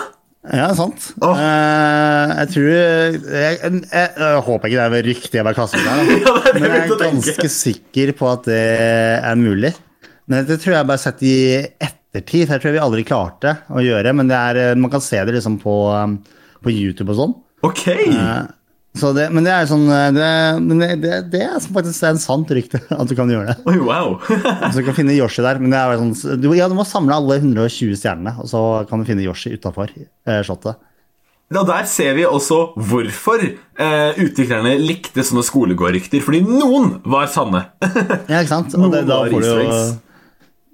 Ja, 0.50 0.70
sant. 0.78 1.12
Oh. 1.22 1.36
Uh, 1.38 2.32
jeg 2.40 2.50
tror 2.54 2.68
jeg, 2.72 3.20
jeg, 3.30 3.60
jeg, 3.62 4.10
jeg 4.18 4.40
håper 4.48 4.72
ikke 4.72 4.88
det 4.94 5.00
er 5.02 5.08
riktig 5.10 5.38
jeg 5.40 5.46
bare 5.46 5.58
kaster 5.58 5.84
meg 5.86 6.10
der. 6.10 6.24
Ja, 6.26 6.54
Men 6.56 6.66
jeg 6.66 6.80
er 6.80 6.90
tenke. 6.90 7.04
ganske 7.06 7.50
sikker 7.54 8.14
på 8.18 8.30
at 8.32 8.48
det 8.50 8.62
er 9.20 9.38
mulig. 9.40 9.74
Men 10.30 10.46
det 10.50 10.60
tror 10.64 10.76
jeg 10.80 10.88
bare 10.90 11.02
sett 11.02 11.22
i 11.26 11.36
ettertid. 11.82 12.48
for 12.48 12.56
Jeg 12.58 12.64
tror 12.64 12.76
vi 12.76 12.82
aldri 12.84 13.04
klarte 13.06 13.56
å 13.70 13.82
gjøre, 13.86 14.14
men 14.18 14.30
det 14.30 14.38
er, 14.38 14.76
man 14.78 14.92
kan 14.94 15.02
se 15.02 15.22
det 15.26 15.34
liksom 15.38 15.60
på, 15.62 15.76
um, 15.94 16.18
på 16.66 16.74
YouTube 16.74 17.14
og 17.14 17.20
sånn. 17.22 17.36
Ok. 17.66 17.86
Eh, 17.90 18.10
Så 18.14 18.59
det, 18.98 19.28
men 19.32 19.46
det 19.46 19.52
er 19.54 19.68
sånn 19.70 19.86
eh, 19.94 20.08
det, 20.16 20.30
men 20.66 20.82
det, 20.82 20.90
det, 21.04 21.18
det 21.32 21.44
er 21.46 21.62
faktisk 21.62 22.08
en 22.10 22.20
sant 22.20 22.50
rykte 22.52 22.82
at 23.00 23.10
du 23.10 23.16
kan 23.18 23.30
gjøre 23.32 23.54
det. 23.54 23.58
Oi, 23.70 23.78
wow. 23.86 24.18
Så 24.74 24.82
du 24.82 24.86
kan 24.88 24.98
finne 24.98 25.16
Yoshi 25.16 25.46
der. 25.46 25.62
Men 25.62 25.74
det 25.76 25.80
er 25.80 26.02
sånn, 26.02 26.42
du, 26.42 26.50
ja, 26.58 26.68
du 26.72 26.76
må 26.78 26.86
samle 26.88 27.16
alle 27.16 27.40
120 27.40 27.96
stjernene, 28.00 28.36
og 28.42 28.50
så 28.50 28.64
kan 28.90 29.02
du 29.02 29.08
finne 29.10 29.26
Yoshi 29.26 29.54
utafor 29.56 29.94
eh, 29.94 30.42
slottet. 30.48 30.82
Ja, 31.50 31.64
Der 31.66 31.86
ser 31.90 32.14
vi 32.14 32.26
også 32.30 32.60
hvorfor 32.78 33.42
eh, 33.42 34.20
utviklerne 34.22 34.76
likte 34.82 35.24
sånne 35.26 35.42
skolegårdrykter. 35.48 36.22
Fordi 36.22 36.44
noen 36.46 37.00
var 37.10 37.30
sanne. 37.32 37.66
Ja, 38.30 38.44
ikke 38.44 38.52
sant? 38.52 38.76
Og 38.78 38.92
det, 38.94 39.08
da 39.10 39.24
Noen 39.24 39.34
får 39.34 39.46
du 39.46 39.50
jo 39.50 39.82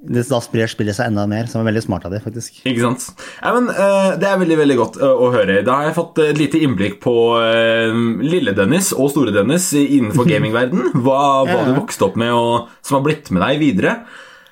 Da 0.05 0.39
sprer 0.43 0.69
spillet 0.69 0.93
seg 0.97 1.07
enda 1.09 1.23
mer, 1.27 1.47
som 1.49 1.61
er 1.63 1.69
veldig 1.71 1.81
smart 1.85 2.05
av 2.05 2.13
de, 2.13 2.19
faktisk. 2.21 2.59
Ikke 2.67 2.83
sant? 2.83 3.07
Ja, 3.41 3.53
men 3.55 3.69
eh, 3.73 4.11
Det 4.21 4.27
er 4.29 4.37
veldig 4.43 4.57
veldig 4.59 4.77
godt 4.77 4.99
eh, 5.01 5.23
å 5.25 5.31
høre. 5.33 5.61
Da 5.65 5.79
har 5.79 5.87
jeg 5.89 5.95
fått 5.97 6.21
et 6.25 6.37
lite 6.37 6.61
innblikk 6.61 6.99
på 7.03 7.15
eh, 7.41 7.95
lille-Dennis 8.21 8.91
og 8.93 9.09
store-Dennis 9.15 9.71
innenfor 9.81 10.29
gamingverden. 10.33 10.91
Hva, 11.01 11.19
hva 11.47 11.57
Ja. 11.57 11.65
du 11.71 11.73
vokste 11.79 12.05
opp 12.09 12.19
med, 12.21 12.33
og 12.37 12.69
som 12.85 12.99
har 12.99 13.05
blitt 13.07 13.31
med 13.33 13.41
deg 13.47 13.59
videre. 13.63 13.97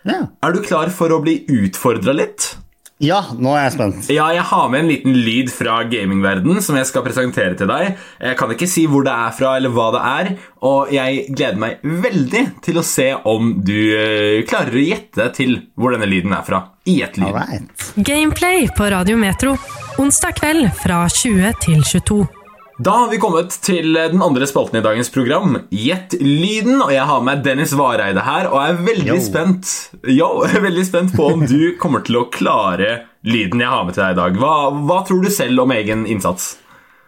Ja. 0.04 0.24
Er 0.44 0.52
du 0.56 0.64
klar 0.66 0.90
for 0.92 1.14
å 1.16 1.22
bli 1.24 1.44
utfordra 1.48 2.12
litt? 2.18 2.56
Ja, 3.02 3.20
nå 3.36 3.56
er 3.58 3.66
jeg 3.66 3.74
spent. 3.76 4.10
Ja, 4.14 4.28
jeg 4.36 4.46
har 4.48 4.68
med 4.72 4.84
en 4.84 4.92
liten 4.92 5.16
lyd 5.26 5.50
fra 5.52 5.80
gamingverden 5.90 6.62
som 6.64 6.78
jeg 6.78 6.88
skal 6.88 7.04
presentere 7.06 7.58
til 7.60 7.70
deg. 7.72 7.98
Jeg 8.22 8.38
kan 8.40 8.54
ikke 8.54 8.70
si 8.70 8.86
hvor 8.90 9.06
det 9.08 9.16
er 9.16 9.34
fra, 9.36 9.56
eller 9.58 9.74
hva 9.74 9.88
det 9.96 10.04
er, 10.12 10.30
og 10.64 10.94
jeg 10.94 11.26
gleder 11.34 11.60
meg 11.60 11.82
veldig 11.84 12.44
til 12.64 12.80
å 12.80 12.86
se 12.88 13.10
om 13.30 13.56
du 13.66 13.76
eh, 13.98 14.44
klarer 14.48 14.78
å 14.78 14.86
gjette 14.86 15.28
til 15.40 15.58
hvor 15.76 15.98
denne 15.98 16.08
lyden 16.10 16.36
er 16.38 16.46
fra. 16.48 16.62
I 16.86 17.00
ett 17.06 17.18
lyd. 17.18 17.32
Right. 17.34 17.90
Gameplay 17.96 18.70
på 18.78 18.92
Radio 18.92 19.18
Metro. 19.18 19.58
Onsdag 19.98 20.40
kveld 20.40 20.72
fra 20.84 21.04
20 21.10 21.60
til 21.64 21.84
22. 21.84 22.43
Da 22.78 22.92
har 22.92 23.10
vi 23.10 23.20
kommet 23.22 23.54
til 23.62 23.94
den 23.94 24.22
andre 24.26 24.48
spalten 24.50 24.80
i 24.80 24.82
dagens 24.82 25.12
program, 25.14 25.60
Gjett 25.70 26.16
lyden. 26.18 26.80
Og 26.82 26.90
jeg 26.94 27.06
har 27.06 27.22
med 27.22 27.44
Dennis 27.46 27.76
Vareide 27.78 28.24
her, 28.26 28.50
og 28.50 28.58
er 28.64 28.80
veldig 28.88 29.12
Yo. 29.12 29.20
spent 29.22 29.74
Yo, 30.10 30.30
er 30.48 30.64
veldig 30.64 30.86
spent 30.88 31.14
på 31.14 31.28
om 31.36 31.46
du 31.46 31.76
kommer 31.82 32.02
til 32.06 32.18
å 32.24 32.26
klare 32.34 33.04
lyden 33.30 33.62
jeg 33.62 33.70
har 33.70 33.86
med 33.86 33.94
til 33.94 34.04
deg 34.04 34.16
i 34.16 34.20
dag. 34.24 34.42
Hva, 34.42 34.56
hva 34.90 35.00
tror 35.06 35.22
du 35.22 35.30
selv 35.32 35.68
om 35.68 35.76
egen 35.76 36.08
innsats? 36.10 36.56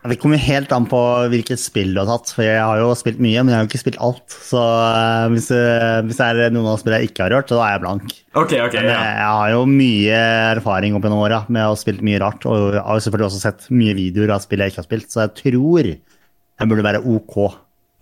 Det 0.10 0.18
kommer 0.22 0.38
helt 0.38 0.72
an 0.76 0.86
på 0.90 1.00
hvilket 1.32 1.60
spill 1.62 1.94
du 1.96 2.00
har 2.02 2.10
tatt. 2.10 2.30
For 2.36 2.46
jeg 2.46 2.60
har 2.62 2.78
jo 2.82 2.92
spilt 2.98 3.18
mye, 3.24 3.42
men 3.44 3.52
jeg 3.54 3.58
har 3.58 3.66
jo 3.66 3.70
ikke 3.72 3.82
spilt 3.82 4.00
alt. 4.06 4.26
Så 4.46 4.62
eh, 4.62 5.26
hvis, 5.34 5.48
eh, 5.56 6.00
hvis 6.06 6.20
det 6.22 6.28
er 6.46 6.54
noen 6.54 6.70
av 6.74 6.80
spillene 6.82 7.02
jeg 7.04 7.12
ikke 7.14 7.26
har 7.26 7.34
rørt, 7.36 7.50
så 7.54 7.60
er 7.66 7.74
jeg 7.76 7.84
blank. 7.86 8.16
Ok, 8.38 8.54
ok, 8.68 8.78
Men 8.82 8.90
ja. 8.92 9.00
jeg, 9.00 9.18
jeg 9.22 9.34
har 9.40 9.52
jo 9.56 9.66
mye 9.72 10.20
erfaring 10.56 10.98
opp 10.98 11.08
gjennom 11.08 11.24
åra 11.26 11.42
med 11.50 11.66
å 11.66 11.74
ha 11.74 11.80
spilt 11.80 12.04
mye 12.06 12.22
rart. 12.22 12.46
Og 12.50 12.76
jeg 12.78 12.84
har 12.86 13.04
selvfølgelig 13.08 13.30
også 13.32 13.44
sett 13.48 13.68
mye 13.74 13.98
videoer 13.98 14.36
av 14.38 14.44
spill 14.46 14.66
jeg 14.66 14.74
ikke 14.76 14.84
har 14.84 14.90
spilt, 14.90 15.10
så 15.14 15.24
jeg 15.26 15.36
tror 15.42 15.92
jeg 15.92 16.70
burde 16.72 16.86
være 16.86 17.02
ok. 17.16 17.38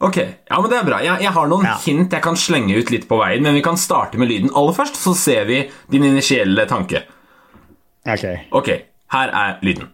Ok, 0.03 0.17
ja, 0.19 0.57
men 0.59 0.67
det 0.67 0.77
er 0.81 0.87
bra. 0.89 0.97
Jeg, 1.05 1.21
jeg 1.23 1.31
har 1.37 1.47
noen 1.47 1.63
Ja. 1.69 1.77
hint 1.85 2.11
jeg 2.11 2.23
kan 2.25 2.35
slenge 2.35 2.75
ut 2.75 2.89
litt 2.91 3.05
på 3.07 3.21
veien, 3.21 3.45
men 3.45 3.55
vi 3.55 3.61
kan 3.63 3.77
starte 3.79 4.19
med 4.19 4.27
lyden 4.33 4.51
aller 4.51 4.75
først, 4.75 4.99
så 4.99 5.13
ser 5.15 5.45
vi 5.47 5.61
din 5.93 6.03
initielle 6.09 6.65
tanke. 6.67 7.05
Ok. 8.03 8.25
Ok, 8.59 8.69
her 9.15 9.31
er 9.31 9.59
lyden. 9.63 9.87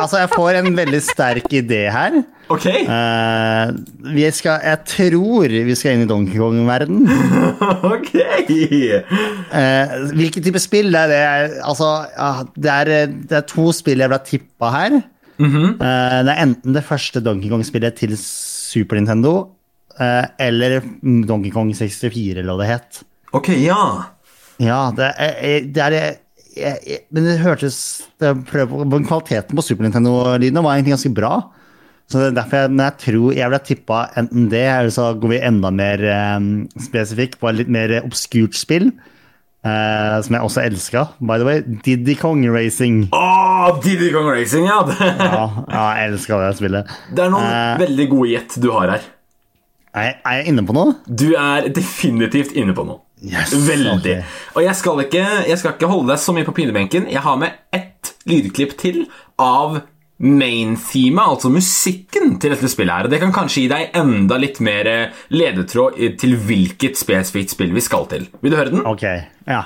Altså, 0.00 0.20
jeg 0.22 0.30
får 0.34 0.60
en 0.60 0.76
veldig 0.78 1.00
sterk 1.04 1.48
idé 1.60 1.84
her. 1.94 2.20
Ok, 2.48 2.66
Uh, 2.88 3.74
vi 4.14 4.24
skal, 4.32 4.62
jeg 4.64 4.78
tror 4.88 5.52
vi 5.52 5.74
skal 5.76 5.98
inn 5.98 6.06
i 6.06 6.08
Donkey 6.08 6.40
Kong-verden. 6.40 7.02
ok. 7.94 8.14
Uh, 8.48 10.08
hvilken 10.16 10.46
type 10.46 10.62
spill? 10.64 10.94
Er, 10.96 11.12
det, 11.12 11.20
altså, 11.60 11.90
uh, 12.16 12.40
det, 12.56 12.72
er, 12.72 13.12
det 13.28 13.40
er 13.42 13.46
to 13.48 13.68
spill 13.76 14.00
jeg 14.00 14.12
ble 14.14 14.20
tippa 14.24 14.72
her. 14.72 15.00
Mm 15.38 15.50
-hmm. 15.52 15.68
uh, 15.76 16.18
det 16.24 16.32
er 16.32 16.42
enten 16.42 16.74
det 16.74 16.84
første 16.84 17.20
Donkey 17.20 17.50
Kong-spillet 17.52 17.94
til 17.94 18.16
Super 18.68 18.98
Nintendo, 18.98 19.34
eh, 20.00 20.24
eller 20.48 20.82
Donkey 21.26 21.52
Kong 21.54 21.72
64, 21.74 22.38
eller 22.38 22.52
hva 22.52 22.62
det 22.62 22.70
het. 22.72 23.02
Ok, 23.36 23.52
ja. 23.60 23.82
Ja, 24.58 24.80
det 24.96 25.12
er, 25.16 25.36
eh, 25.40 25.60
det 25.64 25.84
er 25.84 26.16
jeg, 26.60 26.78
jeg, 26.86 27.00
Men 27.14 27.24
det 27.28 27.38
hørtes 27.42 27.78
det 28.20 28.32
på- 28.50 28.84
Kvaliteten 29.08 29.56
på 29.58 29.64
Super 29.64 29.84
Nintendo-lydene 29.88 30.62
var 30.64 30.76
egentlig 30.76 30.96
ganske 30.96 31.14
bra. 31.14 31.32
Så 32.08 32.18
det 32.22 32.26
er 32.30 32.36
derfor 32.40 32.56
jeg, 32.62 32.70
men 32.72 32.84
jeg 32.86 32.98
tror 33.04 33.34
jeg 33.36 33.50
ville 33.50 33.64
tippa 33.68 33.98
enten 34.16 34.48
det, 34.48 34.64
eller 34.64 34.90
så 34.94 35.10
går 35.20 35.28
vi 35.34 35.40
enda 35.44 35.70
mer 35.70 36.00
eh, 36.08 36.38
spesifikk 36.80 37.36
på 37.40 37.50
et 37.50 37.58
litt 37.62 37.68
mer 37.68 37.98
obskurt 38.02 38.54
spill. 38.56 38.90
eh, 39.66 40.20
som 40.22 40.34
jeg 40.36 40.40
også 40.46 40.62
elska, 40.64 41.02
by 41.20 41.36
the 41.36 41.44
way. 41.44 41.60
Diddy 41.84 42.14
Kong 42.16 42.44
Racing. 42.48 43.08
Åh, 43.12 43.80
Diddy 43.84 44.12
Kong 44.14 44.28
Racing, 44.30 44.64
ja. 44.70 44.78
Ja, 45.18 45.44
ja 45.68 45.84
jeg 45.98 46.12
elska 46.12 46.38
det 46.46 46.56
spillet. 46.60 46.92
det 47.12 47.24
er 47.26 47.30
noen 47.34 47.44
Eh. 47.44 47.78
veldig 47.84 48.08
gode 48.14 48.28
gjett 48.32 48.56
du 48.62 48.70
har 48.72 48.88
her. 48.94 49.02
Er, 49.94 50.02
jeg- 50.04 50.16
er 50.24 50.32
jeg 50.42 50.48
inne 50.54 50.62
på 50.68 50.72
noe? 50.76 50.94
Du 51.10 51.34
er 51.34 51.68
definitivt 51.74 52.52
inne 52.56 52.72
på 52.76 52.84
noe. 52.86 53.00
Yes, 53.24 53.52
Veldig. 53.52 53.98
Okay. 53.98 54.22
Og 54.54 54.62
jeg 54.62 54.78
skal, 54.78 55.04
ikke, 55.04 55.26
jeg 55.48 55.58
skal 55.58 55.74
ikke 55.74 55.90
holde 55.90 56.12
deg 56.12 56.22
så 56.22 56.34
mye 56.36 56.46
på 56.46 56.54
pinebenken. 56.56 57.08
Jeg 57.10 57.24
har 57.24 57.38
med 57.40 57.56
ett 57.74 58.14
lydklipp 58.28 58.76
til 58.78 59.06
av 59.42 59.80
main-themet, 60.18 61.22
altså 61.22 61.50
musikken 61.54 62.38
til 62.42 62.54
dette 62.54 62.70
spillet 62.70 62.94
her. 62.94 63.06
Og 63.06 63.14
det 63.14 63.22
kan 63.22 63.34
kanskje 63.34 63.64
gi 63.64 63.68
deg 63.70 63.98
enda 63.98 64.38
litt 64.40 64.58
mer 64.64 64.90
eh, 64.90 65.18
ledetråd 65.34 65.98
til 66.18 66.38
hvilket 66.48 66.98
spesifikt 66.98 67.54
spill 67.54 67.74
vi 67.76 67.84
skal 67.86 68.10
til. 68.10 68.30
Vil 68.42 68.54
du 68.54 68.58
høre 68.58 68.74
den? 68.74 68.86
Ok, 68.86 69.06
ja. 69.46 69.62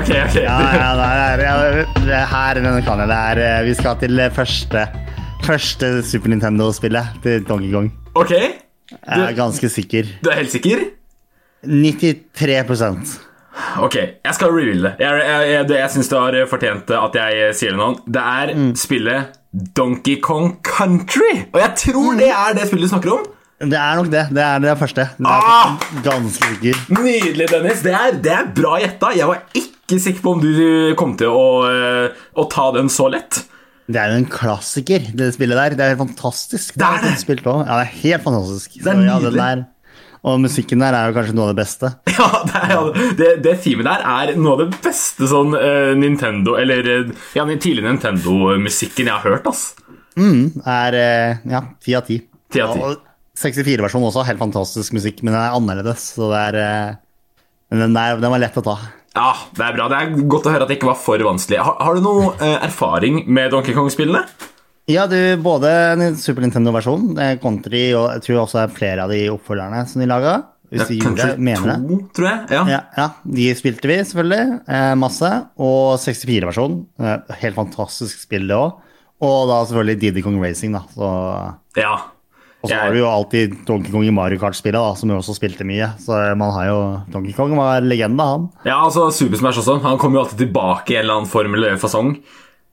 Ok. 0.00 0.10
Ok. 0.26 0.36
Ja, 0.42 0.56
ja, 0.74 0.90
det, 0.98 1.08
er, 1.14 1.44
ja, 1.44 1.54
det 2.08 2.22
her 2.34 2.60
denne 2.60 2.82
kan 2.86 3.02
jeg. 3.04 3.08
Det 3.12 3.18
er, 3.30 3.42
eh, 3.46 3.64
vi 3.68 3.74
skal 3.78 3.98
til 4.02 4.16
det 4.18 4.28
første, 4.36 4.86
første 5.46 5.92
Super 6.10 6.32
Nintendo-spillet 6.34 7.20
til 7.24 7.44
Donkey 7.48 7.72
Kong. 7.74 7.90
Ok, 8.14 8.30
Jeg 8.36 9.22
er 9.22 9.34
ganske 9.38 9.68
sikker. 9.70 10.08
du 10.24 10.30
er 10.32 10.40
helt 10.40 10.50
sikker? 10.52 10.80
93% 11.66 13.18
Ok, 13.82 13.94
jeg 14.24 14.34
skal 14.34 14.48
reveal 14.54 14.82
det. 14.86 14.92
Jeg, 15.02 15.22
jeg, 15.26 15.48
jeg, 15.52 15.70
jeg 15.78 15.90
syns 15.92 16.08
du 16.08 16.14
har 16.16 16.36
fortjent 16.48 16.90
at 16.96 17.16
jeg 17.18 17.54
sier 17.58 17.74
det 17.74 17.80
nå. 17.80 17.88
Det 18.06 18.22
er 18.22 18.52
spillet 18.78 19.34
Donkey 19.76 20.16
Kong 20.22 20.54
Country. 20.64 21.42
Og 21.52 21.58
jeg 21.60 21.74
tror 21.82 22.14
det 22.20 22.30
er 22.30 22.54
det 22.56 22.68
spillet 22.70 22.86
du 22.88 22.92
snakker 22.94 23.12
om. 23.18 23.26
Det 23.60 23.76
er 23.76 23.98
nok 23.98 24.08
det. 24.14 24.22
Det 24.32 24.40
er 24.46 24.62
det 24.64 24.76
første. 24.80 25.04
Det 25.18 25.26
er 25.28 25.50
Ah! 25.50 25.74
ganske 26.06 26.46
sikker. 26.46 26.78
Nydelig, 26.96 27.50
Dennis. 27.52 27.82
Det 27.84 27.92
er, 27.92 28.14
det 28.24 28.32
er 28.32 28.48
bra 28.56 28.78
gjetta. 28.80 29.10
Jeg 29.18 29.28
var 29.28 29.42
ikke 29.52 29.69
sikker 29.98 30.22
på 30.22 30.36
om 30.36 30.40
du 30.40 30.94
kom 30.94 31.16
til 31.18 31.26
å, 31.34 31.66
eh, 31.66 32.12
å 32.38 32.44
ta 32.48 32.70
den 32.76 32.86
så 32.88 33.08
lett. 33.10 33.42
Det 33.90 33.98
er 33.98 34.12
jo 34.12 34.20
en 34.20 34.30
klassiker, 34.30 35.08
det 35.18 35.32
spillet 35.34 35.58
der. 35.58 35.74
Det 35.74 35.82
er 35.82 35.92
helt 35.96 36.04
fantastisk. 36.04 36.76
Det 36.78 36.86
er 36.86 37.02
det. 37.02 37.16
Spilt 37.18 37.42
også. 37.42 37.66
Ja, 37.66 37.80
det 37.80 37.88
er 37.88 37.96
helt 38.04 38.22
fantastisk. 38.22 38.76
Det 38.76 38.86
er 38.86 39.00
Så, 39.00 39.06
ja, 39.08 39.18
nydelig. 39.18 39.66
og 40.22 40.40
musikken 40.44 40.78
der 40.84 40.94
er 40.94 41.10
jo 41.10 41.16
kanskje 41.16 41.34
noe 41.34 41.48
av 41.48 41.54
det 41.56 41.62
beste. 41.64 41.90
Ja, 42.20 42.28
det, 42.44 42.60
er, 42.60 43.12
det, 43.16 43.28
det 43.42 43.54
teamet 43.64 43.88
der 43.88 44.04
er 44.04 44.34
noe 44.36 44.52
av 44.52 44.62
det 44.62 44.80
beste 44.84 45.26
sånn 45.26 45.54
uh, 45.56 45.94
Nintendo 45.96 46.58
Eller 46.60 46.84
eh, 46.84 47.12
ja, 47.32 47.46
den 47.48 47.58
tidlige 47.58 47.88
Nintendo-musikken 47.88 49.08
jeg 49.08 49.14
har 49.16 49.24
hørt. 49.24 49.48
ass 49.48 49.72
Det 50.14 50.66
er 50.68 50.98
uh, 51.00 51.50
ja, 51.50 51.62
ti 51.80 51.96
av 51.96 52.04
ti. 52.06 52.20
10 52.52 52.62
av 52.66 52.76
10. 52.76 52.84
Og 52.84 53.06
64-versjonen 53.40 54.10
også, 54.10 54.26
helt 54.28 54.42
fantastisk 54.42 54.92
musikk, 54.92 55.22
men 55.24 55.32
den 55.32 55.40
er 55.40 55.56
annerledes. 55.56 56.10
Så 56.14 56.28
det 56.30 56.46
er 56.50 56.60
uh, 56.60 56.96
Men 57.72 57.86
den 57.88 57.96
der, 57.96 58.20
den 58.20 58.34
var 58.36 58.42
lett 58.42 58.58
å 58.60 58.66
ta. 58.66 58.76
Ja, 59.16 59.32
Det 59.56 59.64
er 59.66 59.74
bra. 59.74 59.88
Det 59.90 59.98
er 59.98 60.28
godt 60.30 60.46
å 60.46 60.52
høre 60.54 60.66
at 60.66 60.70
det 60.70 60.78
ikke 60.78 60.92
var 60.92 61.00
for 61.02 61.22
vanskelig. 61.26 61.58
Har, 61.66 61.76
har 61.82 61.98
du 61.98 62.04
noe 62.04 62.30
eh, 62.38 62.56
erfaring 62.68 63.24
med 63.26 63.50
Donkey 63.54 63.74
Kong-spillene? 63.74 64.22
Ja, 64.90 65.04
du, 65.10 65.16
både 65.42 65.70
Super 66.18 66.42
Nintendo-versjon, 66.46 67.10
eh, 67.20 67.34
Country 67.42 67.90
og 67.94 68.08
jeg 68.16 68.24
tror 68.26 68.40
også 68.44 68.58
det 68.58 68.64
er 68.64 68.78
flere 68.78 69.04
av 69.06 69.12
de 69.14 69.20
oppfølgerne 69.32 69.82
som 69.90 70.02
de 70.02 70.08
laga. 70.10 70.36
Hvis 70.70 70.86
de 70.86 71.00
gjorde 71.00 71.24
det, 71.32 71.42
mener 71.42 71.80
to, 71.82 71.86
det. 71.90 71.96
tror 72.14 72.26
jeg. 72.28 72.42
Ja. 72.54 72.60
Ja, 72.70 72.78
ja, 72.94 73.06
de 73.38 73.48
spilte 73.58 73.90
vi 73.90 73.96
selvfølgelig 74.06 74.60
eh, 74.70 74.92
masse. 75.02 75.30
Og 75.58 75.96
64-versjonen. 75.98 76.78
Eh, 77.02 77.34
helt 77.42 77.58
fantastisk 77.58 78.22
spill, 78.22 78.46
det 78.50 78.54
òg. 78.54 78.78
Og 79.26 79.40
da 79.50 79.58
selvfølgelig 79.66 80.00
Diddy 80.04 80.22
Kong 80.24 80.38
Racing, 80.42 80.76
da. 80.78 80.84
Så, 80.94 81.10
ja. 81.82 81.96
Og 82.60 82.68
så 82.68 82.76
har 82.76 82.92
du 82.92 82.98
jo 83.00 83.06
alltid 83.08 83.54
Donkey 83.68 83.90
Kong 83.92 84.04
i 84.04 84.12
Mario 84.12 84.38
Kart-spillet, 84.42 84.98
som 85.00 85.08
vi 85.08 85.16
også 85.16 85.32
spilte 85.38 85.64
mye. 85.64 85.86
Så 86.02 86.12
man 86.36 86.52
har 86.52 86.66
jo 86.68 86.78
Donkey 87.12 87.32
Kong 87.36 87.54
var 87.56 87.80
legende, 87.80 88.20
han. 88.26 88.48
ja, 88.68 88.76
altså 88.84 89.06
Super 89.16 89.40
Smash 89.40 89.62
også. 89.62 89.78
Han 89.84 89.96
kommer 89.98 90.20
jo 90.20 90.24
alltid 90.26 90.42
tilbake 90.46 90.92
i 90.92 90.98
en 90.98 91.04
eller 91.06 91.20
annen 91.22 91.30
form 91.32 91.56
eller 91.56 91.80
fasong. 91.80 92.14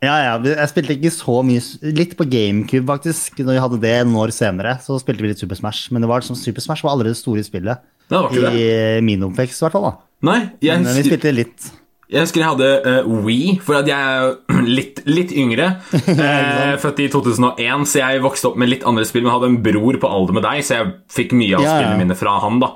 Ja, 0.03 0.13
ja, 0.21 0.33
jeg 0.45 0.69
spilte 0.69 0.93
ikke 0.93 1.09
så 1.09 1.39
mye 1.41 1.61
Litt 1.97 2.11
på 2.19 2.27
GameCube, 2.29 2.85
faktisk. 2.85 3.39
Når 3.41 3.55
vi 3.55 3.61
hadde 3.63 3.79
det 3.81 3.95
noen 4.05 4.19
år 4.27 4.33
senere, 4.35 4.75
så 4.83 4.99
spilte 5.01 5.23
vi 5.25 5.31
litt 5.31 5.41
Super 5.41 5.57
Smash. 5.57 5.87
Men 5.89 6.03
det 6.05 6.09
var 6.11 6.21
som 6.27 6.37
Super 6.37 6.61
Smash 6.61 6.83
var 6.85 6.93
allerede 6.93 7.15
det 7.15 7.21
store 7.23 7.41
spillet. 7.47 7.81
Det 8.07 8.13
var 8.19 8.29
ikke 8.29 8.51
I 8.53 8.67
det. 8.67 9.03
min 9.07 9.23
oppvekst, 9.25 9.57
i 9.57 9.65
hvert 9.65 9.73
fall. 9.79 9.87
da. 9.89 9.95
Nei, 10.27 10.37
jeg 10.61 10.83
Men 10.83 10.95
vi 10.99 11.07
spilte 11.07 11.33
litt. 11.33 11.71
Jeg 12.09 12.23
husker 12.23 12.39
jeg 12.39 12.49
hadde 12.53 12.67
uh, 13.03 13.09
Wii, 13.25 13.57
for 13.65 13.75
at 13.81 13.87
jeg 13.89 13.97
er 13.97 14.37
litt, 14.77 15.01
litt 15.09 15.33
yngre. 15.35 15.73
Eh, 16.07 16.77
født 16.81 16.99
i 17.03 17.09
2001, 17.11 17.83
så 17.91 17.99
jeg 18.01 18.21
vokste 18.23 18.49
opp 18.51 18.57
med 18.61 18.69
litt 18.71 18.85
andre 18.87 19.03
spill. 19.05 19.23
Men 19.25 19.31
jeg 19.33 19.37
hadde 19.39 19.51
en 19.51 19.61
bror 19.65 19.97
på 20.01 20.09
alder 20.09 20.37
med 20.39 20.43
deg, 20.47 20.63
så 20.65 20.79
jeg 20.79 20.93
fikk 21.13 21.35
mye 21.37 21.57
av 21.57 21.61
Ja, 21.63 21.67
ja. 21.67 21.75
spillene 21.77 21.99
mine 22.05 22.17
fra 22.17 22.37
han. 22.43 22.59
da. 22.63 22.71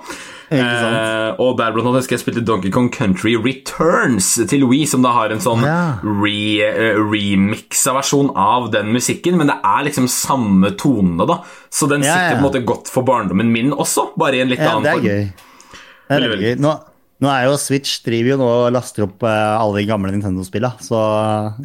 Eh, 0.51 1.29
og 1.39 1.53
der 1.61 1.71
blant 1.71 1.87
annet 1.87 2.01
husker 2.01 2.17
jeg 2.17 2.23
spilte 2.25 2.41
Donkey 2.43 2.71
Kong 2.75 2.89
Country 2.91 3.37
Returns 3.39 4.33
til 4.51 4.65
Wii, 4.67 4.83
som 4.91 5.03
da 5.05 5.13
har 5.15 5.31
en 5.31 5.39
sånn 5.43 5.63
Ja. 5.63 5.77
re, 6.03 6.35
uh, 6.67 6.99
remixa 7.07 7.93
versjon 7.95 8.33
av 8.35 8.67
den 8.73 8.91
musikken, 8.91 9.37
men 9.39 9.47
det 9.47 9.55
er 9.63 9.85
liksom 9.87 10.09
samme 10.11 10.73
tonene, 10.75 11.23
da. 11.29 11.39
Så 11.71 11.87
den 11.87 12.03
sitter 12.03 12.35
på 12.35 12.41
en 12.41 12.47
måte 12.49 12.65
godt 12.67 12.91
for 12.91 13.07
barndommen 13.07 13.47
min 13.53 13.71
også, 13.71 14.09
bare 14.19 14.35
i 14.41 14.43
en 14.43 14.51
litt 14.51 14.59
annen 14.59 14.83
det 14.83 14.91
er 14.91 14.99
form. 14.99 15.07
gøy. 15.07 15.31
Det 15.31 16.11
er 16.11 16.19
Veldig, 16.19 16.31
veldig 16.35 16.49
gøy. 16.51 16.61
Nå, 16.67 16.75
nå 17.21 17.29
er 17.29 17.45
jo 17.47 17.57
Switch 17.61 18.01
driver 18.05 18.33
jo 18.33 18.39
nå 18.41 18.49
og 18.49 18.73
laster 18.73 19.05
opp 19.05 19.23
eh, 19.27 19.53
alle 19.61 19.81
de 19.81 19.87
gamle 19.89 20.11
Nintendo-spillene, 20.15 20.81
så 20.81 20.99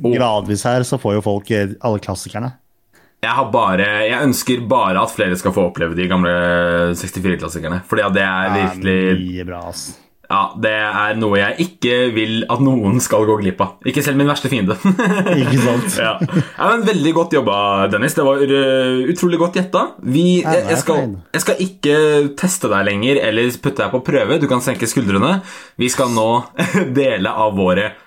gradvis 0.05 0.67
her 0.69 0.85
så 0.87 1.01
får 1.01 1.19
jo 1.19 1.25
folk 1.25 1.53
eh, 1.57 1.77
alle 1.81 2.03
klassikerne. 2.05 2.53
Jeg, 3.25 3.33
har 3.33 3.49
bare, 3.51 3.87
jeg 4.07 4.23
ønsker 4.29 4.67
bare 4.69 5.01
at 5.03 5.15
flere 5.17 5.37
skal 5.41 5.55
få 5.57 5.71
oppleve 5.71 5.97
de 5.99 6.07
gamle 6.11 6.33
64-klassikerne. 6.95 7.81
Fordi 7.89 8.05
det 8.15 8.27
er 8.27 8.53
virkelig 8.55 8.99
Det 9.01 9.15
er 9.15 9.23
mye 9.25 9.47
bra, 9.49 9.63
ass. 9.73 9.87
Ja, 10.27 10.41
Det 10.59 10.73
er 10.73 11.19
noe 11.19 11.39
jeg 11.39 11.67
ikke 11.67 11.97
vil 12.15 12.41
at 12.51 12.63
noen 12.65 12.99
skal 13.03 13.27
gå 13.29 13.37
glipp 13.43 13.61
av. 13.63 13.75
Ikke 13.87 14.03
selv 14.05 14.19
min 14.21 14.31
verste 14.31 14.51
fiende. 14.51 14.77
Ikke 15.43 15.59
sant? 15.63 15.99
ja. 16.01 16.17
ja, 16.19 16.71
men 16.73 16.87
Veldig 16.87 17.13
godt 17.17 17.37
jobba, 17.37 17.59
Dennis. 17.93 18.17
Det 18.17 18.25
var 18.27 18.43
uh, 18.43 19.05
utrolig 19.13 19.41
godt 19.43 19.61
gjetta. 19.61 19.85
Vi, 20.03 20.27
jeg, 20.43 20.65
jeg, 20.71 20.81
skal, 20.83 21.15
jeg 21.35 21.45
skal 21.45 21.63
ikke 21.63 21.99
teste 22.39 22.71
deg 22.73 22.89
lenger 22.89 23.21
eller 23.29 23.61
putte 23.63 23.85
deg 23.85 23.95
på 23.95 24.03
prøve. 24.07 24.41
Du 24.43 24.49
kan 24.51 24.65
senke 24.65 24.89
skuldrene. 24.91 25.39
Vi 25.79 25.91
skal 25.93 26.11
nå 26.15 26.29
dele 27.01 27.31
av 27.31 27.55
våre 27.59 27.87
eh, 27.91 28.03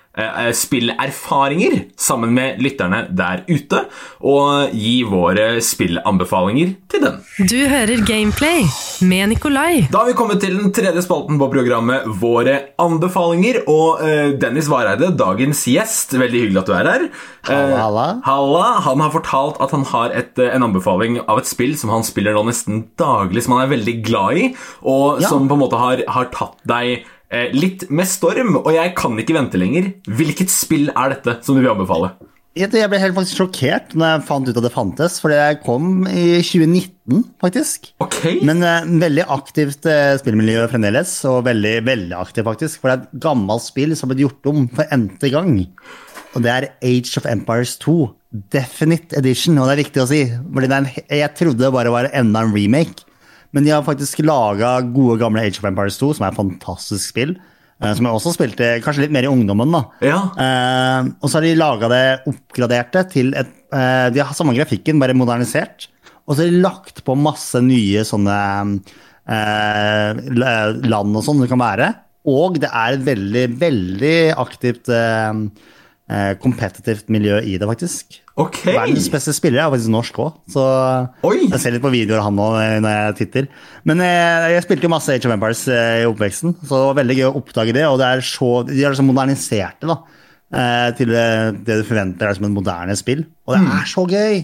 spillerfaringer 0.56 1.76
sammen 2.00 2.32
med 2.34 2.58
lytterne 2.62 3.04
der 3.16 3.42
ute, 3.48 3.84
og 4.26 4.72
gi 4.74 5.02
våre 5.08 5.60
spillanbefalinger 5.64 6.72
til 6.90 7.04
den. 7.04 7.18
Du 7.50 7.56
hører 7.70 8.02
Gameplay 8.06 8.64
med 9.06 9.30
Nikolai. 9.34 9.86
Da 9.92 10.02
har 10.02 10.10
vi 10.10 10.16
kommet 10.18 10.40
til 10.42 10.56
den 10.58 10.72
tredje 10.76 11.02
spalten 11.06 11.38
på 11.40 11.48
programmet 11.52 12.08
Våre 12.20 12.56
anbefalinger. 12.80 13.62
Og 13.70 14.02
eh, 14.04 14.32
Dennis 14.40 14.68
Vareide, 14.70 15.12
dagens 15.18 15.62
gjest, 15.70 16.16
veldig 16.18 16.42
hyggelig 16.46 16.62
at 16.64 16.70
du 16.70 16.74
er 16.76 16.90
her. 16.90 17.06
Halla, 17.46 17.60
Eh, 17.70 17.76
halla. 17.80 18.06
halla. 18.26 18.64
Han 18.84 19.00
har 19.00 19.10
fortalt 19.14 19.60
at 19.64 19.70
han 19.74 19.84
har 19.92 20.10
et, 20.16 20.38
eh, 20.38 20.50
en 20.54 20.62
anbefaling 20.66 21.20
av 21.26 21.38
et 21.40 21.48
spill 21.48 21.76
som 21.80 21.90
han 21.94 22.04
spiller 22.06 22.34
nå 22.36 22.44
nesten 22.50 22.84
daglig, 23.00 23.42
som 23.46 23.56
han 23.56 23.64
er 23.66 23.72
veldig 23.76 23.96
glad 24.06 24.36
i, 24.36 24.50
og 24.82 25.20
Ja. 25.22 25.28
som 25.28 25.48
på 25.48 25.54
en 25.56 25.60
måte 25.64 25.78
har, 25.80 26.02
har 26.08 26.24
tatt 26.34 26.56
deg 26.66 26.98
eh, 26.98 27.04
litt 27.54 27.86
med 27.90 28.08
storm. 28.10 28.56
Og 28.62 28.72
jeg 28.74 28.94
kan 28.98 29.14
ikke 29.20 29.36
vente 29.36 29.60
lenger. 29.60 29.92
Hvilket 30.08 30.50
spill 30.50 30.90
er 30.90 31.14
dette 31.14 31.38
som 31.46 31.56
du 31.56 31.62
vil 31.62 31.72
anbefale? 31.72 32.14
Jeg 32.58 32.66
ble 32.90 32.98
helt 32.98 33.14
faktisk 33.14 33.38
sjokkert 33.38 33.92
når 33.94 34.08
jeg 34.08 34.22
fant 34.26 34.48
ut 34.48 34.56
at 34.58 34.64
det 34.64 34.72
fantes, 34.74 35.20
for 35.22 35.30
jeg 35.30 35.60
kom 35.62 36.02
i 36.10 36.40
2019, 36.42 37.20
faktisk. 37.38 37.92
Ok. 38.02 38.18
Men 38.42 38.64
uh, 38.66 38.82
veldig 38.82 39.28
aktivt 39.30 39.86
uh, 39.86 40.16
spillmiljø 40.18 40.64
fremdeles, 40.72 41.12
og 41.30 41.44
veldig, 41.46 41.76
veldig 41.86 42.16
aktivt 42.18 42.48
faktisk. 42.48 42.82
For 42.82 42.90
det 42.90 42.96
er 42.96 43.04
et 43.04 43.22
gammelt 43.22 43.62
spill 43.62 43.94
som 43.94 44.08
har 44.08 44.16
blitt 44.16 44.26
gjort 44.26 44.50
om 44.50 44.66
for 44.74 44.96
n-te 44.98 45.30
gang. 45.30 45.54
Og 46.34 46.42
det 46.42 46.50
er 46.56 46.68
Age 46.90 47.22
of 47.22 47.30
Empires 47.30 47.76
2. 47.86 47.96
Definite 48.50 49.18
Edition, 49.22 49.58
og 49.58 49.70
det 49.70 49.76
er 49.76 49.82
viktig 49.84 50.02
å 50.02 50.10
si. 50.10 50.20
Fordi 50.50 50.72
det 50.72 50.80
en, 50.82 50.90
jeg 51.22 51.36
trodde 51.38 51.62
det 51.62 51.72
bare 51.78 51.94
var 51.94 52.10
enda 52.10 52.42
en 52.42 52.54
remake. 52.56 53.06
Men 53.52 53.64
de 53.66 53.72
har 53.74 53.82
faktisk 53.86 54.20
laga 54.22 54.76
gode, 54.94 55.18
gamle 55.20 55.42
Age 55.42 55.58
of 55.58 55.66
Empires 55.66 55.96
2, 55.98 56.12
som 56.16 56.26
er 56.26 56.30
et 56.34 56.38
fantastisk 56.38 57.08
spill. 57.12 57.32
eh, 57.82 57.94
Som 57.94 58.06
jeg 58.06 58.14
også 58.14 58.34
spilte 58.36 58.68
kanskje 58.84 59.06
litt 59.06 59.14
mer 59.16 59.26
i 59.26 59.32
ungdommen. 59.32 59.72
da. 59.74 59.82
Ja. 60.06 60.20
Eh, 60.38 61.08
og 61.20 61.28
så 61.30 61.38
har 61.40 61.46
de 61.48 61.54
laga 61.58 61.88
det 61.90 62.04
oppgraderte 62.30 63.04
til 63.10 63.32
et 63.34 63.50
eh, 63.72 64.10
De 64.14 64.20
har 64.22 64.34
samme 64.34 64.54
grafikken, 64.54 65.00
bare 65.02 65.14
modernisert. 65.18 65.88
Og 66.28 66.36
så 66.36 66.44
har 66.44 66.50
de 66.52 66.62
lagt 66.62 67.02
på 67.04 67.16
masse 67.18 67.58
nye 67.64 68.04
sånne 68.06 68.36
eh, 69.26 70.20
land 70.86 71.16
og 71.18 71.24
sånn 71.26 71.42
det 71.42 71.50
kan 71.50 71.62
være. 71.62 71.90
Og 72.30 72.58
det 72.60 72.68
er 72.70 72.94
et 72.98 73.04
veldig, 73.06 73.44
veldig 73.58 74.16
aktivt 74.38 74.90
eh, 74.92 75.30
eh, 75.30 75.42
kompetitivt 76.42 77.10
miljø 77.12 77.38
i 77.46 77.54
det, 77.60 77.66
faktisk. 77.68 78.20
Okay. 78.40 78.72
Verdens 78.72 79.08
beste 79.12 79.34
spiller 79.36 79.62
er 79.64 79.72
faktisk 79.72 79.92
norsk 79.92 80.20
òg, 80.22 80.38
så 80.54 80.64
Oi. 81.28 81.42
jeg 81.44 81.60
ser 81.60 81.74
litt 81.74 81.84
på 81.84 81.92
videoer 81.92 82.22
han 82.24 82.36
nå 82.38 82.46
eh, 82.60 82.76
når 82.82 82.94
jeg 82.94 83.16
titter. 83.18 83.50
Men 83.88 84.00
jeg, 84.04 84.54
jeg 84.54 84.64
spilte 84.64 84.88
jo 84.88 84.92
masse 84.94 85.12
Age 85.12 85.28
of 85.28 85.34
Empires 85.34 85.64
eh, 85.68 86.00
i 86.04 86.08
oppveksten, 86.08 86.56
så 86.62 86.70
det 86.70 86.86
var 86.88 86.98
veldig 87.02 87.18
gøy 87.18 87.26
å 87.28 87.34
oppdage 87.42 87.76
det. 87.76 87.84
Og 87.90 88.00
det 88.00 88.08
er 88.08 88.24
så, 88.24 88.50
de 88.68 88.80
har 88.80 88.94
liksom 88.94 89.10
modernisert 89.10 89.82
det 89.82 89.90
da, 89.90 89.98
eh, 90.54 90.88
til 91.00 91.12
det, 91.12 91.28
det 91.68 91.80
du 91.82 91.84
forventer 91.88 92.30
er 92.30 92.38
som 92.38 92.48
et 92.48 92.56
moderne 92.56 92.96
spill. 92.98 93.26
Og 93.48 93.56
det 93.56 93.76
er 93.80 93.92
så 93.92 94.06
gøy! 94.08 94.42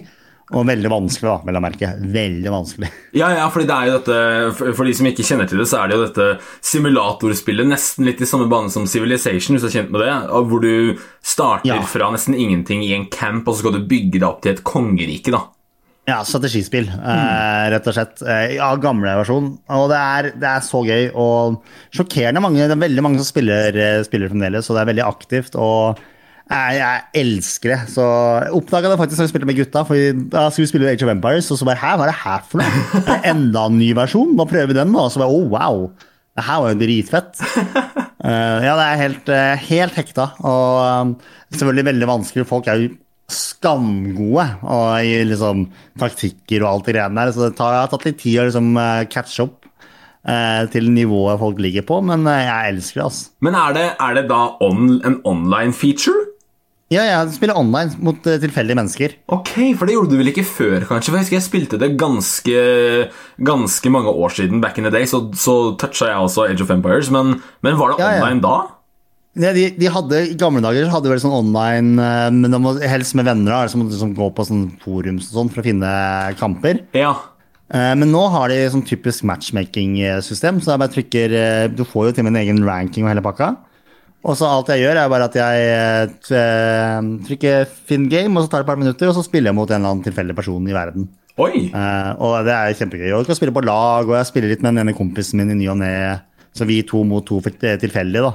Og 0.55 0.63
veldig 0.69 0.91
vanskelig, 0.93 1.27
da, 1.27 1.41
vel 1.49 1.57
å 1.59 1.63
merke. 1.65 1.89
Veldig 1.99 2.51
vanskelig. 2.55 2.91
Ja, 3.19 3.33
ja, 3.35 3.49
fordi 3.51 3.67
det 3.67 3.75
er 3.77 3.89
jo 3.89 3.97
dette 3.97 4.75
for, 4.79 4.87
de 4.87 4.93
som 4.95 5.09
ikke 5.11 5.25
kjenner 5.27 5.49
til 5.51 5.59
det, 5.59 5.67
så 5.67 5.81
er 5.81 5.89
det 5.91 5.97
jo 5.97 6.05
dette 6.05 6.27
simulatorspillet 6.63 7.67
nesten 7.67 8.07
litt 8.07 8.23
i 8.23 8.29
samme 8.31 8.47
bane 8.51 8.71
som 8.71 8.87
Civilization, 8.87 9.57
hvis 9.57 9.65
du 9.67 9.69
er 9.73 9.75
kjent 9.81 9.91
med 9.91 10.05
det. 10.05 10.15
Hvor 10.31 10.63
du 10.63 11.03
starter 11.27 11.73
Ja. 11.75 11.81
fra 11.83 12.13
nesten 12.15 12.39
ingenting 12.39 12.85
i 12.87 12.93
en 12.95 13.09
camp, 13.11 13.49
og 13.49 13.57
så 13.57 13.65
skal 13.65 13.73
du 13.81 13.87
bygge 13.91 14.21
deg 14.21 14.29
opp 14.29 14.43
til 14.43 14.53
et 14.55 14.63
kongerike, 14.63 15.35
da. 15.35 15.43
Ja, 16.07 16.21
strategispill, 16.23 16.87
eh, 16.87 17.71
rett 17.73 17.87
og 17.91 17.95
slett. 17.97 18.23
Eh, 18.23 18.55
ja, 18.61 18.69
gamle 18.79 19.17
versjon. 19.19 19.59
Og 19.75 19.89
det 19.91 19.99
er, 19.99 20.31
det 20.39 20.47
er 20.47 20.61
så 20.63 20.85
gøy 20.87 21.11
og 21.19 21.65
sjokkerende 21.91 22.41
mange. 22.41 22.63
Det 22.63 22.77
er 22.77 22.89
veldig 22.89 23.03
mange 23.03 23.19
som 23.19 23.27
spiller, 23.27 23.75
eh, 23.75 24.05
spiller 24.07 24.31
fremdeles, 24.31 24.71
og 24.71 24.77
det 24.77 24.83
er 24.85 24.93
veldig 24.95 25.07
aktivt. 25.11 25.57
og 25.59 25.99
jeg, 26.47 26.79
jeg 26.79 27.25
elsker 27.25 27.73
det. 27.73 27.79
Så 27.91 28.05
oppdaga 28.55 28.93
det 28.93 28.99
faktisk 29.01 29.19
når 29.19 29.27
vi 29.27 29.31
spilte 29.33 29.49
med 29.51 29.59
gutta. 29.59 29.83
For 29.87 30.19
da 30.31 30.45
skulle 30.51 30.67
vi 30.67 30.71
spille 30.71 30.91
Age 30.93 31.07
of 31.07 31.11
Empires, 31.11 31.49
og 31.51 31.59
så 31.59 31.67
bare 31.67 31.81
Hæ, 31.81 31.95
hva 31.99 32.07
er 32.07 32.13
det 32.13 32.21
her 32.21 32.45
for 32.47 32.63
noe? 32.63 33.17
Enda 33.33 33.65
en 33.67 33.81
ny 33.81 33.89
versjon? 33.99 34.37
Nå 34.39 34.47
prøver 34.47 34.71
vi 34.71 34.77
den, 34.79 34.93
da. 34.95 35.07
Og 35.09 35.11
så 35.11 35.23
bare 35.23 35.35
oh, 35.35 35.49
wow. 35.51 35.89
Det 36.37 36.45
her 36.47 36.61
var 36.63 36.71
jo 36.71 36.79
dritfett. 36.85 37.43
Uh, 37.43 38.61
ja, 38.67 38.77
det 38.77 38.85
er 38.85 39.03
helt, 39.03 39.33
uh, 39.33 39.65
helt 39.67 39.99
hekta. 39.99 40.29
Og 40.47 40.71
um, 40.85 41.17
selvfølgelig 41.51 41.87
veldig 41.91 42.11
vanskelig. 42.13 42.47
Folk 42.47 42.71
er 42.71 42.85
jo 42.85 42.95
skamgode 43.27 44.45
og 44.71 45.03
i 45.03 45.17
liksom 45.27 45.65
taktikker 45.99 46.63
og 46.63 46.69
alt 46.71 46.87
det 46.87 46.95
greiene 46.95 47.25
der. 47.25 47.35
Så 47.35 47.49
det 47.49 47.57
tar, 47.59 47.81
har 47.81 47.91
tatt 47.91 48.07
litt 48.07 48.21
tid 48.23 48.39
å 48.39 48.45
liksom 48.47 48.69
eh, 48.79 49.09
catche 49.11 49.49
opp 49.49 49.65
til 50.71 50.89
nivået 50.91 51.39
folk 51.39 51.61
ligger 51.63 51.85
på, 51.87 52.01
men 52.03 52.25
jeg 52.27 52.73
elsker 52.73 52.99
det, 52.99 53.05
altså. 53.05 53.29
Men 53.47 53.59
er 53.59 53.75
det, 53.77 53.85
er 54.03 54.17
det 54.17 54.25
da 54.27 54.41
on, 54.67 54.97
en 55.07 55.21
online 55.23 55.75
feature? 55.75 56.25
Ja, 56.95 57.03
jeg 57.03 57.33
spiller 57.35 57.59
online 57.59 57.97
mot 57.99 58.27
eh, 58.31 58.37
tilfeldige 58.39 58.77
mennesker. 58.79 59.15
Ok, 59.35 59.51
for 59.75 59.89
det 59.89 59.97
gjorde 59.97 60.13
du 60.13 60.21
vel 60.21 60.31
ikke 60.31 60.45
før, 60.47 60.85
kanskje? 60.87 61.11
For 61.11 61.19
jeg 61.19 61.25
husker 61.27 61.37
jeg 61.41 61.47
spilte 61.49 61.81
det 61.83 61.89
ganske, 61.99 62.61
ganske 63.43 63.91
mange 63.91 64.13
år 64.13 64.31
siden, 64.37 64.61
back 64.63 64.79
in 64.79 64.87
the 64.87 64.93
day, 64.95 65.03
så, 65.11 65.25
så 65.35 65.57
toucha 65.81 66.13
jeg 66.13 66.23
også 66.29 66.47
Age 66.47 66.63
of 66.63 66.71
Empires, 66.71 67.11
men, 67.11 67.41
men 67.67 67.79
var 67.81 67.91
det 67.95 67.99
Ja, 68.05 68.13
ja. 68.15 68.23
online 68.23 68.45
da? 68.45 68.55
Ja, 69.37 69.51
de, 69.53 69.67
de 69.77 69.91
hadde, 69.93 70.21
I 70.31 70.37
gamle 70.41 70.63
dager 70.65 70.87
hadde 70.89 71.09
de 71.11 71.13
vel 71.17 71.21
sånn 71.27 71.35
online, 71.43 71.99
eh, 72.01 72.29
men 72.39 72.55
de 72.55 72.63
må 72.63 72.77
helst 72.81 73.19
med 73.19 73.27
venner. 73.29 73.51
da, 73.51 73.67
Så 73.69 73.83
måtte 73.83 73.93
liksom 73.97 74.15
gå 74.17 74.31
på 74.39 74.47
sånn 74.49 74.69
forums 74.87 75.27
og 75.33 75.41
sånn 75.43 75.51
for 75.53 75.61
å 75.61 75.67
finne 75.67 75.91
kamper. 76.39 76.85
Ja. 76.97 77.11
Eh, 77.67 77.93
Men 77.99 78.15
nå 78.15 78.23
har 78.31 78.49
de 78.55 78.63
sånn 78.73 78.87
typisk 78.87 79.27
matchmaking-system, 79.27 80.63
så 80.63 80.73
jeg 80.77 80.81
bare 80.87 80.95
trykker 80.95 81.35
Du 81.75 81.83
får 81.85 82.07
jo 82.09 82.13
til 82.17 82.23
og 82.25 82.31
med 82.31 82.37
en 82.39 82.45
egen 82.47 82.63
ranking 82.65 83.05
og 83.05 83.11
hele 83.11 83.27
pakka. 83.27 83.57
Og 84.27 84.35
så 84.35 84.49
alt 84.51 84.73
jeg 84.73 84.83
gjør, 84.83 84.99
er 84.99 85.11
bare 85.13 85.29
at 85.29 85.37
jeg 85.39 85.67
eh, 86.35 87.11
trykker 87.29 87.69
'finn 87.87 88.09
game', 88.11 88.35
og 88.35 88.43
så 88.45 88.51
tar 88.51 88.63
det 88.63 88.67
et 88.67 88.73
par 88.73 88.81
minutter, 88.81 89.07
og 89.09 89.15
så 89.15 89.23
spiller 89.23 89.53
jeg 89.53 89.59
mot 89.59 89.71
en 89.71 89.79
eller 89.79 89.93
annen 89.95 90.07
tilfeldig 90.07 90.35
person 90.35 90.67
i 90.67 90.75
verden. 90.75 91.07
Oi. 91.37 91.69
Uh, 91.69 92.13
og 92.17 92.47
det 92.49 92.55
er 92.55 92.77
kjempegøy. 92.79 93.11
Og 93.13 93.21
jeg 93.21 93.29
kan 93.29 93.39
spille 93.39 93.55
på 93.55 93.65
lag, 93.67 94.09
og 94.09 94.17
jeg 94.17 94.29
spiller 94.31 94.51
litt 94.51 94.63
med 94.65 94.73
den 94.73 94.87
ene 94.87 94.97
kompisen 94.97 95.43
min 95.43 95.53
i 95.53 95.59
ny 95.59 95.69
og 95.69 95.79
ne. 95.83 95.93
Så 96.57 96.65
vi 96.65 96.81
to 96.89 97.03
mot 97.05 97.27
to 97.29 97.43
for- 97.45 97.53
tilfeldig, 97.53 98.23
da. 98.25 98.33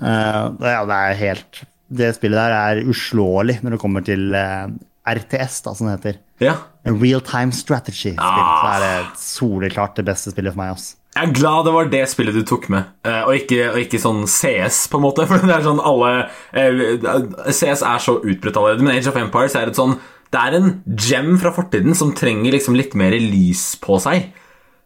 Uh, 0.00 0.54
ja, 0.62 0.84
det 0.86 0.96
er 0.96 1.18
helt 1.18 1.64
Det 1.90 2.12
spillet 2.14 2.38
der 2.38 2.54
er 2.54 2.86
uslåelig 2.86 3.56
når 3.64 3.74
det 3.74 3.80
kommer 3.82 4.04
til 4.06 4.30
eh, 4.38 4.68
RTS, 5.08 5.62
da, 5.64 5.74
som 5.74 5.88
det 5.88 5.96
heter. 5.98 6.18
Ja. 6.44 6.56
Real 6.84 7.22
time 7.24 7.52
strategy. 7.56 8.14
Ah. 8.18 8.60
Så 8.60 8.70
er 8.70 8.84
det 8.84 9.20
soleklart 9.20 9.96
det 9.96 10.06
beste 10.08 10.32
spillet 10.34 10.54
for 10.54 10.62
meg. 10.62 10.74
også. 10.76 10.96
Jeg 11.10 11.26
er 11.26 11.32
glad 11.34 11.64
det 11.66 11.72
var 11.74 11.88
det 11.90 12.04
spillet 12.06 12.36
du 12.38 12.44
tok 12.46 12.68
med, 12.70 12.90
eh, 13.02 13.24
og 13.26 13.34
ikke, 13.34 13.72
og 13.72 13.80
ikke 13.82 13.98
sånn 13.98 14.22
CS, 14.30 14.84
på 14.92 15.00
en 15.00 15.04
måte. 15.08 15.26
For 15.30 15.42
det 15.42 15.56
er 15.56 15.66
sånn 15.66 15.82
alle 15.82 16.12
eh, 16.54 17.50
CS 17.50 17.82
er 17.82 18.04
så 18.04 18.20
utbredt 18.20 18.60
allerede, 18.60 18.86
men 18.86 18.94
Age 18.94 19.10
of 19.10 19.18
Empires 19.18 19.56
er 19.58 19.72
et 19.72 19.78
sånn 19.78 19.96
Det 20.30 20.38
er 20.38 20.54
en 20.60 20.70
gem 20.94 21.32
fra 21.42 21.50
fortiden 21.56 21.98
som 21.98 22.14
trenger 22.14 22.54
liksom 22.54 22.78
litt 22.78 22.94
mer 22.94 23.16
lys 23.18 23.72
på 23.82 23.98
seg. 23.98 24.30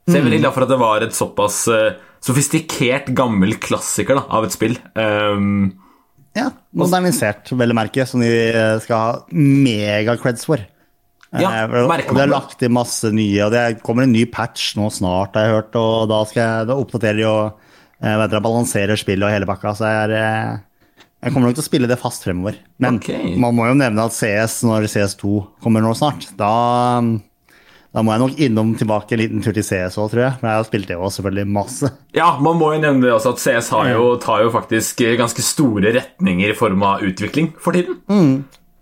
Så 0.08 0.16
jeg 0.16 0.22
er 0.22 0.26
veldig 0.30 0.40
glad 0.40 0.56
for 0.56 0.64
at 0.64 0.72
det 0.72 0.80
var 0.80 1.04
et 1.04 1.16
såpass 1.16 1.58
eh, 1.72 2.00
sofistikert, 2.24 3.12
gammel 3.16 3.58
klassiker 3.60 4.16
da, 4.16 4.24
av 4.32 4.46
et 4.46 4.56
spill. 4.56 4.78
Um, 4.96 5.74
Ja, 6.34 6.48
Modernisert, 6.74 7.52
vel 7.54 7.70
å 7.70 7.76
merke, 7.78 8.06
som 8.10 8.22
de 8.22 8.30
eh, 8.30 8.76
skal 8.82 9.02
ha 9.02 9.18
mega-creds 9.30 10.48
for. 10.48 10.62
Ja, 11.34 11.50
Eh, 11.64 11.86
merker 11.90 12.14
de 12.14 12.14
har 12.14 12.14
man 12.14 12.28
det. 12.28 12.30
lagt 12.30 12.62
i 12.62 12.70
masse 12.70 13.10
nye, 13.14 13.40
og 13.46 13.54
det 13.54 13.82
kommer 13.82 14.06
en 14.06 14.14
ny 14.14 14.24
patch 14.30 14.74
nå 14.78 14.86
snart, 14.94 15.34
har 15.34 15.48
jeg 15.48 15.56
hørt, 15.56 15.78
og 15.78 16.08
da, 16.10 16.20
jeg, 16.30 16.68
da 16.70 16.76
oppdaterer 16.78 17.18
de 17.18 17.26
og 17.26 17.42
eh, 18.02 18.14
vet 18.20 18.30
dere, 18.30 18.44
balanserer 18.44 19.00
spillet 19.00 19.26
og 19.26 19.34
hele 19.34 19.48
bakka. 19.48 19.74
Så 19.74 19.90
jeg, 19.90 20.14
er, 20.14 20.62
jeg 21.24 21.34
kommer 21.34 21.50
nok 21.50 21.58
til 21.58 21.64
å 21.64 21.68
spille 21.68 21.90
det 21.90 21.98
fast 22.02 22.26
fremover. 22.26 22.58
Men 22.82 23.00
okay. 23.02 23.34
man 23.40 23.56
må 23.58 23.66
jo 23.70 23.78
nevne 23.78 24.06
at 24.06 24.14
CS, 24.14 24.60
når 24.68 24.86
CS2 24.90 25.40
kommer 25.64 25.82
nå 25.82 25.94
snart, 25.98 26.28
da, 26.38 26.52
da 27.94 28.02
må 28.02 28.10
jeg 28.10 28.22
nok 28.24 28.40
innom 28.42 28.72
tilbake 28.74 29.14
en 29.14 29.20
liten 29.20 29.42
tur 29.44 29.54
til 29.54 29.62
CS 29.62 30.00
òg, 30.02 30.08
tror 30.10 30.24
jeg. 30.24 30.38
Men 30.40 30.50
jeg 30.50 30.58
har 30.58 30.66
spilt 30.66 30.88
det 30.90 30.96
òg 30.98 31.12
selvfølgelig 31.14 31.50
masse. 31.54 31.90
Ja, 32.16 32.32
man 32.42 32.58
må 32.58 32.72
jo 32.74 32.80
nevne 32.82 33.06
det 33.06 33.12
også 33.14 33.36
at 33.36 33.42
CS 33.44 33.70
har 33.76 33.92
jo, 33.92 34.08
tar 34.22 34.42
jo 34.42 34.50
faktisk 34.54 35.04
ganske 35.20 35.44
store 35.46 35.94
retninger 35.94 36.50
i 36.50 36.56
form 36.58 36.82
av 36.82 37.04
utvikling 37.06 37.52
for 37.62 37.76
tiden. 37.78 38.00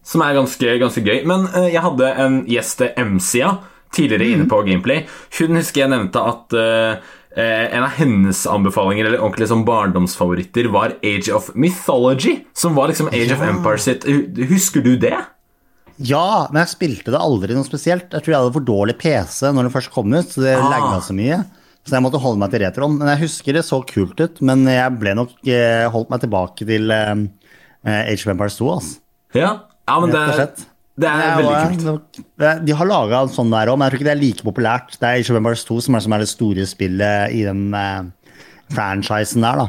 Som 0.03 0.25
er 0.25 0.39
ganske, 0.39 0.79
ganske 0.81 1.05
gøy. 1.05 1.27
Men 1.29 1.45
uh, 1.53 1.69
jeg 1.69 1.85
hadde 1.85 2.09
en 2.25 2.41
gjest 2.49 2.81
til 2.81 3.05
M-sida 3.05 3.59
tidligere 3.93 4.33
inne 4.33 4.49
på 4.49 4.63
Gameplay. 4.65 5.05
Hun 5.37 5.61
husker 5.61 5.85
jeg 5.85 5.93
nevnte 5.93 6.23
at 6.25 6.55
eh, 6.57 7.11
en 7.37 7.85
av 7.85 7.93
hennes 7.99 8.39
anbefalinger 8.49 9.05
eller 9.05 9.21
ordentlig 9.21 9.51
som 9.51 9.67
barndomsfavoritter 9.69 10.71
var 10.73 10.95
Age 11.05 11.29
of 11.37 11.51
Mythology. 11.53 12.39
Som 12.57 12.79
var 12.79 12.89
liksom 12.89 13.13
Age 13.13 13.37
of 13.37 13.45
Empires 13.45 13.89
Empire 13.93 14.17
sitt 14.17 14.49
Husker 14.49 14.81
du 14.81 14.95
det? 14.97 15.19
Ja, 16.03 16.49
men 16.53 16.61
jeg 16.65 16.73
spilte 16.73 17.13
det 17.15 17.21
aldri 17.21 17.55
noe 17.57 17.67
spesielt. 17.67 18.09
Jeg 18.11 18.23
tror 18.25 18.33
jeg 18.35 18.41
hadde 18.41 18.55
for 18.57 18.67
dårlig 18.67 18.97
PC 18.99 19.51
når 19.55 19.69
det 19.69 19.75
først 19.77 19.93
kom 19.95 20.13
ut, 20.15 20.29
så 20.33 20.43
det 20.45 20.57
Ah. 20.59 20.69
lagga 20.71 21.01
så 21.05 21.15
mye. 21.15 21.45
Så 21.87 21.97
jeg 21.97 22.03
måtte 22.05 22.21
holde 22.23 22.39
meg 22.39 22.51
til 22.53 22.61
retroen. 22.63 22.99
Men 22.99 23.09
jeg 23.17 23.23
husker 23.29 23.53
det 23.57 23.65
så 23.67 23.81
kult 23.87 24.21
ut, 24.23 24.41
men 24.43 24.65
jeg 24.71 24.99
ble 25.01 25.15
nok 25.19 25.33
eh, 25.51 25.89
holdt 25.91 26.11
meg 26.11 26.21
tilbake 26.23 26.67
til 26.69 26.91
eh, 26.95 27.15
eh, 27.85 28.03
Age 28.13 28.23
of 28.27 28.33
Empires 28.35 28.57
2, 28.61 28.69
altså. 28.77 28.99
Ja, 29.35 29.51
ja 29.89 30.01
men 30.01 30.11
det, 30.13 30.23
det 31.01 31.09
er 31.09 31.23
Ja, 31.25 31.37
veldig 31.41 31.83
kult. 31.83 32.21
eh, 32.39 32.59
De 32.63 32.73
har 32.79 32.87
laga 32.87 33.25
sånn 33.33 33.51
der 33.51 33.67
òg, 33.73 33.79
men 33.79 33.89
jeg 33.91 33.95
tror 33.97 34.01
ikke 34.03 34.11
det 34.11 34.17
er 34.17 34.23
like 34.23 34.43
populært. 34.47 34.99
Det 34.99 35.03
er 35.09 35.19
Age 35.19 35.31
of 35.31 35.37
Empires 35.41 35.65
2 35.65 35.81
som 35.89 35.95
er, 35.99 36.01
som 36.07 36.13
er 36.13 36.19
det 36.23 36.29
store 36.31 36.67
spillet 36.71 37.35
i 37.35 37.43
den 37.49 37.65
eh, 37.75 38.03
franchisen 38.73 39.43
der, 39.43 39.57
da. 39.65 39.69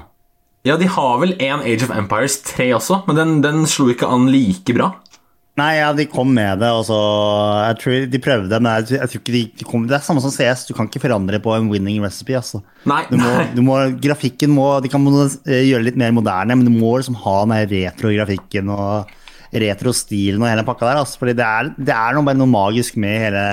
Ja, 0.66 0.78
de 0.80 0.88
har 0.88 1.18
vel 1.20 1.34
en 1.44 1.60
Age 1.66 1.84
of 1.84 1.92
Empires 1.92 2.38
3 2.46 2.70
også, 2.78 3.02
men 3.08 3.18
den, 3.18 3.34
den 3.44 3.66
slo 3.68 3.90
ikke 3.92 4.08
an 4.08 4.30
like 4.32 4.72
bra. 4.78 4.94
Nei, 5.60 5.76
ja, 5.78 5.92
de 5.94 6.08
kom 6.10 6.32
med 6.34 6.64
det, 6.64 6.70
og 6.74 6.82
så 6.88 7.00
Jeg 7.68 7.76
tror 7.82 8.06
de 8.10 8.20
prøvde, 8.26 8.58
men 8.58 8.80
jeg, 8.82 8.96
jeg 8.98 9.10
tror 9.12 9.20
ikke 9.22 9.36
de, 9.36 9.42
de 9.60 9.68
kom 9.70 9.84
Det 9.86 9.98
er 10.00 10.06
samme 10.06 10.24
som 10.24 10.34
CS, 10.34 10.64
du 10.66 10.74
kan 10.74 10.88
ikke 10.90 11.04
forandre 11.04 11.38
på 11.44 11.54
en 11.54 11.68
winning 11.70 12.00
recipe, 12.02 12.34
altså. 12.40 12.64
Nei, 12.90 13.04
Du 13.12 13.20
må, 13.20 13.28
nei. 13.30 13.44
du 13.54 13.62
må, 13.66 13.76
grafikken 14.02 14.50
må 14.56 14.72
De 14.82 14.90
kan 14.90 15.06
eh, 15.06 15.68
gjøre 15.68 15.84
det 15.84 15.92
litt 15.92 16.00
mer 16.02 16.16
moderne, 16.18 16.58
men 16.58 16.66
du 16.66 16.74
må 16.74 16.96
liksom 16.98 17.20
ha 17.22 17.36
den 17.46 17.70
retro-grafikken 17.70 18.72
og 18.74 19.14
retro-stilen 19.54 20.42
og 20.42 20.50
hele 20.50 20.66
pakka 20.66 20.88
der. 20.90 21.04
Altså, 21.04 21.20
fordi 21.22 21.36
det 21.38 21.46
er, 21.46 21.70
det 21.78 21.94
er 21.94 22.16
noe, 22.18 22.26
bare 22.26 22.40
noe 22.40 22.50
magisk 22.50 22.98
med 22.98 23.28
hele 23.28 23.44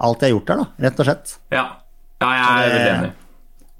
alt 0.00 0.20
de 0.20 0.28
har 0.28 0.34
gjort 0.34 0.50
der, 0.50 0.60
da, 0.60 0.84
rett 0.84 1.00
og 1.00 1.08
slett. 1.08 1.34
Ja, 1.56 1.64
ja 2.20 2.34
jeg 2.36 2.50
er 2.50 2.60
veldig 2.74 2.92
enig. 2.92 3.10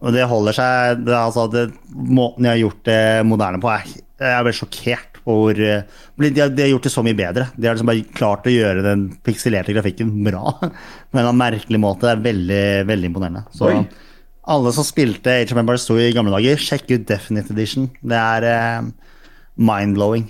Og 0.01 0.17
det 0.17 0.25
holder 0.31 0.57
seg 0.57 1.05
det, 1.05 1.17
altså, 1.19 1.45
det, 1.53 1.67
Måten 1.93 2.47
de 2.47 2.55
har 2.55 2.61
gjort 2.63 2.81
det 2.89 3.01
moderne 3.29 3.61
på, 3.61 3.69
er 3.69 3.85
jeg 4.33 4.47
veldig 4.49 4.59
sjokkert 4.63 5.10
hvor 5.31 5.61
eh, 5.61 5.83
de 6.21 6.43
har, 6.43 6.53
de 6.53 6.65
har 6.65 6.73
gjort 6.73 6.89
det 6.89 6.93
så 6.95 7.05
mye 7.07 7.19
bedre. 7.19 7.49
De 7.57 7.69
har 7.69 7.77
liksom 7.77 7.91
bare 7.91 8.07
klart 8.17 8.49
å 8.49 8.55
gjøre 8.55 8.85
den 8.87 9.07
pikselerte 9.27 9.75
grafikken 9.77 10.13
bra. 10.27 10.55
På 11.11 11.23
en 11.23 11.41
merkelig 11.41 11.81
måte. 11.83 12.07
Det 12.07 12.15
er 12.15 12.25
veldig, 12.27 12.65
veldig 12.91 13.13
imponerende. 13.13 13.45
Så 13.57 13.71
Oi. 13.71 13.79
alle 14.57 14.75
som 14.77 14.87
spilte 14.87 15.39
Age 15.41 15.55
of 15.55 15.63
Empires 15.63 15.89
2 15.89 16.01
i 16.09 16.13
gamle 16.17 16.35
dager, 16.37 16.61
sjekk 16.61 16.91
ut 16.93 17.09
Definite 17.09 17.55
Edition. 17.57 17.89
Det 18.03 18.21
er 18.21 18.51
eh, 18.51 18.93
mind-blowing. 19.61 20.29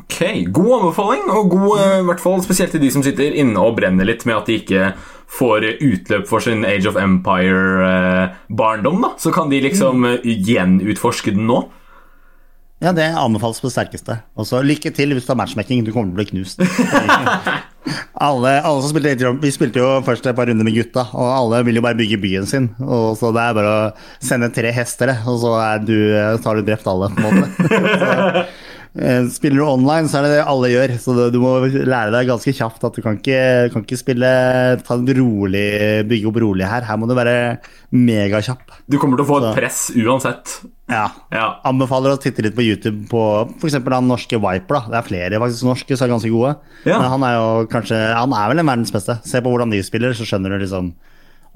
Ok, 0.00 0.20
God 0.48 0.70
anbefaling, 0.78 1.26
og 1.28 1.50
god, 1.52 1.72
eh, 1.80 1.96
i 2.00 2.04
hvert 2.08 2.22
fall 2.22 2.40
spesielt 2.44 2.72
til 2.74 2.80
de 2.82 2.90
som 2.92 3.02
sitter 3.04 3.34
inne 3.36 3.60
og 3.60 3.76
brenner 3.76 4.06
litt 4.08 4.24
med 4.28 4.38
at 4.38 4.48
de 4.48 4.56
ikke 4.60 4.92
får 5.30 5.66
utløp 5.76 6.24
for 6.30 6.42
sin 6.42 6.64
Age 6.66 6.88
of 6.90 6.96
Empire-barndom. 6.98 9.02
da 9.02 9.10
Så 9.18 9.32
kan 9.34 9.50
de 9.50 9.60
liksom 9.60 10.04
eh, 10.08 10.24
gjenutforske 10.24 11.34
den 11.36 11.46
nå. 11.50 11.60
Ja, 12.80 12.92
det 12.96 13.10
anbefales 13.12 13.58
på 13.60 13.68
det 13.68 13.74
sterkeste. 13.74 14.14
Og 14.40 14.46
så 14.48 14.62
lykke 14.64 14.88
til 14.96 15.12
hvis 15.12 15.26
du 15.26 15.34
har 15.34 15.36
matchmaking. 15.42 15.82
Du 15.84 15.90
kommer 15.92 16.08
til 16.08 16.16
å 16.16 16.20
bli 16.22 16.28
knust. 16.30 16.62
alle, 18.26 18.52
alle 18.64 18.80
som 18.80 18.88
spilte 18.92 19.26
of- 19.28 19.40
Vi 19.42 19.50
spilte 19.52 19.82
jo 19.82 19.90
først 20.06 20.24
et 20.30 20.36
par 20.38 20.48
runder 20.48 20.64
med 20.64 20.76
gutta, 20.78 21.04
og 21.12 21.28
alle 21.34 21.60
vil 21.68 21.76
jo 21.76 21.84
bare 21.84 21.98
bygge 21.98 22.18
byen 22.22 22.48
sin. 22.48 22.70
Og 22.80 23.18
så 23.20 23.32
det 23.36 23.42
er 23.44 23.58
bare 23.58 23.74
å 23.74 23.92
sende 24.24 24.48
tre 24.56 24.72
hester, 24.72 25.12
og 25.28 25.36
så 25.44 25.52
er 25.60 25.84
du, 25.84 25.94
så 26.40 26.50
har 26.50 26.56
du 26.60 26.64
drept 26.70 26.88
alle, 26.88 27.10
på 27.16 27.28
en 27.28 27.42
måte. 27.44 28.46
eh, 28.98 29.26
spiller 29.32 29.60
du 29.60 29.66
online, 29.66 30.08
så 30.10 30.18
er 30.18 30.26
det 30.26 30.32
det 30.36 30.46
alle 30.50 30.70
gjør. 30.72 30.94
Så 31.02 31.14
du, 31.32 31.38
må 31.42 31.52
lære 31.66 32.12
deg 32.14 32.30
ganske 32.30 32.54
kjapt 32.56 32.86
at 32.88 32.96
du 32.96 33.02
kan 33.04 33.18
ikke, 33.20 33.40
kan 33.74 33.84
ikke 33.86 34.00
spille 34.00 34.30
ta 34.86 34.96
en 34.96 35.12
rolig, 35.20 35.66
bygge 36.10 36.30
opp 36.30 36.40
rolig 36.42 36.68
her. 36.68 36.86
Her 36.88 37.00
må 37.00 37.08
du 37.10 37.14
være 37.18 37.36
megakjapp. 37.94 38.78
Du 38.90 38.98
kommer 39.02 39.20
til 39.20 39.26
å 39.26 39.30
få 39.30 39.40
et 39.42 39.58
press 39.58 39.82
uansett. 39.98 40.60
Ja. 40.90 41.04
Ja. 41.30 41.46
Anbefaler 41.68 42.16
å 42.16 42.20
titte 42.20 42.42
litt 42.44 42.56
på 42.56 42.66
YouTube 42.66 43.06
på 43.10 43.22
f.eks. 43.60 43.78
han 43.78 44.10
norske 44.10 44.40
Viper. 44.40 44.80
da. 44.80 44.82
Det 44.90 44.98
er 44.98 45.06
flere 45.10 45.42
faktisk 45.42 45.68
norske 45.68 45.96
som 45.98 46.08
er 46.08 46.14
ganske 46.16 46.32
gode. 46.32 46.56
Ja. 46.84 46.98
Men 46.98 47.12
han 47.14 47.28
er 47.28 47.36
jo 47.36 47.46
kanskje 47.70 47.98
Han 48.16 48.34
er 48.34 48.50
vel 48.50 48.62
en 48.62 48.72
verdens 48.72 48.94
beste. 48.94 49.20
Se 49.26 49.42
på 49.42 49.52
hvordan 49.52 49.72
de 49.72 49.82
spiller, 49.86 50.16
så 50.16 50.26
skjønner 50.26 50.56
du 50.56 50.64
liksom 50.64 50.92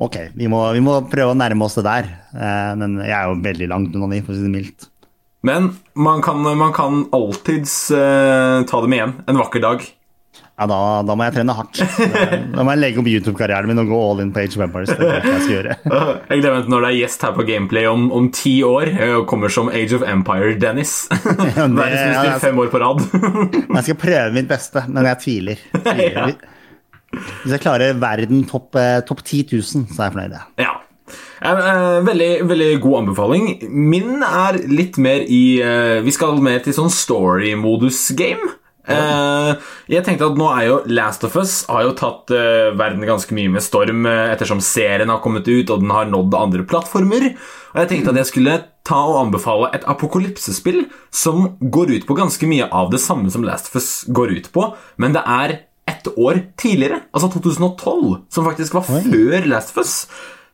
Ok, 0.03 0.17
vi 0.35 0.49
må, 0.51 0.59
vi 0.75 0.81
må 0.83 0.97
prøve 1.07 1.35
å 1.35 1.39
nærme 1.39 1.67
oss 1.69 1.77
det 1.79 1.85
der. 1.87 2.09
Eh, 2.35 2.73
men 2.81 2.97
jeg 3.05 3.15
er 3.15 3.29
jo 3.31 3.37
veldig 3.45 3.69
langt 3.71 3.95
unna 3.95 4.09
de, 4.11 4.25
for 4.27 4.35
å 4.35 4.39
si 4.39 4.43
det 4.43 4.51
mildt. 4.51 4.89
Men 5.45 5.73
man 6.01 6.23
kan, 6.25 6.41
man 6.57 6.73
kan 6.73 7.03
alltids 7.13 7.75
uh, 7.93 8.63
ta 8.65 8.81
dem 8.81 8.95
igjen 8.97 9.19
en 9.29 9.37
vakker 9.43 9.61
dag. 9.65 9.83
Ja, 10.55 10.69
da, 10.71 10.77
da 11.03 11.15
må 11.19 11.25
jeg 11.27 11.35
trene 11.35 11.55
hardt. 11.59 11.81
Da 12.55 12.63
må 12.63 12.71
jeg 12.77 12.79
legge 12.81 13.01
opp 13.03 13.09
YouTube-karrieren 13.11 13.67
min 13.67 13.81
og 13.83 13.89
gå 13.91 13.97
all 14.07 14.21
in 14.23 14.29
på 14.35 14.39
Age 14.45 14.55
of 14.55 14.63
Empires. 14.69 14.93
Det 14.95 15.09
jeg 15.11 15.25
skal 15.43 15.51
gjøre. 15.51 15.77
Jeg 16.31 16.41
gleder 16.41 16.55
meg 16.55 16.63
til 16.69 16.73
når 16.77 16.85
det 16.85 16.91
er 16.93 16.97
gjest 17.01 17.25
her 17.27 17.35
på 17.35 17.47
Gameplay 17.49 17.89
om, 17.91 18.05
om 18.15 18.29
ti 18.35 18.53
år 18.67 18.93
eh, 18.95 19.15
og 19.19 19.27
kommer 19.31 19.51
som 19.51 19.69
Age 19.75 19.99
of 19.99 20.05
Empire-Dennis. 20.07 20.95
Ja, 21.11 21.67
det- 21.67 21.75
Verdensmester 21.75 22.31
ja, 22.31 22.39
fem 22.47 22.63
år 22.63 22.71
på 22.71 22.83
rad. 22.85 23.03
Jeg 23.81 23.85
skal 23.89 23.99
prøve 24.07 24.31
mitt 24.39 24.49
beste, 24.55 24.87
men 24.95 25.11
jeg 25.11 25.21
tviler. 25.27 25.67
Ja. 25.99 26.29
Hvis 27.43 27.53
jeg 27.57 27.63
klarer 27.63 27.99
verden 28.03 28.47
topp 28.51 28.79
top 29.11 29.21
10 29.27 29.45
000, 29.53 29.85
så 29.91 30.01
er 30.01 30.09
jeg 30.09 30.15
fornøyd. 30.17 30.39
ja. 30.63 30.73
Eh, 31.43 31.51
eh, 31.51 32.01
veldig, 32.07 32.33
veldig 32.51 32.73
god 32.83 32.99
anbefaling. 33.03 33.49
Min 33.71 34.23
er 34.23 34.61
litt 34.71 34.99
mer 35.03 35.25
i 35.27 35.61
eh, 35.63 36.03
Vi 36.05 36.15
skal 36.15 36.43
mer 36.43 36.61
til 36.65 36.77
sånn 36.77 36.93
story-modus-game. 36.93 38.53
Uh, 38.85 39.57
jeg 39.89 40.05
tenkte 40.05 40.27
at 40.29 40.37
nå 40.37 40.45
er 40.53 40.67
jo 40.67 40.75
Last 40.93 41.23
of 41.25 41.39
Us 41.41 41.63
har 41.73 41.87
jo 41.87 41.95
tatt 41.97 42.29
uh, 42.37 42.75
verden 42.77 43.07
ganske 43.09 43.33
mye 43.33 43.49
med 43.55 43.65
storm 43.65 44.05
uh, 44.05 44.29
ettersom 44.29 44.61
serien 44.61 45.09
har 45.09 45.23
kommet 45.25 45.49
ut 45.49 45.71
og 45.73 45.81
den 45.81 45.93
har 45.95 46.11
nådd 46.11 46.37
andre 46.37 46.67
plattformer. 46.69 47.31
Og 47.73 47.81
jeg 47.81 47.91
tenkte 47.95 48.13
at 48.13 48.21
jeg 48.21 48.29
skulle 48.29 48.59
ta 48.85 48.99
og 49.09 49.23
anbefale 49.23 49.71
et 49.73 49.87
apokalypsespill 49.89 50.83
som 51.09 51.55
går 51.65 51.95
ut 51.95 52.05
på 52.11 52.19
ganske 52.19 52.49
mye 52.51 52.69
av 52.69 52.93
det 52.93 53.01
samme 53.01 53.33
som 53.33 53.47
Last 53.47 53.73
of 53.73 53.81
Us 53.81 53.89
går 54.13 54.37
ut 54.37 54.53
på, 54.53 54.69
men 55.01 55.17
det 55.17 55.25
er 55.25 55.57
ett 55.89 56.09
år 56.17 56.43
tidligere, 56.61 57.03
altså 57.13 57.31
2012, 57.33 58.15
som 58.33 58.45
faktisk 58.45 58.77
var 58.77 58.85
før 58.85 59.49
Last 59.49 59.73
of 59.73 59.81
Us. 59.81 59.97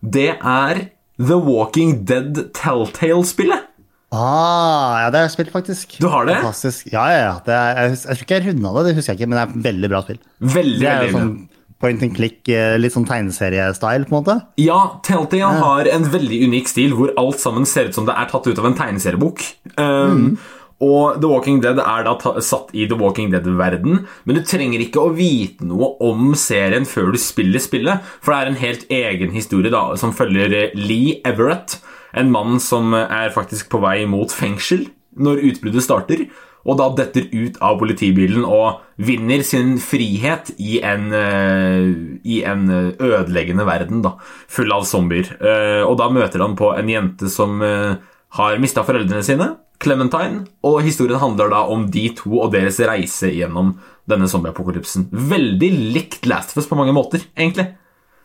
Det 0.01 0.31
er 0.39 0.87
The 1.21 1.37
Walking 1.37 2.05
Dead 2.09 2.51
Telltale-spillet. 2.57 3.67
Ah, 4.11 5.05
ja, 5.05 5.11
det 5.13 5.21
har 5.21 5.27
jeg 5.29 5.35
spilt, 5.37 5.53
faktisk. 5.55 5.93
Du 6.03 6.09
har 6.11 6.27
det? 6.27 6.41
Fantastisk. 6.41 6.89
Ja, 6.91 7.05
ja, 7.13 7.21
ja. 7.29 7.35
Det 7.47 7.55
er, 7.55 7.77
jeg, 7.79 7.99
jeg 8.01 8.17
tror 8.19 8.27
ikke 8.27 8.39
jeg 8.39 8.47
runda 8.49 8.73
det, 8.75 8.85
det 8.89 8.95
husker 8.97 9.13
jeg 9.13 9.21
ikke, 9.21 9.31
men 9.31 9.39
det 9.39 9.43
er 9.43 9.53
et 9.53 9.67
veldig 9.69 9.91
bra 9.93 10.01
spill. 10.07 10.21
Veldig, 10.57 10.81
Det 10.83 10.91
er 10.91 11.05
jo 11.05 11.15
sånn 11.15 11.35
point 11.81 12.03
and 12.05 12.13
click, 12.17 12.41
eh, 12.53 12.75
litt 12.77 12.93
sånn 12.93 13.07
tegneseriestyle, 13.09 14.09
på 14.09 14.13
en 14.13 14.19
måte. 14.19 14.37
Ja, 14.61 14.81
Telltale 15.07 15.61
har 15.63 15.89
en 15.89 16.09
veldig 16.13 16.41
unik 16.51 16.69
stil 16.69 16.97
hvor 16.99 17.15
alt 17.21 17.41
sammen 17.41 17.69
ser 17.69 17.89
ut 17.89 17.97
som 17.97 18.09
det 18.09 18.17
er 18.19 18.29
tatt 18.33 18.49
ut 18.51 18.61
av 18.61 18.69
en 18.69 18.77
tegneseriebok. 18.77 19.45
Um, 19.81 20.35
Og 20.81 21.21
The 21.21 21.29
Walking 21.29 21.61
Dead 21.61 21.81
er 21.83 22.07
da 22.07 22.15
satt 22.41 22.73
i 22.73 22.87
The 22.89 22.97
Walking 22.97 23.29
Dead-verden, 23.35 24.05
men 24.25 24.39
du 24.39 24.43
trenger 24.49 24.81
ikke 24.81 25.03
å 25.03 25.13
vite 25.13 25.67
noe 25.69 25.93
om 26.09 26.33
serien 26.39 26.89
før 26.89 27.13
du 27.13 27.21
spiller 27.21 27.61
spillet, 27.61 28.07
for 28.25 28.33
det 28.33 28.39
er 28.41 28.53
en 28.53 28.61
helt 28.63 28.87
egen 29.01 29.35
historie 29.37 29.73
da, 29.73 29.91
som 30.01 30.17
følger 30.17 30.57
eh, 30.57 30.79
Lee 30.79 31.19
Everett, 31.29 31.79
en 32.17 32.33
mann 32.33 32.57
som 32.65 32.95
er 32.97 33.35
faktisk 33.35 33.69
på 33.71 33.83
vei 33.85 34.03
mot 34.09 34.33
fengsel 34.33 34.89
når 35.21 35.45
utbruddet 35.51 35.85
starter, 35.85 36.25
og 36.69 36.77
da 36.77 36.89
detter 36.97 37.29
ut 37.33 37.57
av 37.65 37.79
politibilen 37.81 38.45
og 38.45 38.83
vinner 39.01 39.45
sin 39.47 39.79
frihet 39.81 40.53
i 40.61 40.81
en, 40.85 41.09
eh, 41.17 41.87
i 42.25 42.43
en 42.45 42.67
eh, 42.69 42.91
ødeleggende 43.01 43.65
verden, 43.69 44.03
da, 44.05 44.17
full 44.49 44.73
av 44.73 44.85
zombier. 44.89 45.29
Eh, 45.41 45.83
og 45.85 45.97
da 46.01 46.11
møter 46.13 46.45
han 46.45 46.57
på 46.59 46.75
en 46.77 46.93
jente 46.93 47.33
som 47.33 47.61
eh, 47.65 47.97
har 48.37 48.61
mista 48.63 48.85
foreldrene 48.87 49.25
sine, 49.25 49.55
Clementine, 49.81 50.45
og 50.67 50.83
historien 50.85 51.21
handler 51.23 51.53
da 51.53 51.63
om 51.73 51.87
de 51.93 52.09
to 52.17 52.35
og 52.43 52.51
deres 52.53 52.81
reise 52.85 53.31
gjennom 53.33 53.75
denne 54.11 54.29
zombieapokalypsen. 54.29 55.09
Veldig 55.11 55.71
likt 55.95 56.29
Last 56.29 56.53
of 56.53 56.61
Us 56.61 56.69
på 56.69 56.77
mange 56.79 56.93
måter, 56.97 57.25
egentlig. 57.39 57.71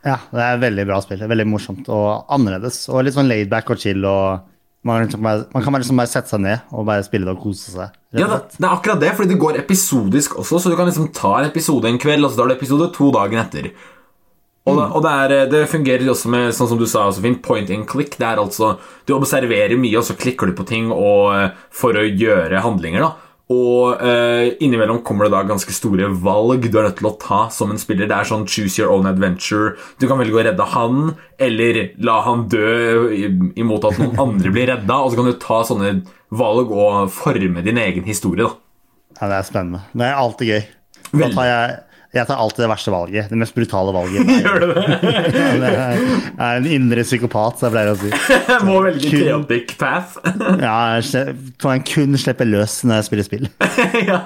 Ja, 0.06 0.20
det 0.30 0.44
er 0.44 0.60
veldig 0.62 0.86
bra 0.90 1.00
spill. 1.02 1.24
Veldig 1.26 1.48
morsomt 1.50 1.88
og 1.90 2.28
annerledes. 2.34 2.84
Og 2.92 3.08
litt 3.08 3.16
sånn 3.16 3.32
laidback 3.32 3.72
og 3.74 3.82
chill. 3.82 4.04
og 4.06 4.44
man, 4.86 5.00
kan 5.00 5.08
liksom 5.08 5.24
bare, 5.26 5.46
man 5.54 5.64
kan 5.64 5.74
bare 5.74 5.82
liksom 5.82 5.98
bare 5.98 6.12
sette 6.12 6.30
seg 6.30 6.44
ned 6.44 6.76
og 6.76 6.86
bare 6.86 7.06
spille 7.08 7.26
det 7.26 7.34
og 7.34 7.42
kose 7.42 7.72
seg. 7.74 7.96
Ja, 8.14 8.28
det, 8.30 8.38
det 8.54 8.68
er 8.68 8.76
akkurat 8.76 9.02
det, 9.02 9.16
fordi 9.18 9.32
det 9.32 9.42
går 9.42 9.58
episodisk 9.64 10.36
også, 10.44 10.60
så 10.62 10.70
du 10.70 10.76
kan 10.78 10.86
liksom 10.86 11.10
ta 11.16 11.40
en 11.40 11.50
episode 11.50 11.90
en 11.90 11.98
kveld, 12.02 12.22
og 12.22 12.32
så 12.32 12.44
tar 12.44 12.52
du 12.52 12.56
episode 12.60 12.92
to 12.94 13.10
dagen 13.16 13.42
etter. 13.42 13.72
Og, 14.66 14.80
det, 14.80 14.86
og 14.98 15.04
det, 15.06 15.10
er, 15.14 15.50
det 15.52 15.66
fungerer 15.70 16.08
også 16.10 16.32
med, 16.34 16.48
sånn 16.58 16.72
som 16.72 16.80
du 16.80 16.88
sa, 16.90 17.06
Finn, 17.14 17.38
point 17.46 17.70
and 17.70 17.86
click. 17.90 18.18
Det 18.18 18.26
er 18.26 18.42
altså, 18.42 18.76
Du 19.06 19.14
observerer 19.14 19.78
mye, 19.78 20.00
og 20.00 20.08
så 20.08 20.18
klikker 20.18 20.50
du 20.50 20.56
på 20.58 20.66
ting 20.66 20.90
og, 20.90 21.36
eh, 21.36 21.52
for 21.70 21.94
å 21.94 22.08
gjøre 22.08 22.64
handlinger. 22.66 23.06
da. 23.06 23.26
Og 23.54 24.02
eh, 24.02 24.56
innimellom 24.66 25.04
kommer 25.06 25.28
det 25.28 25.36
da 25.36 25.44
ganske 25.46 25.70
store 25.76 26.08
valg 26.18 26.66
du 26.66 26.80
er 26.80 26.88
nødt 26.88 26.98
til 26.98 27.12
å 27.12 27.14
ta 27.22 27.44
som 27.54 27.70
en 27.70 27.78
spiller. 27.78 28.10
Det 28.10 28.18
er 28.18 28.26
sånn 28.26 28.48
choose 28.50 28.80
your 28.80 28.90
own 28.90 29.06
adventure. 29.06 29.76
Du 30.02 30.08
kan 30.10 30.18
velge 30.18 30.40
å 30.40 30.46
redde 30.48 30.66
han, 30.74 31.12
eller 31.38 31.82
la 32.02 32.20
han 32.26 32.48
dø 32.50 33.14
imot 33.54 33.86
at 33.86 34.02
noen 34.02 34.18
andre 34.26 34.54
blir 34.56 34.72
redda. 34.74 34.98
Og 34.98 35.14
så 35.14 35.20
kan 35.20 35.30
du 35.30 35.38
ta 35.42 35.62
sånne 35.68 35.94
valg 36.34 36.74
og 36.74 37.12
forme 37.14 37.62
din 37.66 37.78
egen 37.86 38.10
historie. 38.10 38.50
da. 38.50 38.58
Ja, 39.22 39.30
det 39.30 39.38
er 39.38 39.50
spennende. 39.52 39.86
Det 39.94 40.10
er 40.10 40.18
alltid 40.24 40.50
gøy. 40.56 40.64
Da 41.14 41.30
tar 41.38 41.52
jeg, 41.52 41.76
jeg 42.16 42.28
tar 42.30 42.40
alltid 42.40 42.64
det 42.64 42.70
verste 42.72 42.92
valget. 42.94 43.30
Det 43.32 43.38
mest 43.42 43.56
brutale 43.58 43.92
valget. 43.96 44.30
Gjør 44.46 44.62
du 44.62 44.68
det? 44.72 44.84
Jeg 45.60 46.40
er 46.40 46.60
en 46.62 46.68
indre 46.78 47.04
psykopat, 47.06 47.60
som 47.60 47.68
jeg 47.68 47.74
pleier 47.76 47.92
å 47.92 47.98
si. 48.00 48.12
Jeg 48.12 48.60
må 48.70 48.78
velge 48.86 49.12
Kun- 49.12 49.24
chaotic 49.26 49.76
path. 49.82 50.18
Ja, 50.66 50.76
jeg 51.02 51.36
kan 51.62 51.84
kun 51.86 52.16
slippe 52.20 52.46
løs 52.48 52.78
når 52.88 53.02
jeg 53.02 53.08
spiller 53.10 53.28
spill. 53.28 53.48
ja, 54.08 54.20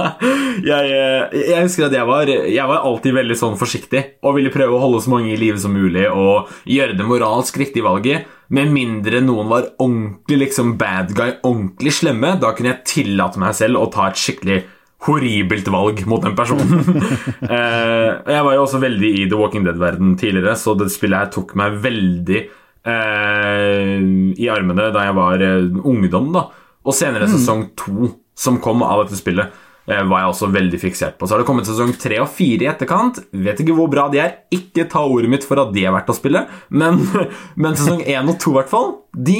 jeg, 0.63 0.91
eh, 0.93 1.37
jeg 1.49 1.63
husker 1.65 1.87
at 1.89 1.95
jeg 1.97 2.07
var, 2.09 2.29
jeg 2.29 2.69
var 2.69 2.83
alltid 2.85 3.15
veldig 3.17 3.37
sånn 3.39 3.57
forsiktig 3.59 4.03
og 4.25 4.35
ville 4.37 4.51
prøve 4.53 4.77
å 4.77 4.81
holde 4.83 5.01
så 5.03 5.13
mange 5.13 5.33
i 5.33 5.39
live 5.39 5.59
som 5.61 5.73
mulig 5.75 6.05
og 6.11 6.51
gjøre 6.69 6.97
det 6.99 7.07
moralsk 7.09 7.57
riktige 7.61 7.85
valget. 7.87 8.27
Med 8.53 8.71
mindre 8.73 9.19
noen 9.21 9.49
var 9.51 9.67
ordentlig 9.77 10.39
liksom 10.47 10.71
bad 10.79 11.11
guy, 11.17 11.35
ordentlig 11.45 11.91
slemme, 11.99 12.31
da 12.41 12.53
kunne 12.57 12.71
jeg 12.73 12.85
tillate 12.95 13.41
meg 13.41 13.53
selv 13.57 13.81
å 13.83 13.89
ta 13.93 14.07
et 14.09 14.17
skikkelig 14.17 14.63
horribelt 15.07 15.67
valg 15.71 16.01
mot 16.09 16.23
den 16.23 16.35
personen. 16.35 16.81
uh, 17.53 18.09
jeg 18.19 18.45
var 18.45 18.55
jo 18.55 18.63
også 18.65 18.81
veldig 18.83 19.11
i 19.21 19.27
The 19.29 19.39
Walking 19.39 19.67
Dead-verden 19.67 20.15
tidligere, 20.19 20.57
så 20.59 20.75
det 20.79 20.89
spillet 20.93 21.23
her 21.23 21.31
tok 21.33 21.55
meg 21.59 21.77
veldig 21.83 22.41
uh, 22.89 23.95
i 24.35 24.49
armene 24.51 24.89
da 24.95 25.07
jeg 25.07 25.15
var 25.19 25.45
uh, 25.45 25.79
ungdom. 25.87 26.33
da 26.35 26.49
Og 26.83 26.95
senere 26.95 27.29
sesong 27.31 27.69
to, 27.79 28.11
som 28.39 28.59
kom 28.63 28.83
av 28.83 29.05
dette 29.05 29.19
spillet, 29.19 29.55
eh, 29.87 30.03
var 30.03 30.23
jeg 30.23 30.33
også 30.33 30.51
veldig 30.51 30.81
fiksert 30.81 31.17
på. 31.19 31.27
Så 31.27 31.35
har 31.35 31.43
det 31.43 31.47
kommet 31.47 31.67
sesong 31.67 31.91
tre 31.99 32.19
og 32.23 32.29
fire 32.31 32.67
i 32.67 32.69
etterkant. 32.71 33.21
Vet 33.31 33.63
ikke 33.63 33.75
hvor 33.77 33.89
bra 33.91 34.07
de 34.11 34.21
er. 34.23 34.35
Ikke 34.55 34.87
ta 34.91 35.05
ordet 35.07 35.31
mitt 35.31 35.47
for 35.47 35.59
at 35.63 35.73
de 35.75 35.83
er 35.87 35.95
verdt 35.95 36.11
å 36.11 36.17
spille, 36.17 36.43
men, 36.71 37.01
men 37.61 37.79
sesong 37.79 38.03
én 38.03 38.31
og 38.31 38.39
to, 38.39 38.53
i 38.55 38.59
hvert 38.59 38.71
fall, 38.71 38.93
de 39.15 39.39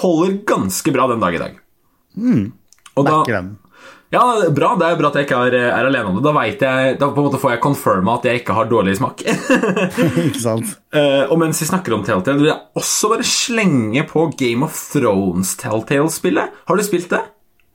holder 0.00 0.38
ganske 0.48 0.94
bra 0.94 1.08
den 1.10 1.24
dag 1.24 1.36
i 1.36 1.42
dag. 1.42 1.58
Og 3.00 3.08
da-. 3.08 3.24
Ja, 4.10 4.22
bra. 4.50 4.72
Det 4.78 4.88
er 4.88 4.98
bra 4.98 5.10
at 5.10 5.18
jeg 5.20 5.28
ikke 5.28 5.40
er, 5.48 5.56
er 5.70 5.88
alene 5.88 6.10
om 6.10 6.18
det. 6.18 6.24
Da, 6.26 6.34
vet 6.34 6.64
jeg, 6.66 6.94
da 6.98 7.08
på 7.10 7.22
en 7.22 7.28
måte 7.28 7.40
får 7.42 7.54
jeg 7.54 7.62
confirma 7.62 8.16
at 8.18 8.26
jeg 8.26 8.42
ikke 8.42 8.56
har 8.56 8.70
dårlig 8.70 8.96
smak. 8.98 9.22
Ikke 10.26 10.42
sant? 10.42 10.76
Uh, 10.90 11.30
og 11.30 11.36
mens 11.42 11.62
vi 11.62 11.68
snakker 11.70 11.94
om 11.94 12.02
Telltale, 12.06 12.40
vil 12.40 12.50
jeg 12.50 12.82
også 12.82 13.12
bare 13.12 13.26
slenge 13.30 14.04
på 14.10 14.26
Game 14.40 14.66
of 14.66 14.74
Thrones 14.90 15.54
Telltale-spillet. 15.60 16.58
Har 16.66 16.80
du 16.80 16.86
spilt 16.86 17.10
det? 17.14 17.22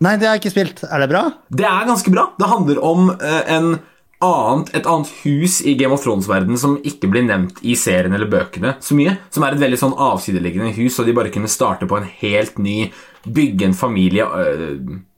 Nei, 0.04 0.18
det 0.20 0.28
har 0.28 0.36
jeg 0.36 0.44
ikke 0.44 0.56
spilt. 0.58 0.84
Er 0.92 1.06
det 1.06 1.12
bra? 1.14 1.26
Det 1.56 1.68
er 1.70 1.88
ganske 1.88 2.12
bra. 2.12 2.28
Det 2.36 2.52
handler 2.52 2.84
om 2.84 3.14
uh, 3.16 3.44
en 3.56 3.78
annet, 4.26 4.72
et 4.76 4.88
annet 4.92 5.12
hus 5.24 5.62
i 5.64 5.78
Game 5.80 5.96
of 5.96 6.04
Thrones-verdenen 6.04 6.60
som 6.60 6.78
ikke 6.84 7.10
blir 7.12 7.26
nevnt 7.28 7.64
i 7.64 7.78
serien 7.80 8.16
eller 8.16 8.30
bøkene 8.32 8.76
så 8.84 8.98
mye. 8.98 9.16
Som 9.32 9.48
er 9.48 9.56
et 9.56 9.64
veldig 9.64 9.80
sånn 9.82 9.96
avsideliggende 9.96 10.76
hus, 10.78 11.00
og 11.00 11.08
de 11.08 11.16
bare 11.16 11.32
kunne 11.34 11.52
starte 11.52 11.88
på 11.90 12.00
en 12.00 12.10
helt 12.22 12.60
ny 12.60 12.80
Bygge 13.26 13.66
en 13.66 13.74
familie 13.74 14.22
eh, 14.22 14.74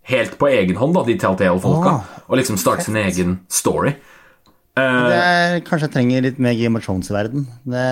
helt 0.08 0.38
på 0.40 0.50
egen 0.52 0.78
hånd, 0.80 0.96
da, 0.98 1.06
de 1.08 1.18
Telltale-folka. 1.20 1.96
Oh, 2.00 2.20
og 2.28 2.40
liksom 2.40 2.60
starte 2.60 2.88
sin 2.88 3.00
egen 3.00 3.40
story. 3.52 3.96
Uh, 4.78 5.08
Det 5.10 5.22
er, 5.22 5.60
kanskje 5.68 5.88
jeg 5.88 5.96
trenger 5.96 6.28
litt 6.28 6.42
mer 6.44 6.58
Game 6.60 6.78
of 6.80 6.86
Thrones 6.86 7.10
i 7.12 7.16
verden. 7.16 7.48
Det, 7.66 7.86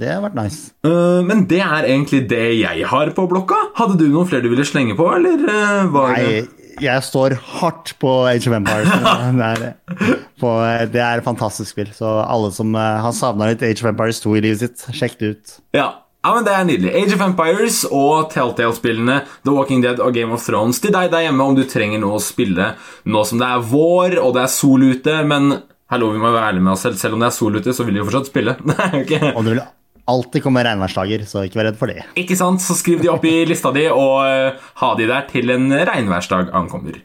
det 0.00 0.12
har 0.12 0.22
vært 0.24 0.38
nice. 0.38 0.70
Uh, 0.86 1.22
men 1.26 1.46
det 1.50 1.62
er 1.64 1.88
egentlig 1.88 2.24
det 2.30 2.44
jeg 2.60 2.86
har 2.92 3.10
på 3.16 3.26
blokka. 3.30 3.58
Hadde 3.78 3.98
du 4.00 4.06
noen 4.12 4.28
flere 4.30 4.46
du 4.46 4.52
ville 4.52 4.66
slenge 4.68 4.96
på, 4.98 5.08
eller 5.18 5.42
uh, 5.48 5.90
var 5.92 6.14
det 6.16 6.28
Nei, 6.28 6.66
jeg 6.82 7.04
står 7.06 7.32
hardt 7.56 7.94
på 8.02 8.10
Age 8.28 8.50
of 8.50 8.56
Empires. 8.58 8.90
Det 9.36 9.46
er, 9.46 10.18
på, 10.40 10.50
det 10.92 11.00
er 11.00 11.22
et 11.22 11.24
fantastisk 11.24 11.70
spill. 11.72 11.88
Så 11.96 12.04
alle 12.20 12.50
som 12.52 12.74
eh, 12.76 12.98
har 13.00 13.14
savna 13.16 13.48
litt 13.48 13.62
Age 13.64 13.80
of 13.80 13.88
Empires 13.88 14.20
2 14.20 14.34
i 14.36 14.42
livet 14.44 14.60
sitt, 14.60 14.84
sjekk 14.92 15.14
det 15.22 15.30
ut. 15.32 15.54
Ja. 15.76 15.86
Ja, 16.26 16.32
men 16.34 16.46
det 16.46 16.54
er 16.56 16.64
nydelig. 16.66 16.90
Age 16.98 17.14
of 17.14 17.22
Empires 17.22 17.76
og 17.86 18.32
Telltale-spillene 18.32 19.20
The 19.46 19.54
Walking 19.54 19.84
Dead 19.84 20.00
og 20.02 20.16
Game 20.16 20.34
of 20.34 20.42
Thrones 20.42 20.80
til 20.82 20.90
deg 20.94 21.12
der 21.12 21.28
hjemme 21.28 21.46
om 21.46 21.54
du 21.54 21.62
trenger 21.70 22.02
noe 22.02 22.18
å 22.18 22.22
spille 22.22 22.72
nå 23.06 23.22
som 23.28 23.38
det 23.38 23.46
er 23.46 23.62
vår 23.70 24.18
og 24.24 24.34
det 24.34 24.42
er 24.42 24.50
sol 24.50 24.88
ute, 24.90 25.20
men 25.30 25.60
hallo, 25.92 26.10
vi 26.10 26.18
må 26.18 26.32
være 26.34 26.50
ærlige 26.50 26.66
med 26.66 26.74
oss 26.74 26.82
selv. 26.88 26.98
Selv 26.98 27.14
om 27.14 27.22
det 27.22 27.30
er 27.30 27.36
sol 27.38 27.60
ute, 27.60 27.74
så 27.76 27.86
vil 27.86 27.94
vi 27.94 28.02
jo 28.02 28.08
fortsatt 28.08 28.32
spille. 28.32 28.56
Ikke... 29.04 29.22
Og 29.36 29.46
det 29.46 29.54
vil 29.54 29.62
alltid 30.06 30.42
komme 30.42 30.66
regnværsdager, 30.66 31.24
så 31.26 31.46
ikke 31.46 31.60
vær 31.60 31.70
redd 31.70 31.80
for 31.80 31.90
det. 31.90 32.04
Ikke 32.18 32.36
sant? 32.38 32.62
Så 32.62 32.76
skriv 32.78 33.02
de 33.02 33.10
opp 33.10 33.26
i 33.26 33.40
lista 33.48 33.72
di, 33.74 33.86
og 33.90 34.26
eh, 34.26 34.68
ha 34.82 34.92
de 34.98 35.08
der 35.10 35.26
til 35.30 35.50
en 35.54 35.70
regnværsdag 35.70 36.52
ankommer. 36.54 37.00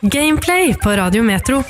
Gameplay 0.00 0.72
på 0.80 0.96
Radio 1.00 1.24
Metro. 1.24 1.60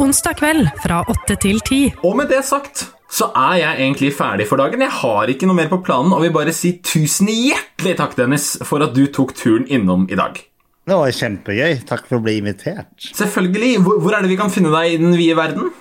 Onsdag 0.00 0.36
kveld 0.40 0.68
fra 0.82 1.00
8 1.08 1.38
til 1.40 1.60
10. 1.60 1.80
Og 2.04 2.18
med 2.18 2.28
det 2.32 2.44
sagt 2.44 2.90
så 3.16 3.30
er 3.32 3.54
jeg 3.62 3.80
egentlig 3.80 4.10
ferdig 4.16 4.44
for 4.48 4.60
dagen. 4.60 4.82
Jeg 4.84 4.92
har 4.98 5.30
ikke 5.32 5.48
noe 5.48 5.56
mer 5.56 5.70
på 5.72 5.80
planen 5.86 6.12
og 6.12 6.20
vil 6.24 6.34
bare 6.34 6.52
si 6.52 6.74
tusen 6.84 7.30
hjertelig 7.32 7.96
takk, 7.96 8.12
Dennis, 8.18 8.50
for 8.68 8.84
at 8.84 8.92
du 8.96 9.06
tok 9.08 9.32
turen 9.38 9.64
innom 9.72 10.04
i 10.12 10.18
dag. 10.18 10.36
Det 10.86 10.94
var 10.94 11.16
kjempegøy. 11.16 11.80
Takk 11.88 12.04
for 12.06 12.20
å 12.20 12.22
bli 12.22 12.36
invitert. 12.42 12.92
Selvfølgelig. 13.16 13.72
Hvor, 13.82 13.98
hvor 14.04 14.14
er 14.14 14.22
det 14.22 14.30
vi 14.30 14.38
kan 14.38 14.52
finne 14.52 14.70
deg 14.74 14.92
i 14.92 15.00
den 15.00 15.16
vide 15.18 15.38
verden? 15.38 15.72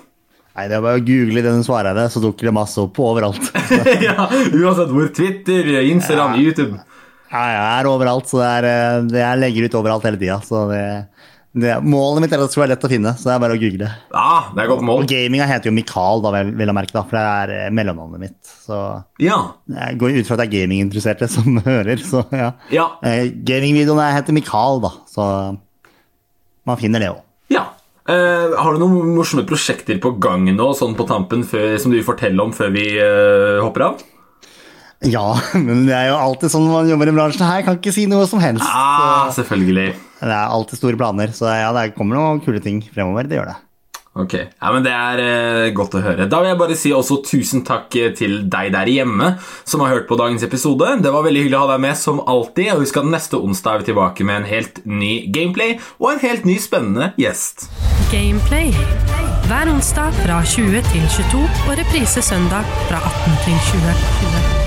Nei, 0.56 0.70
det 0.72 0.78
er 0.78 0.86
bare 0.86 1.02
å 1.02 1.04
google 1.04 1.44
Dennis 1.44 1.68
Svareide, 1.68 2.08
så 2.14 2.22
dukker 2.24 2.48
det 2.48 2.56
masse 2.56 2.80
opp 2.80 2.98
overalt. 3.04 3.50
ja, 4.08 4.30
Uansett 4.56 4.94
hvor. 4.96 5.12
Twitter, 5.14 5.68
Instagram, 5.84 6.38
YouTube. 6.40 6.80
Ja, 7.28 7.44
jeg 7.52 7.66
er 7.68 7.90
overalt, 7.92 8.32
så 8.32 8.40
det 8.40 8.48
er, 8.48 8.68
eh, 8.70 9.00
det 9.12 9.20
jeg 9.20 9.42
legger 9.42 9.68
ut 9.68 9.78
overalt 9.82 10.08
hele 10.08 10.22
tida. 10.22 10.40
Så 10.48 10.64
det, 10.72 10.82
det, 11.56 11.74
målet 11.88 12.26
mitt 12.26 12.34
er 12.36 12.42
at 12.44 12.50
det 12.50 12.54
skal 12.54 12.66
være 12.66 12.74
lett 12.76 12.86
å 12.88 12.92
finne, 12.92 13.14
så 13.16 13.30
det 13.30 13.34
er 13.38 13.42
bare 13.46 13.56
å 13.56 13.60
google. 13.62 13.90
Ja, 14.12 14.32
det 14.56 14.64
er 14.66 14.70
godt 14.74 14.84
mål. 14.84 15.04
Og 15.06 15.10
gaminga 15.10 15.46
heter 15.48 15.70
jo 15.72 15.76
Mikael, 15.78 16.24
da, 16.26 16.32
vel, 16.36 16.50
jeg 16.60 16.76
merke, 16.76 16.92
da, 16.98 17.04
for 17.08 17.16
det 17.18 17.26
er 17.26 17.54
eh, 17.56 17.70
mellomnavnet 17.78 18.24
mitt. 18.26 18.40
Så 18.66 18.80
Ja. 19.24 19.38
jeg 19.72 20.00
går 20.02 20.18
ut 20.20 20.28
fra 20.28 20.36
at 20.38 20.44
det 20.44 20.48
er 20.50 20.56
gaminginteresserte 20.58 21.30
som 21.32 21.58
hører, 21.70 22.02
så 22.04 22.26
ja. 22.36 22.50
Ja. 22.76 22.90
Eh, 23.08 23.30
Gamingvideoene 23.48 24.10
heter 24.18 24.36
Mikael, 24.36 24.82
da, 24.84 24.92
så 25.12 25.30
man 26.66 26.78
finner 26.82 27.00
det 27.04 27.14
òg. 27.16 27.22
ja. 27.56 27.66
Eh, 28.06 28.52
har 28.62 28.76
du 28.76 28.84
noen 28.84 29.16
morsomme 29.16 29.42
prosjekter 29.50 29.98
på 29.98 30.12
gang 30.22 30.44
nå, 30.54 30.68
sånn 30.78 30.92
på 30.94 31.08
tampen, 31.10 31.42
før, 31.42 31.72
som 31.82 31.90
du 31.90 31.98
vil 31.98 32.06
fortelle 32.06 32.38
om 32.44 32.52
før 32.54 32.70
vi 32.76 32.84
eh, 33.02 33.56
hopper 33.66 33.82
av? 33.88 34.04
Ja, 35.06 35.24
men 35.66 35.88
det 35.88 35.96
er 35.98 36.12
jo 36.12 36.20
alltid 36.22 36.54
sånn 36.54 36.68
når 36.68 36.76
man 36.84 36.92
jobber 36.92 37.10
i 37.10 37.16
bransjen 37.18 37.48
her, 37.50 37.64
kan 37.66 37.80
ikke 37.80 37.94
si 37.96 38.06
noe 38.10 38.28
som 38.30 38.44
helst. 38.44 38.62
Ah, 38.70 39.32
selvfølgelig. 39.34 39.88
Det 40.26 40.34
er 40.34 40.50
alltid 40.50 40.82
store 40.82 40.98
planer, 40.98 41.34
så 41.38 41.52
ja, 41.54 41.70
det 41.76 41.94
kommer 41.98 42.18
noen 42.18 42.42
kule 42.42 42.64
ting 42.64 42.82
fremover. 42.90 43.30
Det 43.30 43.38
gjør 43.38 43.54
det. 43.54 43.60
Ok, 44.16 44.34
ja, 44.34 44.72
men 44.72 44.84
Det 44.84 44.92
er 44.96 45.20
eh, 45.20 45.74
godt 45.76 45.98
å 46.00 46.02
høre. 46.04 46.28
Da 46.32 46.40
vil 46.40 46.54
jeg 46.54 46.60
bare 46.62 46.78
si 46.80 46.94
også 46.96 47.18
tusen 47.28 47.66
takk 47.68 47.98
eh, 48.00 48.14
til 48.16 48.46
deg 48.52 48.72
der 48.72 48.88
hjemme 48.88 49.34
som 49.68 49.84
har 49.84 49.92
hørt 49.92 50.08
på 50.08 50.16
dagens 50.20 50.46
episode. 50.48 50.88
Det 51.04 51.12
var 51.12 51.26
veldig 51.28 51.44
hyggelig 51.44 51.60
å 51.60 51.66
ha 51.66 51.74
deg 51.74 51.84
med 51.84 52.00
som 52.00 52.24
alltid. 52.24 52.72
og 52.78 52.86
Husk 52.86 53.02
at 53.04 53.12
neste 53.12 53.42
onsdag 53.44 53.74
er 53.76 53.84
vi 53.84 53.90
tilbake 53.92 54.28
med 54.28 54.42
en 54.42 54.50
helt 54.50 54.80
ny 54.88 55.14
gameplay 55.36 55.76
og 56.00 56.14
en 56.14 56.24
helt 56.24 56.48
ny 56.48 56.56
spennende 56.64 57.12
gjest. 57.20 57.68
Gameplay. 58.14 58.72
Hver 59.50 59.70
onsdag 59.76 60.16
fra 60.24 60.40
20 60.48 60.80
til 60.94 61.10
22 61.20 61.44
og 61.68 61.74
reprise 61.84 62.24
søndag 62.24 62.78
fra 62.88 63.04
18 63.04 63.44
til 63.44 63.60
20. 63.84 64.65